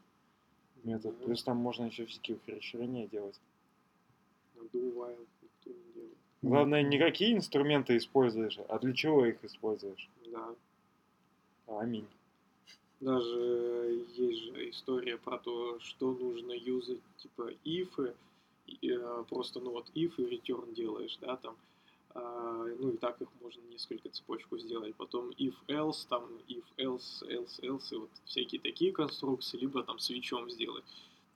метод. 0.83 1.17
Плюс 1.23 1.43
там 1.43 1.57
можно 1.57 1.85
еще 1.85 2.05
всякие 2.05 2.37
ухищрения 2.37 3.07
делать. 3.07 3.39
Do 4.55 4.93
while 4.93 5.17
не 5.17 5.17
делает. 5.17 5.29
Главное, 6.41 6.83
не 6.83 6.99
какие 6.99 7.35
инструменты 7.35 7.97
используешь, 7.97 8.59
а 8.69 8.79
для 8.79 8.93
чего 8.93 9.25
их 9.25 9.43
используешь. 9.43 10.07
Да. 10.31 10.55
Аминь. 11.67 12.07
Даже 12.99 14.05
есть 14.15 14.39
же 14.43 14.69
история 14.69 15.17
про 15.17 15.37
то, 15.37 15.79
что 15.79 16.13
нужно 16.13 16.51
юзать, 16.51 16.99
типа, 17.17 17.51
if, 17.63 18.15
и, 18.65 18.91
э, 18.91 19.23
просто, 19.29 19.59
ну 19.59 19.71
вот, 19.71 19.89
if 19.93 20.13
и 20.17 20.23
return 20.23 20.73
делаешь, 20.73 21.17
да, 21.21 21.37
там, 21.37 21.55
а, 22.15 22.65
ну 22.79 22.89
и 22.89 22.97
так 22.97 23.21
их 23.21 23.27
можно 23.41 23.61
несколько 23.69 24.09
цепочку 24.09 24.57
сделать. 24.57 24.95
Потом 24.95 25.29
if 25.37 25.53
else, 25.67 26.07
там 26.09 26.23
if 26.47 26.63
else, 26.77 27.21
else, 27.29 27.61
else, 27.61 27.93
и 27.93 27.97
вот 27.97 28.09
всякие 28.25 28.59
такие 28.59 28.91
конструкции, 28.91 29.57
либо 29.57 29.83
там 29.83 29.99
свечом 29.99 30.49
сделать. 30.49 30.83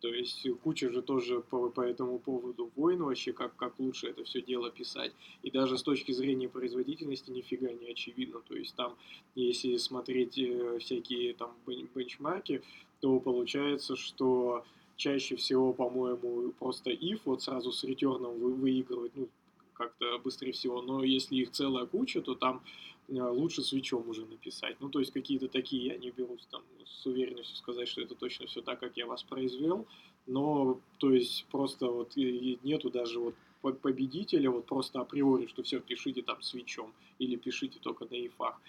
То 0.02 0.08
есть 0.08 0.48
куча 0.64 0.90
же 0.90 1.02
тоже 1.04 1.42
по, 1.42 1.70
по 1.70 1.82
этому 1.82 2.18
поводу 2.18 2.72
войн 2.76 3.04
вообще, 3.04 3.34
как, 3.34 3.56
как 3.56 3.80
лучше 3.80 4.08
это 4.08 4.24
все 4.24 4.42
дело 4.42 4.72
писать. 4.72 5.14
И 5.44 5.52
даже 5.52 5.78
с 5.78 5.84
точки 5.84 6.12
зрения 6.12 6.50
производительности 6.50 7.30
нифига 7.30 7.72
не 7.72 7.92
очевидно. 7.92 8.42
То 8.48 8.56
есть 8.56 8.76
там, 8.76 8.96
если 9.36 9.78
смотреть 9.78 10.40
э, 10.40 10.80
всякие 10.80 11.36
там 11.36 11.52
бенчмарки, 11.68 12.64
то 13.00 13.20
получается, 13.20 13.96
что 13.96 14.66
чаще 14.96 15.36
всего, 15.36 15.72
по-моему, 15.72 16.52
просто 16.60 16.90
if 16.90 17.22
вот 17.26 17.44
сразу 17.44 17.72
с 17.72 17.84
ретерном 17.84 18.40
вы, 18.40 18.54
выигрывать, 18.54 19.12
ну, 19.16 19.30
как-то 19.74 20.18
быстрее 20.20 20.52
всего. 20.52 20.82
Но 20.82 21.04
если 21.04 21.36
их 21.36 21.52
целая 21.52 21.86
куча, 21.86 22.22
то 22.22 22.36
там 22.36 22.62
э, 23.08 23.22
лучше 23.22 23.62
свечом 23.64 24.08
уже 24.10 24.26
написать. 24.26 24.78
Ну, 24.80 24.90
то 24.90 25.00
есть 25.00 25.12
какие-то 25.12 25.48
такие, 25.48 25.88
я 25.88 25.98
не 25.98 26.12
берусь 26.12 26.46
там 26.50 26.62
с 26.86 27.06
уверенностью 27.06 27.58
сказать, 27.58 27.88
что 27.88 28.02
это 28.02 28.16
точно 28.16 28.48
все 28.48 28.62
так, 28.62 28.80
как 28.80 28.98
я 28.98 29.06
воспроизвел. 29.06 29.88
Но, 30.28 30.80
то 30.98 31.12
есть, 31.14 31.46
просто 31.52 31.88
вот 31.88 32.16
нету 32.16 32.90
даже 32.90 33.20
вот 33.20 33.80
победителя, 33.82 34.50
вот 34.50 34.66
просто 34.66 35.00
априори, 35.00 35.48
что 35.48 35.64
все, 35.64 35.80
пишите 35.80 36.22
там 36.22 36.42
свечом 36.42 36.94
или 37.20 37.36
пишите 37.36 37.80
только 37.80 38.06
на 38.06 38.26
ифах. 38.26 38.60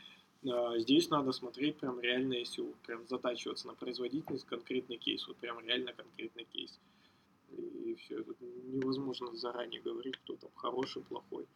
А, 0.50 0.78
здесь 0.78 1.08
надо 1.10 1.32
смотреть 1.32 1.76
прям 1.76 2.00
реально, 2.00 2.34
если 2.34 2.64
прям 2.86 3.06
затачиваться 3.08 3.66
на 3.68 3.74
производительность, 3.74 4.44
конкретный 4.44 4.96
кейс, 4.96 5.26
вот 5.28 5.36
прям 5.36 5.60
реально 5.60 5.92
конкретный 5.92 6.46
кейс. 6.52 6.78
И 7.56 7.94
все, 7.96 8.20
это 8.20 8.34
невозможно 8.40 9.34
заранее 9.36 9.80
говорить, 9.82 10.16
кто 10.18 10.36
там 10.36 10.50
хороший, 10.54 11.02
плохой. 11.02 11.46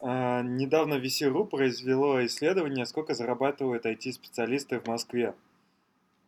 А, 0.00 0.42
недавно 0.42 0.94
VC.ru 0.94 1.46
произвело 1.46 2.24
исследование, 2.24 2.86
сколько 2.86 3.14
зарабатывают 3.14 3.86
IT-специалисты 3.86 4.78
в 4.78 4.86
Москве. 4.86 5.34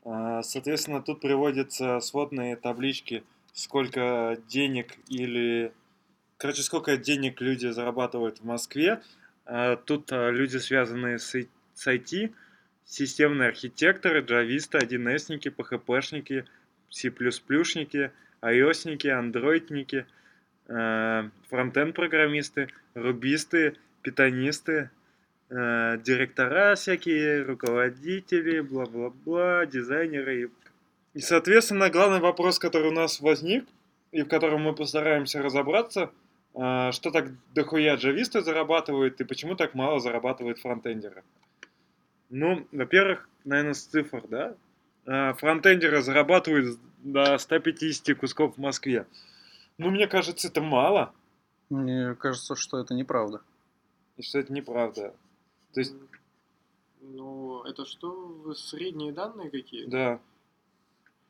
А, 0.04 0.42
соответственно, 0.42 1.02
тут 1.02 1.20
приводятся 1.20 2.00
сводные 2.00 2.56
таблички, 2.56 3.22
сколько 3.52 4.36
денег 4.48 4.98
или 5.08 5.72
короче, 6.38 6.62
сколько 6.62 6.96
денег 6.96 7.40
люди 7.40 7.66
зарабатывают 7.66 8.38
в 8.38 8.44
Москве. 8.44 9.02
А, 9.44 9.76
тут 9.76 10.10
а, 10.12 10.30
люди, 10.30 10.56
связанные 10.56 11.18
с, 11.18 11.34
IT, 11.34 12.32
системные 12.84 13.50
архитекторы, 13.50 14.20
джависты, 14.20 14.78
1С-ники, 14.78 15.48
PHP-шники, 15.48 16.44
C++-шники, 16.90 18.10
iOS-ники, 18.40 19.08
андроидники, 19.08 20.06
а, 20.68 21.28
фронтенд-программисты, 21.50 22.68
рубисты, 22.94 23.74
питонисты, 24.02 24.90
директора 25.50 26.74
всякие, 26.74 27.42
руководители, 27.42 28.60
бла-бла-бла, 28.60 29.64
дизайнеры. 29.64 30.50
И, 31.14 31.20
соответственно, 31.20 31.88
главный 31.88 32.20
вопрос, 32.20 32.58
который 32.58 32.88
у 32.88 32.94
нас 32.94 33.18
возник, 33.20 33.64
и 34.12 34.20
в 34.20 34.28
котором 34.28 34.60
мы 34.60 34.74
постараемся 34.74 35.42
разобраться– 35.42 36.10
что 36.58 37.10
так 37.12 37.30
дохуя 37.54 37.94
джависты 37.96 38.40
зарабатывают 38.40 39.20
и 39.20 39.24
почему 39.24 39.54
так 39.54 39.74
мало 39.74 40.00
зарабатывают 40.00 40.58
фронтендеры? 40.58 41.22
Ну, 42.30 42.66
во-первых, 42.72 43.28
наверное, 43.44 43.74
с 43.74 43.84
цифр, 43.84 44.26
да? 44.28 44.56
А, 45.06 45.34
фронтендеры 45.34 46.02
зарабатывают 46.02 46.78
до 46.98 47.38
150 47.38 48.18
кусков 48.18 48.56
в 48.56 48.60
Москве. 48.60 49.06
Ну, 49.78 49.90
мне 49.90 50.06
кажется, 50.06 50.48
это 50.48 50.60
мало. 50.60 51.12
Мне 51.70 52.14
кажется, 52.16 52.56
что 52.56 52.78
это 52.78 52.94
неправда. 52.94 53.40
И 54.16 54.22
что 54.22 54.38
это 54.38 54.52
неправда. 54.52 55.14
То 55.72 55.80
есть... 55.80 55.94
Ну, 57.00 57.62
это 57.62 57.86
что, 57.86 58.52
средние 58.54 59.12
данные 59.12 59.50
какие? 59.50 59.86
Да. 59.86 60.20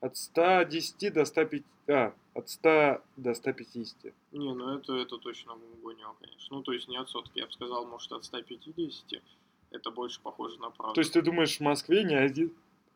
От 0.01 0.17
110 0.17 1.13
до 1.13 1.25
105... 1.25 1.63
А, 1.89 2.13
от 2.39 2.49
100 2.49 3.03
до 3.17 3.35
150. 3.35 4.15
Не, 4.33 4.55
ну 4.55 4.79
это, 4.79 4.95
это 4.95 5.19
точно 5.19 5.55
гонял, 5.83 6.15
конечно. 6.21 6.57
Ну, 6.57 6.63
то 6.63 6.73
есть 6.73 6.89
не 6.89 6.97
от 6.97 7.11
сотки, 7.11 7.39
я 7.39 7.47
бы 7.47 7.53
сказал, 7.53 7.87
может, 7.87 8.13
от 8.13 8.25
150. 8.25 9.23
Это 9.71 9.91
больше 9.91 10.21
похоже 10.23 10.59
на 10.61 10.71
правду. 10.71 10.95
То 10.95 11.01
есть 11.01 11.13
ты 11.13 11.23
думаешь, 11.23 11.57
в 11.57 11.61
Москве 11.61 12.05
ни 12.05 12.15
один 12.15 12.53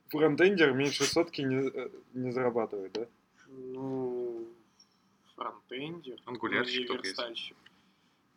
фронтендер 0.09 0.73
меньше 0.73 1.05
сотки 1.05 1.43
не, 1.43 1.69
э, 1.69 1.91
не 2.15 2.33
зарабатывает, 2.33 2.93
да? 2.93 3.07
Ну, 3.49 4.47
фронтендер. 5.35 6.21
Ангулярщик 6.25 6.89
ну, 6.89 7.35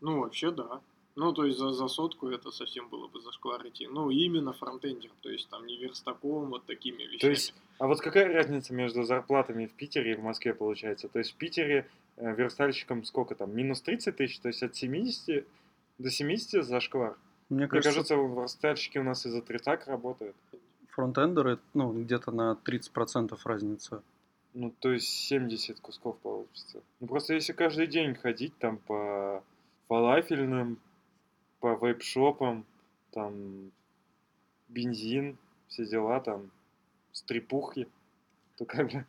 Ну, 0.01 0.19
вообще, 0.21 0.51
да. 0.51 0.81
Ну, 1.15 1.31
то 1.31 1.45
есть 1.45 1.57
за, 1.57 1.71
за 1.71 1.87
сотку 1.87 2.27
это 2.27 2.51
совсем 2.51 2.89
было 2.89 3.07
бы 3.07 3.21
зашквар 3.21 3.65
идти. 3.67 3.87
Ну, 3.87 4.09
именно 4.09 4.51
фронтендер, 4.51 5.11
то 5.21 5.29
есть 5.29 5.49
там 5.49 5.65
не 5.65 5.77
верстаком, 5.77 6.49
вот 6.49 6.65
такими 6.65 7.03
вещами. 7.03 7.19
То 7.19 7.29
есть, 7.29 7.53
а 7.79 7.87
вот 7.87 8.01
какая 8.01 8.33
разница 8.33 8.73
между 8.73 9.03
зарплатами 9.03 9.65
в 9.65 9.73
Питере 9.73 10.11
и 10.11 10.15
в 10.15 10.21
Москве 10.21 10.53
получается? 10.53 11.07
То 11.07 11.19
есть 11.19 11.31
в 11.31 11.35
Питере 11.35 11.87
э, 12.17 12.35
верстальщикам 12.35 13.05
сколько 13.05 13.33
там, 13.35 13.55
минус 13.55 13.81
30 13.81 14.15
тысяч, 14.15 14.39
то 14.39 14.49
есть 14.49 14.61
от 14.61 14.75
70 14.75 15.47
до 15.97 16.09
70 16.11 16.65
зашквар? 16.65 17.17
Мне 17.49 17.67
кажется, 17.67 17.89
Мне 17.89 17.95
кажется 17.95 18.15
верстальщики 18.15 18.97
у 18.97 19.03
нас 19.03 19.25
из-за 19.25 19.41
тридцак 19.41 19.87
работают. 19.87 20.35
Фронтендеры, 20.89 21.59
ну, 21.73 21.93
где-то 21.93 22.31
на 22.31 22.57
30% 22.65 23.37
разница. 23.45 24.03
Ну, 24.53 24.73
то 24.79 24.91
есть 24.91 25.07
70 25.07 25.79
кусков 25.79 26.17
получится. 26.19 26.81
Ну, 26.99 27.07
просто 27.07 27.33
если 27.33 27.53
каждый 27.53 27.87
день 27.87 28.15
ходить 28.15 28.57
там 28.57 28.77
по 28.77 29.43
фалафельным, 29.87 30.79
по 31.65 31.73
вейп-шопам, 31.73 32.63
там, 33.09 33.71
бензин, 34.67 35.35
все 35.67 35.87
дела, 35.87 36.19
там, 36.19 36.51
стрипухи, 37.11 37.87
то 38.55 38.65
как 38.65 38.91
бы 38.91 39.05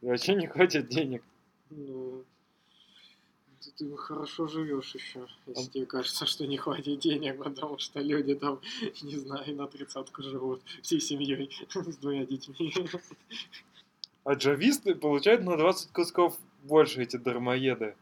вообще 0.00 0.34
не 0.34 0.48
хватит 0.48 0.88
денег. 0.88 1.22
Ну, 1.70 2.24
ты, 3.60 3.70
ты 3.70 3.96
хорошо 3.96 4.48
живешь 4.48 4.92
еще, 4.92 5.28
если 5.46 5.68
а... 5.68 5.70
тебе 5.70 5.86
кажется, 5.86 6.26
что 6.26 6.48
не 6.48 6.56
хватит 6.56 6.98
денег, 6.98 7.38
потому 7.44 7.78
что 7.78 8.00
люди 8.00 8.34
там, 8.34 8.60
не 9.02 9.14
знаю, 9.14 9.54
на 9.54 9.68
тридцатку 9.68 10.24
живут 10.24 10.60
всей 10.82 10.98
семьей 10.98 11.48
с 11.72 11.96
двумя 11.98 12.26
детьми. 12.26 12.74
А 14.24 14.34
джависты 14.34 14.96
получают 14.96 15.44
на 15.44 15.56
20 15.56 15.92
кусков 15.92 16.36
больше 16.64 17.02
эти 17.02 17.18
дармоеды. 17.18 17.94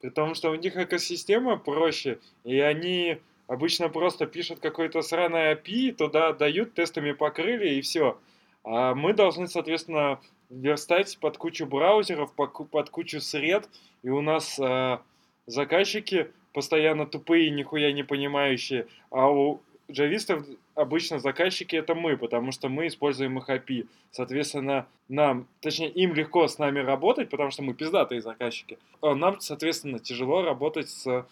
При 0.00 0.10
том, 0.10 0.34
что 0.34 0.50
у 0.50 0.54
них 0.54 0.76
экосистема 0.76 1.56
проще, 1.56 2.18
и 2.44 2.60
они 2.60 3.18
обычно 3.48 3.88
просто 3.88 4.26
пишут 4.26 4.60
какой-то 4.60 5.02
сраный 5.02 5.54
API, 5.54 5.92
туда 5.92 6.32
дают, 6.32 6.74
тестами 6.74 7.12
покрыли, 7.12 7.74
и 7.74 7.80
все. 7.80 8.18
А 8.64 8.94
мы 8.94 9.12
должны, 9.12 9.48
соответственно, 9.48 10.20
верстать 10.50 11.18
под 11.18 11.36
кучу 11.36 11.66
браузеров, 11.66 12.32
под 12.34 12.90
кучу 12.90 13.20
сред, 13.20 13.68
и 14.02 14.08
у 14.08 14.20
нас 14.20 14.58
э, 14.58 14.98
заказчики 15.46 16.30
постоянно 16.52 17.06
тупые, 17.06 17.50
нихуя 17.50 17.92
не 17.92 18.02
понимающие, 18.02 18.86
а 19.10 19.30
у 19.30 19.60
джавистов 19.90 20.44
обычно 20.74 21.18
заказчики 21.18 21.76
это 21.76 21.94
мы, 21.94 22.16
потому 22.16 22.52
что 22.52 22.68
мы 22.68 22.86
используем 22.86 23.38
их 23.38 23.48
API. 23.48 23.86
Соответственно, 24.10 24.86
нам, 25.08 25.46
точнее, 25.60 25.90
им 25.90 26.14
легко 26.14 26.46
с 26.46 26.58
нами 26.58 26.80
работать, 26.80 27.30
потому 27.30 27.50
что 27.50 27.62
мы 27.62 27.74
пиздатые 27.74 28.20
заказчики. 28.20 28.78
А 29.00 29.14
нам, 29.14 29.40
соответственно, 29.40 29.98
тяжело 29.98 30.42
работать 30.42 30.88
с 30.88 31.26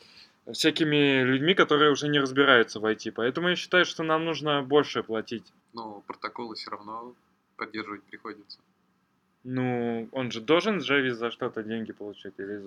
всякими 0.52 1.22
людьми, 1.22 1.54
которые 1.54 1.90
уже 1.90 2.08
не 2.08 2.20
разбираются 2.20 2.80
в 2.80 2.84
IT. 2.84 3.12
Поэтому 3.12 3.48
я 3.48 3.56
считаю, 3.56 3.84
что 3.84 4.02
нам 4.02 4.24
нужно 4.24 4.62
больше 4.62 5.02
платить. 5.02 5.44
Но 5.72 6.02
протоколы 6.06 6.54
все 6.54 6.70
равно 6.70 7.14
поддерживать 7.56 8.02
приходится. 8.04 8.58
Ну, 9.44 10.08
он 10.12 10.30
же 10.30 10.40
должен 10.40 10.78
Джави 10.78 11.10
за 11.10 11.30
что-то 11.30 11.62
деньги 11.62 11.92
получать. 11.92 12.34
Или 12.38 12.62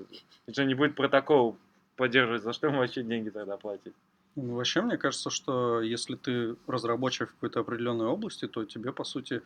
же 0.48 0.66
не 0.66 0.76
будет 0.76 0.96
протокол 0.96 1.58
поддерживать, 1.96 2.44
за 2.44 2.54
что 2.54 2.68
ему 2.68 2.78
вообще 2.78 3.04
деньги 3.04 3.30
тогда 3.30 3.58
платить? 3.58 3.94
Ну, 4.42 4.56
вообще, 4.56 4.82
мне 4.82 4.98
кажется, 4.98 5.30
что 5.30 5.82
если 5.82 6.16
ты 6.16 6.56
разработчик 6.68 7.30
в 7.30 7.34
какой-то 7.34 7.60
определенной 7.60 8.06
области, 8.06 8.48
то 8.48 8.64
тебе, 8.64 8.94
по 8.94 9.04
сути, 9.04 9.42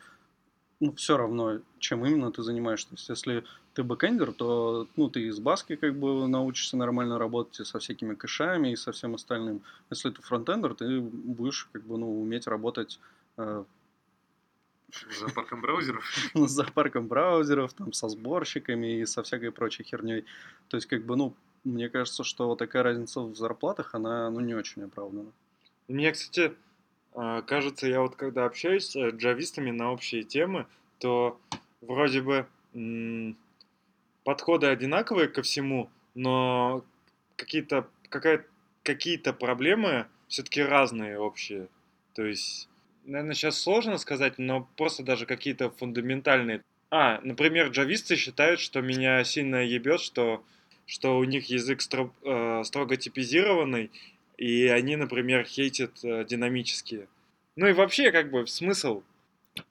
ну, 0.80 0.92
все 0.94 1.16
равно, 1.16 1.60
чем 1.78 2.06
именно 2.06 2.30
ты 2.30 2.42
занимаешься. 2.42 2.90
То 2.90 2.94
есть, 2.94 3.08
если 3.08 3.44
ты 3.74 3.82
бэкэндер, 3.82 4.32
то 4.32 4.86
ну, 4.96 5.10
ты 5.10 5.26
из-за 5.26 5.38
бэка 5.40 5.76
как 5.76 5.98
бы 5.98 6.28
научишься 6.28 6.76
нормально 6.76 7.18
работать 7.18 7.60
и 7.60 7.64
со 7.64 7.78
всякими 7.78 8.14
кэшами 8.14 8.72
и 8.72 8.76
со 8.76 8.92
всем 8.92 9.14
остальным. 9.14 9.62
Если 9.90 10.10
ты 10.10 10.22
фронтендер, 10.22 10.74
ты 10.74 11.00
будешь 11.00 11.68
как 11.72 11.82
бы 11.82 11.98
ну, 11.98 12.20
уметь 12.20 12.46
работать 12.46 13.00
э, 13.36 13.64
за 15.18 15.28
парком 15.34 15.60
браузеров? 15.60 16.04
За 16.34 16.64
парком 16.64 17.08
браузеров, 17.08 17.72
там, 17.72 17.92
со 17.92 18.08
сборщиками 18.08 19.00
и 19.00 19.06
со 19.06 19.24
всякой 19.24 19.50
прочей 19.50 19.82
херней. 19.82 20.24
То 20.68 20.76
есть, 20.76 20.86
как 20.86 21.04
бы, 21.04 21.16
ну, 21.16 21.34
мне 21.64 21.88
кажется, 21.88 22.24
что 22.24 22.46
вот 22.46 22.58
такая 22.58 22.82
разница 22.82 23.20
в 23.20 23.34
зарплатах, 23.34 23.94
она, 23.94 24.30
ну, 24.30 24.40
не 24.40 24.54
очень 24.54 24.84
оправдана. 24.84 25.30
Мне, 25.88 26.12
кстати, 26.12 26.54
а, 27.14 27.42
кажется, 27.42 27.86
я 27.86 28.00
вот 28.00 28.16
когда 28.16 28.44
общаюсь 28.44 28.90
с 28.90 29.10
джавистами 29.10 29.70
на 29.70 29.92
общие 29.92 30.22
темы, 30.22 30.66
то 30.98 31.38
вроде 31.80 32.22
бы 32.22 32.46
подходы 34.24 34.66
одинаковые 34.66 35.28
ко 35.28 35.42
всему, 35.42 35.90
но 36.14 36.84
какие-то 37.36 37.88
какая 38.08 38.44
какие-то 38.82 39.32
проблемы 39.32 40.06
все-таки 40.28 40.62
разные 40.62 41.18
общие. 41.18 41.68
То 42.14 42.24
есть, 42.24 42.68
наверное, 43.04 43.34
сейчас 43.34 43.60
сложно 43.60 43.98
сказать, 43.98 44.38
но 44.38 44.68
просто 44.76 45.02
даже 45.02 45.26
какие-то 45.26 45.70
фундаментальные. 45.70 46.62
А, 46.90 47.20
например, 47.22 47.68
джависты 47.68 48.16
считают, 48.16 48.60
что 48.60 48.80
меня 48.80 49.24
сильно 49.24 49.64
ебет, 49.64 50.00
что, 50.00 50.44
что 50.86 51.18
у 51.18 51.24
них 51.24 51.50
язык 51.50 51.80
стро, 51.80 52.12
э, 52.22 52.62
строго 52.64 52.96
типизированный, 52.96 53.90
и 54.36 54.66
они, 54.66 54.96
например, 54.96 55.44
хейтят 55.44 56.04
э, 56.04 56.24
динамические. 56.24 57.08
Ну 57.56 57.68
и 57.68 57.72
вообще, 57.72 58.10
как 58.10 58.30
бы, 58.30 58.46
смысл. 58.46 59.02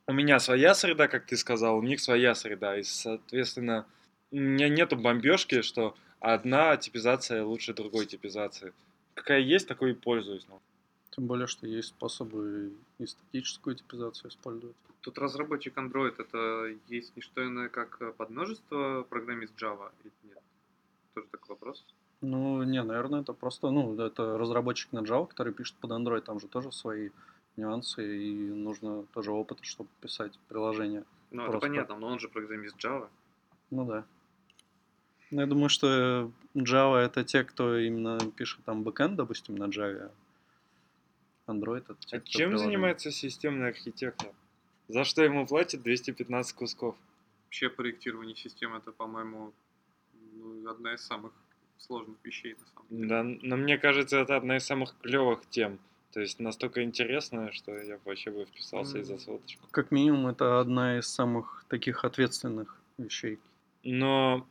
У 0.08 0.14
меня 0.14 0.40
своя 0.40 0.74
среда, 0.74 1.08
как 1.08 1.26
ты 1.26 1.36
сказал, 1.36 1.78
у 1.78 1.84
них 1.84 2.00
своя 2.00 2.36
среда. 2.36 2.78
И, 2.78 2.84
соответственно, 2.84 3.86
у 4.32 4.38
меня 4.38 4.70
нету 4.70 4.96
бомбежки, 4.96 5.62
что 5.62 5.96
одна 6.20 6.78
типизация 6.78 7.44
лучше 7.44 7.74
другой 7.74 8.06
типизации. 8.06 8.74
Какая 9.14 9.42
есть, 9.42 9.68
такой 9.68 9.92
и 9.92 9.96
пользуюсь. 9.96 10.46
Ну. 10.48 10.62
Тем 11.12 11.28
более, 11.28 11.48
что 11.48 11.68
есть 11.68 11.90
способы 11.90 12.72
и 12.98 13.06
статическую 13.06 13.76
типизацию 13.76 14.32
использовать. 14.32 14.76
Тут 15.02 15.18
разработчик 15.18 15.78
Android 15.78 16.16
это 16.18 16.74
есть 16.88 17.16
не 17.16 17.22
что 17.22 17.46
иное, 17.46 17.68
как 17.68 17.98
э, 18.00 18.14
подмножество 18.14 19.06
программист 19.10 19.54
Java 19.62 19.92
или 20.02 20.14
нет? 20.24 20.43
Тоже 21.14 21.28
такой 21.28 21.50
вопрос. 21.50 21.86
Ну, 22.22 22.64
не, 22.64 22.82
наверное, 22.82 23.22
это 23.22 23.34
просто, 23.34 23.70
ну, 23.70 24.00
это 24.00 24.38
разработчик 24.38 24.92
на 24.94 25.00
Java, 25.00 25.28
который 25.28 25.54
пишет 25.54 25.76
под 25.76 25.92
Android, 25.92 26.22
там 26.22 26.40
же 26.40 26.48
тоже 26.48 26.72
свои 26.72 27.10
нюансы, 27.58 28.18
и 28.18 28.34
нужно 28.34 29.04
тоже 29.14 29.32
опыт, 29.32 29.60
чтобы 29.62 29.90
писать 30.02 30.40
приложение. 30.48 31.04
Ну, 31.32 31.46
это 31.46 31.60
понятно, 31.60 31.98
но 31.98 32.08
он 32.08 32.20
же 32.20 32.30
программист 32.30 32.78
Java. 32.84 33.10
Ну 33.72 33.86
да. 33.86 34.06
Ну, 35.32 35.42
я 35.42 35.48
думаю, 35.48 35.70
что 35.70 36.32
Java 36.56 36.98
это 36.98 37.24
те, 37.24 37.44
кто 37.44 37.78
именно 37.78 38.20
пишет 38.32 38.64
там 38.66 38.84
бэкэнд, 38.84 39.16
допустим, 39.16 39.56
на 39.56 39.66
Java. 39.66 40.12
Android 41.48 41.80
это 41.80 41.96
те, 42.06 42.18
а 42.18 42.20
чем 42.22 42.50
приложение. 42.50 42.58
занимается 42.58 43.12
системный 43.12 43.68
архитектор? 43.68 44.30
За 44.88 45.04
что 45.04 45.24
ему 45.24 45.46
платят 45.46 45.82
215 45.82 46.56
кусков? 46.56 46.96
Вообще 47.46 47.70
проектирование 47.70 48.36
системы 48.36 48.78
это, 48.78 48.92
по-моему, 48.92 49.54
одна 50.68 50.94
из 50.94 51.06
самых 51.06 51.32
сложных 51.78 52.18
вещей 52.24 52.56
на 52.60 52.66
самом 52.68 52.88
деле. 52.90 53.08
Да, 53.08 53.24
но 53.24 53.58
мне 53.58 53.78
кажется, 53.78 54.18
это 54.18 54.36
одна 54.36 54.58
из 54.58 54.66
самых 54.66 54.96
клевых 55.02 55.42
тем. 55.50 55.80
То 56.14 56.22
есть 56.22 56.40
настолько 56.40 56.84
интересная, 56.84 57.52
что 57.52 57.76
я 57.76 58.00
вообще 58.06 58.30
бы 58.30 58.46
вписался 58.46 58.98
mm. 58.98 59.02
из-за 59.02 59.18
соточку. 59.18 59.68
Как 59.72 59.92
минимум, 59.92 60.28
это 60.28 60.60
одна 60.60 61.00
из 61.00 61.08
самых 61.08 61.66
таких 61.70 62.06
ответственных 62.06 62.80
вещей. 63.00 63.40
Но, 63.84 64.48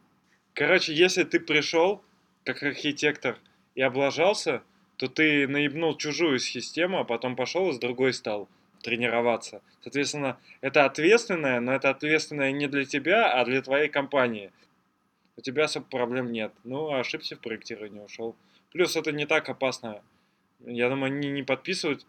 короче, 0.54 0.92
если 0.92 1.22
ты 1.22 1.38
пришел 1.38 2.02
как 2.44 2.62
архитектор 2.64 3.38
и 3.76 3.80
облажался, 3.80 4.62
то 4.96 5.08
ты 5.08 5.46
наебнул 5.48 5.96
чужую 5.96 6.38
систему, 6.38 6.98
а 6.98 7.04
потом 7.04 7.36
пошел 7.36 7.70
и 7.70 7.72
с 7.72 7.78
другой 7.78 8.12
стал 8.12 8.48
тренироваться. 8.82 9.62
Соответственно, 9.82 10.38
это 10.60 10.84
ответственное, 10.84 11.60
но 11.60 11.72
это 11.72 11.90
ответственное 11.90 12.52
не 12.52 12.66
для 12.66 12.84
тебя, 12.84 13.32
а 13.32 13.44
для 13.44 13.62
твоей 13.62 13.88
компании. 13.88 14.50
У 15.36 15.40
тебя 15.40 15.66
проблем 15.90 16.32
нет. 16.32 16.52
Ну, 16.64 16.92
ошибся 16.92 17.36
в 17.36 17.40
проектировании, 17.40 18.00
ушел. 18.00 18.36
Плюс 18.70 18.96
это 18.96 19.12
не 19.12 19.26
так 19.26 19.48
опасно 19.48 20.02
я 20.64 20.88
думаю, 20.88 21.12
они 21.12 21.30
не 21.30 21.42
подписывают 21.42 22.06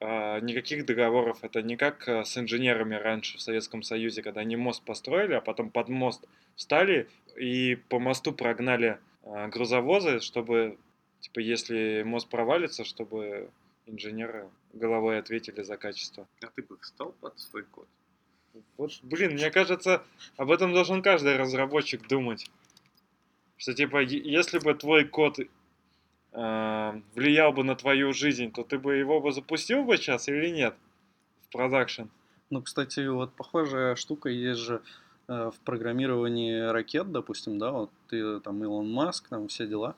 а, 0.00 0.40
никаких 0.40 0.86
договоров. 0.86 1.38
Это 1.42 1.62
не 1.62 1.76
как 1.76 2.08
а, 2.08 2.24
с 2.24 2.36
инженерами 2.36 2.94
раньше 2.94 3.38
в 3.38 3.40
Советском 3.40 3.82
Союзе, 3.82 4.22
когда 4.22 4.40
они 4.40 4.56
мост 4.56 4.82
построили, 4.82 5.34
а 5.34 5.40
потом 5.40 5.70
под 5.70 5.88
мост 5.88 6.24
встали 6.56 7.08
и 7.36 7.76
по 7.88 7.98
мосту 7.98 8.32
прогнали 8.32 8.98
а, 9.22 9.48
грузовозы, 9.48 10.20
чтобы, 10.20 10.78
типа, 11.20 11.40
если 11.40 12.02
мост 12.04 12.28
провалится, 12.28 12.84
чтобы 12.84 13.50
инженеры 13.86 14.48
головой 14.72 15.18
ответили 15.18 15.62
за 15.62 15.76
качество. 15.76 16.26
А 16.42 16.46
ты 16.48 16.62
бы 16.62 16.76
встал 16.78 17.14
под 17.20 17.38
свой 17.38 17.62
код? 17.64 17.88
Вот, 18.76 18.92
блин, 19.02 19.32
мне 19.32 19.50
кажется, 19.50 20.02
об 20.36 20.50
этом 20.50 20.72
должен 20.72 21.02
каждый 21.02 21.36
разработчик 21.36 22.06
думать. 22.08 22.50
Что, 23.56 23.74
типа, 23.74 24.02
если 24.02 24.58
бы 24.58 24.74
твой 24.74 25.04
код 25.04 25.38
э, 25.40 27.00
влиял 27.14 27.52
бы 27.52 27.64
на 27.64 27.74
твою 27.74 28.12
жизнь, 28.12 28.52
то 28.52 28.62
ты 28.62 28.78
бы 28.78 28.96
его 28.96 29.20
бы 29.20 29.32
запустил 29.32 29.84
бы 29.84 29.96
сейчас 29.96 30.28
или 30.28 30.48
нет 30.50 30.74
в 31.48 31.52
продакшн? 31.52 32.04
Ну, 32.50 32.62
кстати, 32.62 33.06
вот 33.06 33.32
похожая 33.34 33.96
штука 33.96 34.28
есть 34.28 34.60
же 34.60 34.80
э, 35.26 35.50
в 35.54 35.58
программировании 35.64 36.60
ракет, 36.60 37.10
допустим, 37.10 37.58
да, 37.58 37.72
вот 37.72 37.90
ты 38.08 38.40
там 38.40 38.62
Илон 38.62 38.90
Маск, 38.90 39.28
там 39.28 39.48
все 39.48 39.66
дела. 39.66 39.96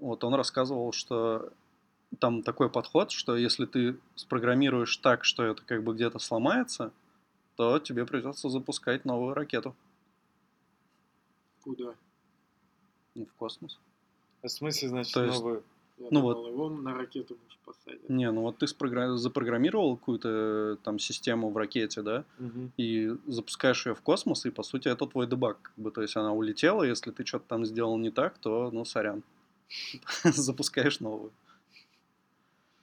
Вот 0.00 0.24
он 0.24 0.34
рассказывал, 0.34 0.92
что 0.92 1.50
там 2.18 2.42
такой 2.42 2.68
подход, 2.68 3.10
что 3.12 3.36
если 3.36 3.64
ты 3.64 3.96
спрограммируешь 4.16 4.96
так, 4.98 5.24
что 5.24 5.44
это 5.44 5.62
как 5.62 5.82
бы 5.82 5.94
где-то 5.94 6.18
сломается, 6.18 6.92
то 7.60 7.78
тебе 7.78 8.06
придется 8.06 8.48
запускать 8.48 9.04
новую 9.04 9.34
ракету. 9.34 9.76
Куда? 11.62 11.94
В 13.14 13.26
космос. 13.36 13.78
В 14.42 14.48
смысле, 14.48 14.88
значит, 14.88 15.12
То 15.12 15.24
есть, 15.24 15.36
новую? 15.36 15.62
Я 15.98 16.08
ну 16.10 16.20
думал, 16.20 16.34
вот. 16.34 16.48
его 16.48 16.70
на 16.70 16.94
ракету 16.94 17.36
посадить. 17.66 18.08
Не, 18.08 18.30
ну 18.32 18.40
вот 18.40 18.56
ты 18.56 18.66
спрогра... 18.66 19.14
запрограммировал 19.18 19.98
какую-то 19.98 20.78
там 20.82 20.98
систему 20.98 21.50
в 21.50 21.56
ракете, 21.58 22.00
да, 22.00 22.24
угу. 22.38 22.70
и 22.78 23.14
запускаешь 23.26 23.84
ее 23.84 23.94
в 23.94 24.00
космос, 24.00 24.46
и 24.46 24.50
по 24.50 24.62
сути 24.62 24.88
это 24.88 25.06
твой 25.06 25.26
дебаг. 25.26 25.60
Как 25.60 25.74
бы, 25.76 25.90
то 25.90 26.00
есть 26.00 26.16
она 26.16 26.32
улетела, 26.32 26.82
если 26.82 27.10
ты 27.10 27.26
что-то 27.26 27.44
там 27.46 27.66
сделал 27.66 27.98
не 27.98 28.10
так, 28.10 28.38
то, 28.38 28.70
ну, 28.72 28.86
сорян. 28.86 29.22
Запускаешь 30.24 31.00
новую. 31.00 31.30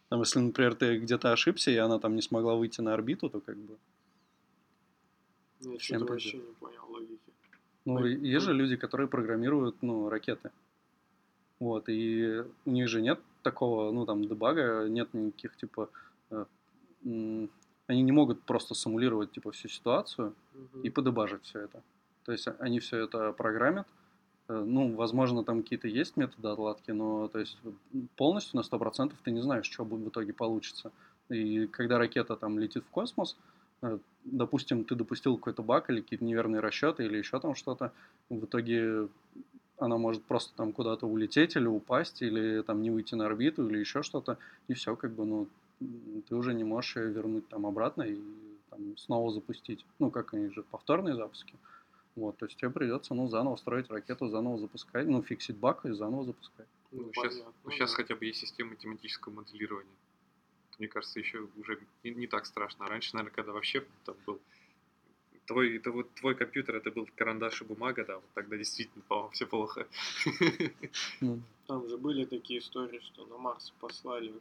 Там, 0.10 0.20
если, 0.20 0.38
например, 0.38 0.76
ты 0.76 1.00
где-то 1.00 1.32
ошибся, 1.32 1.72
и 1.72 1.78
она 1.78 1.98
там 1.98 2.16
не 2.16 2.22
смогла 2.22 2.54
выйти 2.54 2.82
на 2.82 2.94
орбиту, 2.94 3.28
то 3.28 3.40
как 3.40 3.58
бы... 3.58 3.76
Я 5.62 5.80
что-то 5.80 6.06
вообще 6.06 6.38
не 6.38 6.54
понял 6.60 6.86
логики. 6.90 7.34
Ну, 7.86 8.06
есть 8.06 8.46
же 8.46 8.54
люди, 8.54 8.76
которые 8.76 9.08
программируют, 9.08 9.82
ну, 9.82 10.10
ракеты. 10.10 10.52
Вот, 11.60 11.90
и 11.90 12.44
у 12.66 12.72
них 12.72 12.88
же 12.88 13.02
нет 13.02 13.20
такого, 13.42 13.92
ну, 13.92 14.06
там, 14.06 14.28
дебага, 14.28 14.88
нет 14.90 15.14
никаких, 15.14 15.56
типа, 15.56 15.90
э, 16.30 16.46
они 17.04 18.02
не 18.02 18.12
могут 18.12 18.42
просто 18.44 18.76
симулировать, 18.76 19.32
типа, 19.32 19.52
всю 19.52 19.70
ситуацию 19.70 20.34
mm-hmm. 20.54 20.82
и 20.84 20.90
подебажить 20.90 21.44
все 21.44 21.60
это. 21.62 21.82
То 22.26 22.34
есть 22.34 22.48
они 22.60 22.80
все 22.80 22.98
это 23.06 23.32
программят, 23.32 23.88
э, 24.50 24.54
ну, 24.54 24.94
возможно, 24.96 25.44
там 25.44 25.64
какие-то 25.64 25.88
есть 25.88 26.18
методы 26.18 26.50
отладки, 26.50 26.92
но, 26.92 27.28
то 27.30 27.40
есть, 27.40 27.58
полностью 28.18 28.58
на 28.58 28.64
100% 28.64 29.14
ты 29.24 29.32
не 29.32 29.42
знаешь, 29.42 29.66
что 29.66 29.84
в 29.86 30.10
итоге 30.10 30.34
получится. 30.34 30.92
И 31.30 31.68
когда 31.68 31.98
ракета 31.98 32.36
там 32.36 32.60
летит 32.60 32.84
в 32.84 32.90
космос, 32.90 33.38
допустим, 34.24 34.84
ты 34.84 34.96
допустил 34.96 35.38
какой-то 35.38 35.64
баг 35.64 35.90
или 35.90 36.02
какие-то 36.02 36.26
неверные 36.26 36.62
расчеты 36.62 37.06
или 37.06 37.18
еще 37.18 37.40
там 37.40 37.56
что-то, 37.56 37.92
в 38.30 38.46
итоге 38.46 39.08
она 39.78 39.98
может 39.98 40.24
просто 40.24 40.56
там 40.56 40.74
куда-то 40.74 41.06
улететь 41.06 41.56
или 41.56 41.68
упасть, 41.68 42.22
или 42.22 42.62
там 42.64 42.82
не 42.82 42.90
выйти 42.90 43.16
на 43.16 43.28
орбиту, 43.28 43.68
или 43.68 43.78
еще 43.78 44.02
что-то, 44.04 44.38
и 44.68 44.74
все, 44.74 44.96
как 44.96 45.12
бы, 45.12 45.26
ну, 45.26 45.48
ты 46.28 46.36
уже 46.36 46.54
не 46.54 46.64
можешь 46.64 46.96
ее 46.96 47.10
вернуть 47.10 47.48
там 47.48 47.66
обратно 47.66 48.04
и 48.04 48.20
там, 48.70 48.98
снова 48.98 49.32
запустить. 49.32 49.86
Ну, 50.00 50.10
как 50.10 50.34
они 50.34 50.50
же, 50.50 50.64
повторные 50.64 51.16
запуски. 51.16 51.54
Вот, 52.16 52.38
то 52.38 52.46
есть 52.46 52.58
тебе 52.58 52.72
придется, 52.72 53.14
ну, 53.14 53.28
заново 53.28 53.56
строить 53.58 53.92
ракету, 53.92 54.28
заново 54.28 54.58
запускать, 54.58 55.08
ну, 55.08 55.22
фиксить 55.22 55.58
баг 55.58 55.86
и 55.86 55.92
заново 55.92 56.26
запускать. 56.26 56.68
Ну, 56.92 57.04
ну 57.04 57.12
сейчас, 57.14 57.44
ну, 57.64 57.72
сейчас 57.72 57.94
хотя 57.94 58.16
бы 58.16 58.26
есть 58.26 58.40
система 58.40 58.72
математического 58.72 59.34
моделирования. 59.34 59.92
Мне 60.78 60.88
кажется, 60.88 61.20
еще 61.20 61.48
уже 61.58 61.80
не, 62.04 62.12
не 62.12 62.28
так 62.28 62.46
страшно. 62.46 62.86
А 62.86 62.90
раньше, 62.90 63.16
наверное, 63.16 63.36
когда 63.36 63.52
вообще 63.52 63.86
там 64.06 64.16
был 64.26 64.40
твой, 65.48 65.78
это 65.78 65.92
вот 65.92 66.14
твой 66.16 66.36
компьютер, 66.36 66.76
это 66.76 66.92
был 66.92 67.08
карандаш 67.16 67.62
и 67.62 67.66
бумага, 67.66 68.06
да, 68.06 68.16
вот 68.16 68.30
тогда 68.34 68.58
действительно, 68.58 69.04
по-моему, 69.08 69.32
все 69.32 69.48
плохо. 69.48 69.88
Ну, 71.22 71.42
там 71.66 71.88
же 71.90 71.98
были 71.98 72.26
такие 72.26 72.60
истории, 72.60 73.00
что 73.00 73.26
на 73.26 73.38
Марс 73.38 73.74
послали 73.80 74.34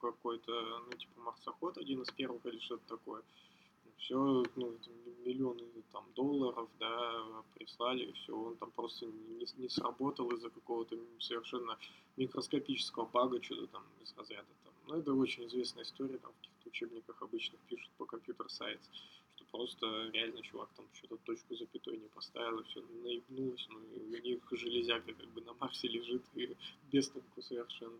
какой-то, 0.00 0.82
ну, 0.86 0.92
типа, 0.92 1.20
марсоход 1.20 1.78
один 1.78 2.02
из 2.02 2.10
первых 2.10 2.44
или 2.46 2.58
что-то 2.58 2.96
такое. 2.96 3.22
Все, 3.98 4.44
ну, 4.56 4.76
миллионы 5.24 5.62
там 5.92 6.04
долларов, 6.14 6.68
да, 6.78 7.24
прислали, 7.54 8.04
и 8.04 8.12
все, 8.12 8.36
он 8.36 8.56
там 8.56 8.70
просто 8.72 9.06
не, 9.06 9.46
не 9.58 9.68
сработал 9.68 10.28
из-за 10.32 10.50
какого-то 10.50 10.96
совершенно 11.18 11.78
микроскопического 12.16 13.06
бага, 13.06 13.42
что-то 13.42 13.66
там 13.68 13.84
из 14.02 14.12
разряда 14.16 14.48
там. 14.64 14.71
Ну, 14.86 14.96
это 14.96 15.12
очень 15.14 15.46
известная 15.46 15.84
история, 15.84 16.18
там 16.18 16.32
в 16.32 16.36
каких-то 16.36 16.68
учебниках 16.68 17.22
обычных 17.22 17.60
пишут 17.68 17.90
по 17.98 18.04
компьютер-сайенс 18.04 18.88
просто 19.52 19.86
реально 20.12 20.42
чувак 20.42 20.70
там 20.76 20.86
что-то 20.94 21.16
точку 21.24 21.54
запятой 21.54 21.98
не 21.98 22.08
поставил, 22.08 22.58
и 22.58 22.64
все 22.64 22.80
наебнулось, 23.04 23.66
ну 23.70 23.80
и 23.80 24.18
у 24.18 24.22
них 24.22 24.38
железяка 24.50 25.12
как 25.12 25.28
бы 25.28 25.42
на 25.42 25.52
Марсе 25.60 25.88
лежит 25.88 26.22
и 26.34 26.56
без 26.90 27.08
толку 27.08 27.42
совершенно. 27.42 27.98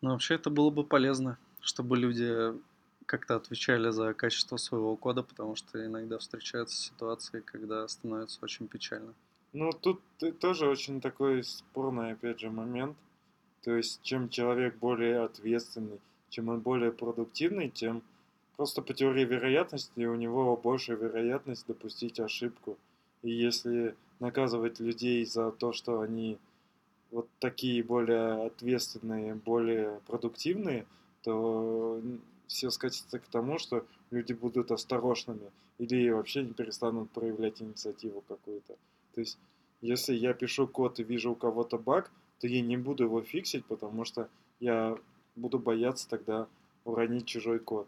Но 0.00 0.12
вообще 0.12 0.34
это 0.34 0.50
было 0.50 0.70
бы 0.70 0.82
полезно, 0.82 1.38
чтобы 1.60 1.96
люди 1.98 2.58
как-то 3.06 3.36
отвечали 3.36 3.90
за 3.90 4.14
качество 4.14 4.56
своего 4.56 4.96
кода, 4.96 5.22
потому 5.22 5.56
что 5.56 5.84
иногда 5.84 6.18
встречаются 6.18 6.76
ситуации, 6.76 7.40
когда 7.40 7.86
становится 7.86 8.38
очень 8.42 8.66
печально. 8.66 9.14
Ну, 9.52 9.70
тут 9.72 10.00
ты- 10.18 10.32
тоже 10.32 10.68
очень 10.68 11.00
такой 11.00 11.44
спорный, 11.44 12.12
опять 12.12 12.40
же, 12.40 12.50
момент. 12.50 12.96
То 13.62 13.76
есть, 13.76 14.00
чем 14.02 14.28
человек 14.28 14.76
более 14.76 15.20
ответственный, 15.20 16.00
чем 16.30 16.48
он 16.48 16.60
более 16.60 16.92
продуктивный, 16.92 17.68
тем 17.68 18.02
просто 18.56 18.82
по 18.82 18.94
теории 18.94 19.24
вероятности 19.24 20.04
у 20.04 20.14
него 20.14 20.56
больше 20.56 20.94
вероятность 20.94 21.66
допустить 21.66 22.20
ошибку. 22.20 22.78
И 23.22 23.30
если 23.30 23.94
наказывать 24.18 24.80
людей 24.80 25.24
за 25.24 25.50
то, 25.50 25.72
что 25.72 26.00
они 26.00 26.38
вот 27.10 27.28
такие 27.38 27.82
более 27.82 28.46
ответственные, 28.46 29.34
более 29.34 30.00
продуктивные, 30.06 30.86
то 31.22 32.00
все 32.46 32.70
скатится 32.70 33.18
к 33.18 33.26
тому, 33.26 33.58
что 33.58 33.84
люди 34.10 34.32
будут 34.32 34.70
осторожными 34.70 35.50
или 35.78 36.10
вообще 36.10 36.42
не 36.42 36.52
перестанут 36.52 37.10
проявлять 37.10 37.60
инициативу 37.62 38.22
какую-то. 38.28 38.74
То 39.14 39.20
есть, 39.20 39.38
если 39.80 40.14
я 40.14 40.34
пишу 40.34 40.66
код 40.66 41.00
и 41.00 41.04
вижу 41.04 41.32
у 41.32 41.34
кого-то 41.34 41.78
баг, 41.78 42.10
то 42.40 42.46
я 42.46 42.62
не 42.62 42.76
буду 42.76 43.04
его 43.04 43.22
фиксить, 43.22 43.64
потому 43.66 44.04
что 44.04 44.28
я 44.60 44.96
буду 45.36 45.58
бояться 45.58 46.08
тогда 46.08 46.48
уронить 46.84 47.26
чужой 47.26 47.58
код. 47.58 47.86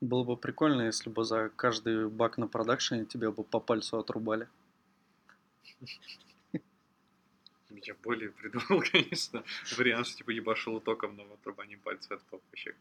Было 0.00 0.24
бы 0.24 0.36
прикольно, 0.36 0.82
если 0.82 1.10
бы 1.10 1.24
за 1.24 1.50
каждый 1.54 2.08
баг 2.08 2.38
на 2.38 2.46
продакшене 2.46 3.04
тебе 3.04 3.30
бы 3.30 3.44
по 3.44 3.60
пальцу 3.60 3.98
отрубали. 3.98 4.48
Я 7.70 7.94
более 8.02 8.30
придумал, 8.30 8.82
конечно, 8.92 9.44
вариант, 9.76 10.06
что 10.06 10.18
типа 10.18 10.30
ебашил 10.30 10.80
током 10.80 11.16
на 11.16 11.24
отрубании 11.24 11.76
пальца, 11.76 12.14
это 12.14 12.24
было 12.30 12.40
вообще 12.50 12.74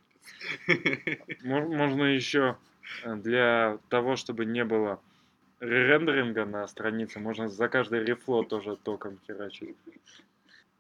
Можно 1.44 2.04
еще 2.04 2.58
э, 3.04 3.16
для 3.16 3.80
того, 3.90 4.16
чтобы 4.16 4.46
не 4.46 4.64
было 4.64 5.02
рендеринга 5.60 6.46
на 6.46 6.68
странице, 6.68 7.20
можно 7.20 7.50
за 7.50 7.68
каждый 7.68 8.04
рефло 8.04 8.44
тоже 8.44 8.78
током 8.78 9.20
херачить. 9.28 9.76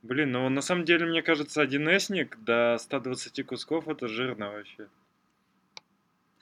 Блин, 0.04 0.32
ну 0.32 0.48
на 0.50 0.62
самом 0.62 0.86
деле, 0.86 1.06
мне 1.06 1.22
кажется, 1.22 1.64
1С 1.64 2.36
до 2.38 2.78
120 2.80 3.46
кусков 3.46 3.88
это 3.88 4.08
жирно 4.08 4.52
вообще. 4.52 4.88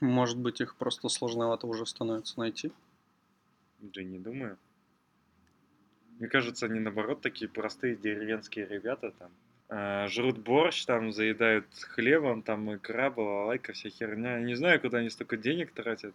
Может 0.01 0.37
быть, 0.37 0.61
их 0.61 0.75
просто 0.75 1.09
сложновато 1.09 1.67
уже 1.67 1.85
становится 1.85 2.39
найти. 2.39 2.71
Да 3.79 4.03
не 4.03 4.19
думаю. 4.19 4.57
Мне 6.19 6.27
кажется, 6.27 6.65
они 6.65 6.79
наоборот 6.79 7.21
такие 7.21 7.49
простые 7.49 7.95
деревенские 7.95 8.67
ребята 8.67 9.11
там. 9.17 9.31
а, 9.69 10.07
жрут 10.07 10.37
борщ, 10.37 10.85
там 10.85 11.11
заедают 11.11 11.65
хлебом, 11.73 12.41
там 12.41 12.75
икра, 12.75 13.09
балалайка, 13.09 13.73
вся 13.73 13.89
херня. 13.89 14.37
Я 14.37 14.43
не 14.43 14.55
знаю, 14.55 14.79
куда 14.79 14.99
они 14.99 15.09
столько 15.09 15.37
денег 15.37 15.71
тратят. 15.71 16.13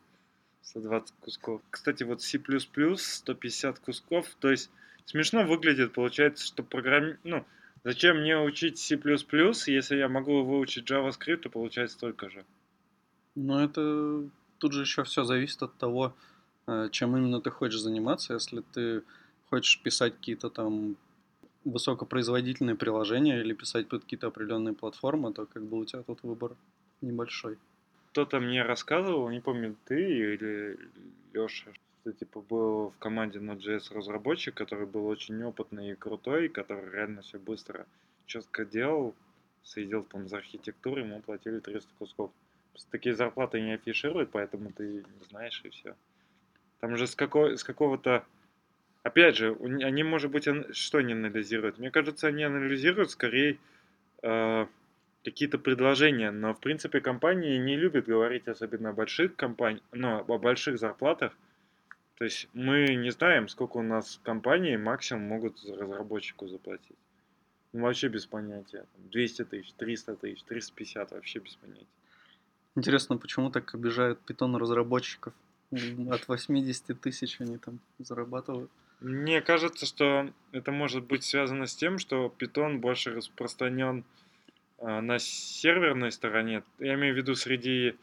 120 0.62 1.14
кусков. 1.20 1.62
Кстати, 1.70 2.02
вот 2.02 2.22
C++ 2.22 2.38
150 2.38 3.78
кусков. 3.80 4.26
То 4.40 4.50
есть 4.50 4.70
смешно 5.10 5.44
выглядит, 5.44 5.92
получается, 5.92 6.46
что 6.46 6.62
программ... 6.62 7.16
Ну, 7.24 7.44
зачем 7.84 8.20
мне 8.20 8.38
учить 8.38 8.78
C++, 8.78 8.94
если 8.96 9.96
я 9.96 10.08
могу 10.08 10.44
выучить 10.44 10.90
JavaScript, 10.90 11.38
то 11.38 11.50
получается 11.50 11.96
столько 11.96 12.30
же. 12.30 12.44
Но 13.34 13.62
это 13.62 14.28
тут 14.58 14.72
же 14.72 14.82
еще 14.82 15.02
все 15.02 15.24
зависит 15.24 15.62
от 15.62 15.76
того, 15.78 16.14
э, 16.66 16.88
чем 16.92 17.16
именно 17.16 17.40
ты 17.40 17.50
хочешь 17.50 17.80
заниматься. 17.80 18.34
Если 18.34 18.62
ты 18.72 19.02
хочешь 19.48 19.82
писать 19.82 20.14
какие-то 20.14 20.48
там 20.48 20.96
высокопроизводительные 21.64 22.76
приложения 22.76 23.40
или 23.40 23.52
писать 23.52 23.88
под 23.88 24.02
какие-то 24.02 24.28
определенные 24.28 24.74
платформы, 24.74 25.32
то 25.32 25.46
как 25.46 25.64
бы 25.64 25.78
у 25.78 25.84
тебя 25.84 26.02
тут 26.02 26.22
выбор 26.22 26.56
небольшой. 27.00 27.58
кто-то 28.12 28.40
мне 28.40 28.62
рассказывал, 28.62 29.28
не 29.30 29.40
помню, 29.40 29.76
ты 29.84 30.34
или 30.34 30.78
Леша, 31.32 31.72
типа 32.04 32.40
был 32.40 32.90
в 32.90 32.98
команде 32.98 33.38
Node.js 33.38 33.94
разработчик, 33.94 34.54
который 34.54 34.86
был 34.86 35.06
очень 35.06 35.42
опытный 35.42 35.92
и 35.92 35.94
крутой, 35.94 36.48
который 36.48 36.90
реально 36.90 37.22
все 37.22 37.38
быстро, 37.38 37.86
четко 38.26 38.64
делал, 38.64 39.14
следил 39.62 40.04
там 40.04 40.28
за 40.28 40.38
архитектурой, 40.38 41.04
ему 41.04 41.20
платили 41.20 41.60
300 41.60 41.88
кусков. 41.98 42.30
Просто 42.72 42.90
такие 42.90 43.14
зарплаты 43.14 43.60
не 43.60 43.72
афишируют, 43.72 44.30
поэтому 44.30 44.72
ты 44.72 44.84
не 44.84 45.24
знаешь 45.28 45.60
и 45.64 45.70
все. 45.70 45.94
Там 46.80 46.96
же 46.96 47.06
с, 47.06 47.14
какой, 47.14 47.58
с 47.58 47.64
какого-то... 47.64 48.24
Опять 49.02 49.36
же, 49.36 49.56
не- 49.60 49.84
они, 49.84 50.02
может 50.02 50.30
быть, 50.30 50.46
что 50.74 50.98
они 50.98 51.12
анализируют? 51.12 51.78
Мне 51.78 51.90
кажется, 51.90 52.28
они 52.28 52.44
анализируют 52.44 53.10
скорее 53.10 53.58
э, 54.22 54.66
какие-то 55.24 55.58
предложения, 55.58 56.30
но 56.30 56.54
в 56.54 56.60
принципе 56.60 57.00
компании 57.00 57.58
не 57.58 57.76
любят 57.76 58.06
говорить 58.06 58.48
особенно 58.48 58.90
о 58.90 58.92
больших 58.92 59.36
компаниях, 59.36 59.82
ну, 59.92 60.24
о 60.26 60.38
больших 60.38 60.78
зарплатах. 60.78 61.36
То 62.20 62.24
есть 62.24 62.48
мы 62.52 62.96
не 62.96 63.10
знаем, 63.12 63.48
сколько 63.48 63.78
у 63.78 63.82
нас 63.82 64.20
компании 64.22 64.76
максимум 64.76 65.22
могут 65.22 65.64
разработчику 65.64 66.48
заплатить. 66.48 66.98
Ну, 67.72 67.84
вообще 67.84 68.08
без 68.08 68.26
понятия. 68.26 68.84
Там 68.92 69.10
200 69.10 69.44
тысяч, 69.46 69.72
300 69.78 70.16
тысяч, 70.16 70.42
350 70.42 71.12
вообще 71.12 71.38
без 71.38 71.54
понятия. 71.54 71.86
Интересно, 72.76 73.16
почему 73.16 73.48
так 73.50 73.74
обижают 73.74 74.20
питон 74.20 74.54
разработчиков? 74.56 75.32
От 75.72 76.28
80 76.28 77.00
тысяч 77.00 77.40
они 77.40 77.56
там 77.56 77.78
зарабатывают. 77.98 78.70
Мне 79.00 79.40
кажется, 79.40 79.86
что 79.86 80.30
это 80.52 80.72
может 80.72 81.04
быть 81.04 81.24
связано 81.24 81.66
с 81.66 81.74
тем, 81.74 81.98
что 81.98 82.30
Python 82.38 82.80
больше 82.80 83.14
распространен 83.14 84.04
а, 84.76 85.00
на 85.00 85.18
серверной 85.18 86.12
стороне. 86.12 86.64
Я 86.80 86.96
имею 86.96 87.14
в 87.14 87.16
виду 87.16 87.34
среди 87.34 87.96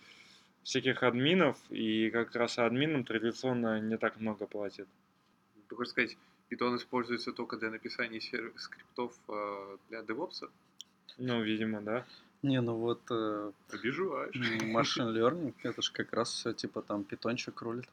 всяких 0.68 1.02
админов, 1.02 1.58
и 1.70 2.10
как 2.10 2.36
раз 2.36 2.60
админам 2.60 3.06
традиционно 3.06 3.80
не 3.80 3.98
так 3.98 4.20
много 4.20 4.46
платят. 4.48 4.88
Ты 5.70 5.76
хочешь 5.76 5.92
сказать, 5.92 6.18
Python 6.50 6.76
используется 6.76 7.32
только 7.32 7.56
для 7.56 7.70
написания 7.70 8.20
скриптов 8.20 9.14
э, 9.30 9.78
для 9.90 10.02
DevOps? 10.02 10.50
Ну, 11.18 11.42
видимо, 11.42 11.82
да. 11.82 12.06
Не, 12.42 12.60
ну 12.60 12.76
вот 12.76 13.02
э, 13.10 13.52
Обижаешь. 13.72 14.36
м, 14.36 14.78
machine 14.78 15.14
learning, 15.16 15.54
это 15.64 15.82
же 15.82 15.92
как 15.94 16.12
раз 16.12 16.32
все 16.34 16.52
типа 16.52 16.82
там 16.82 17.06
питончик 17.06 17.62
рулит. 17.62 17.90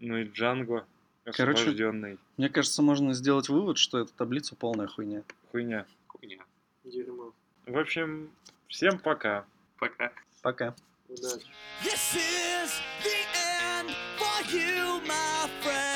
Ну 0.00 0.18
и 0.18 0.24
Django 0.24 0.84
Короче, 1.24 1.62
освобожденный. 1.62 2.18
Мне 2.36 2.50
кажется, 2.50 2.82
можно 2.82 3.14
сделать 3.14 3.48
вывод, 3.48 3.78
что 3.78 3.98
эта 3.98 4.12
таблица 4.12 4.54
полная 4.54 4.86
хуйня. 4.86 5.22
Хуйня. 5.50 5.86
Хуйня. 6.08 6.44
Дерьмо. 6.84 7.32
В 7.64 7.78
общем, 7.78 8.30
всем 8.68 8.98
пока. 8.98 9.46
Пока. 9.78 10.12
Пока. 10.42 10.74
This 11.10 12.14
is 12.14 12.80
the 13.02 13.18
end 13.66 13.90
for 14.16 14.56
you, 14.56 15.00
my 15.08 15.50
friend. 15.60 15.89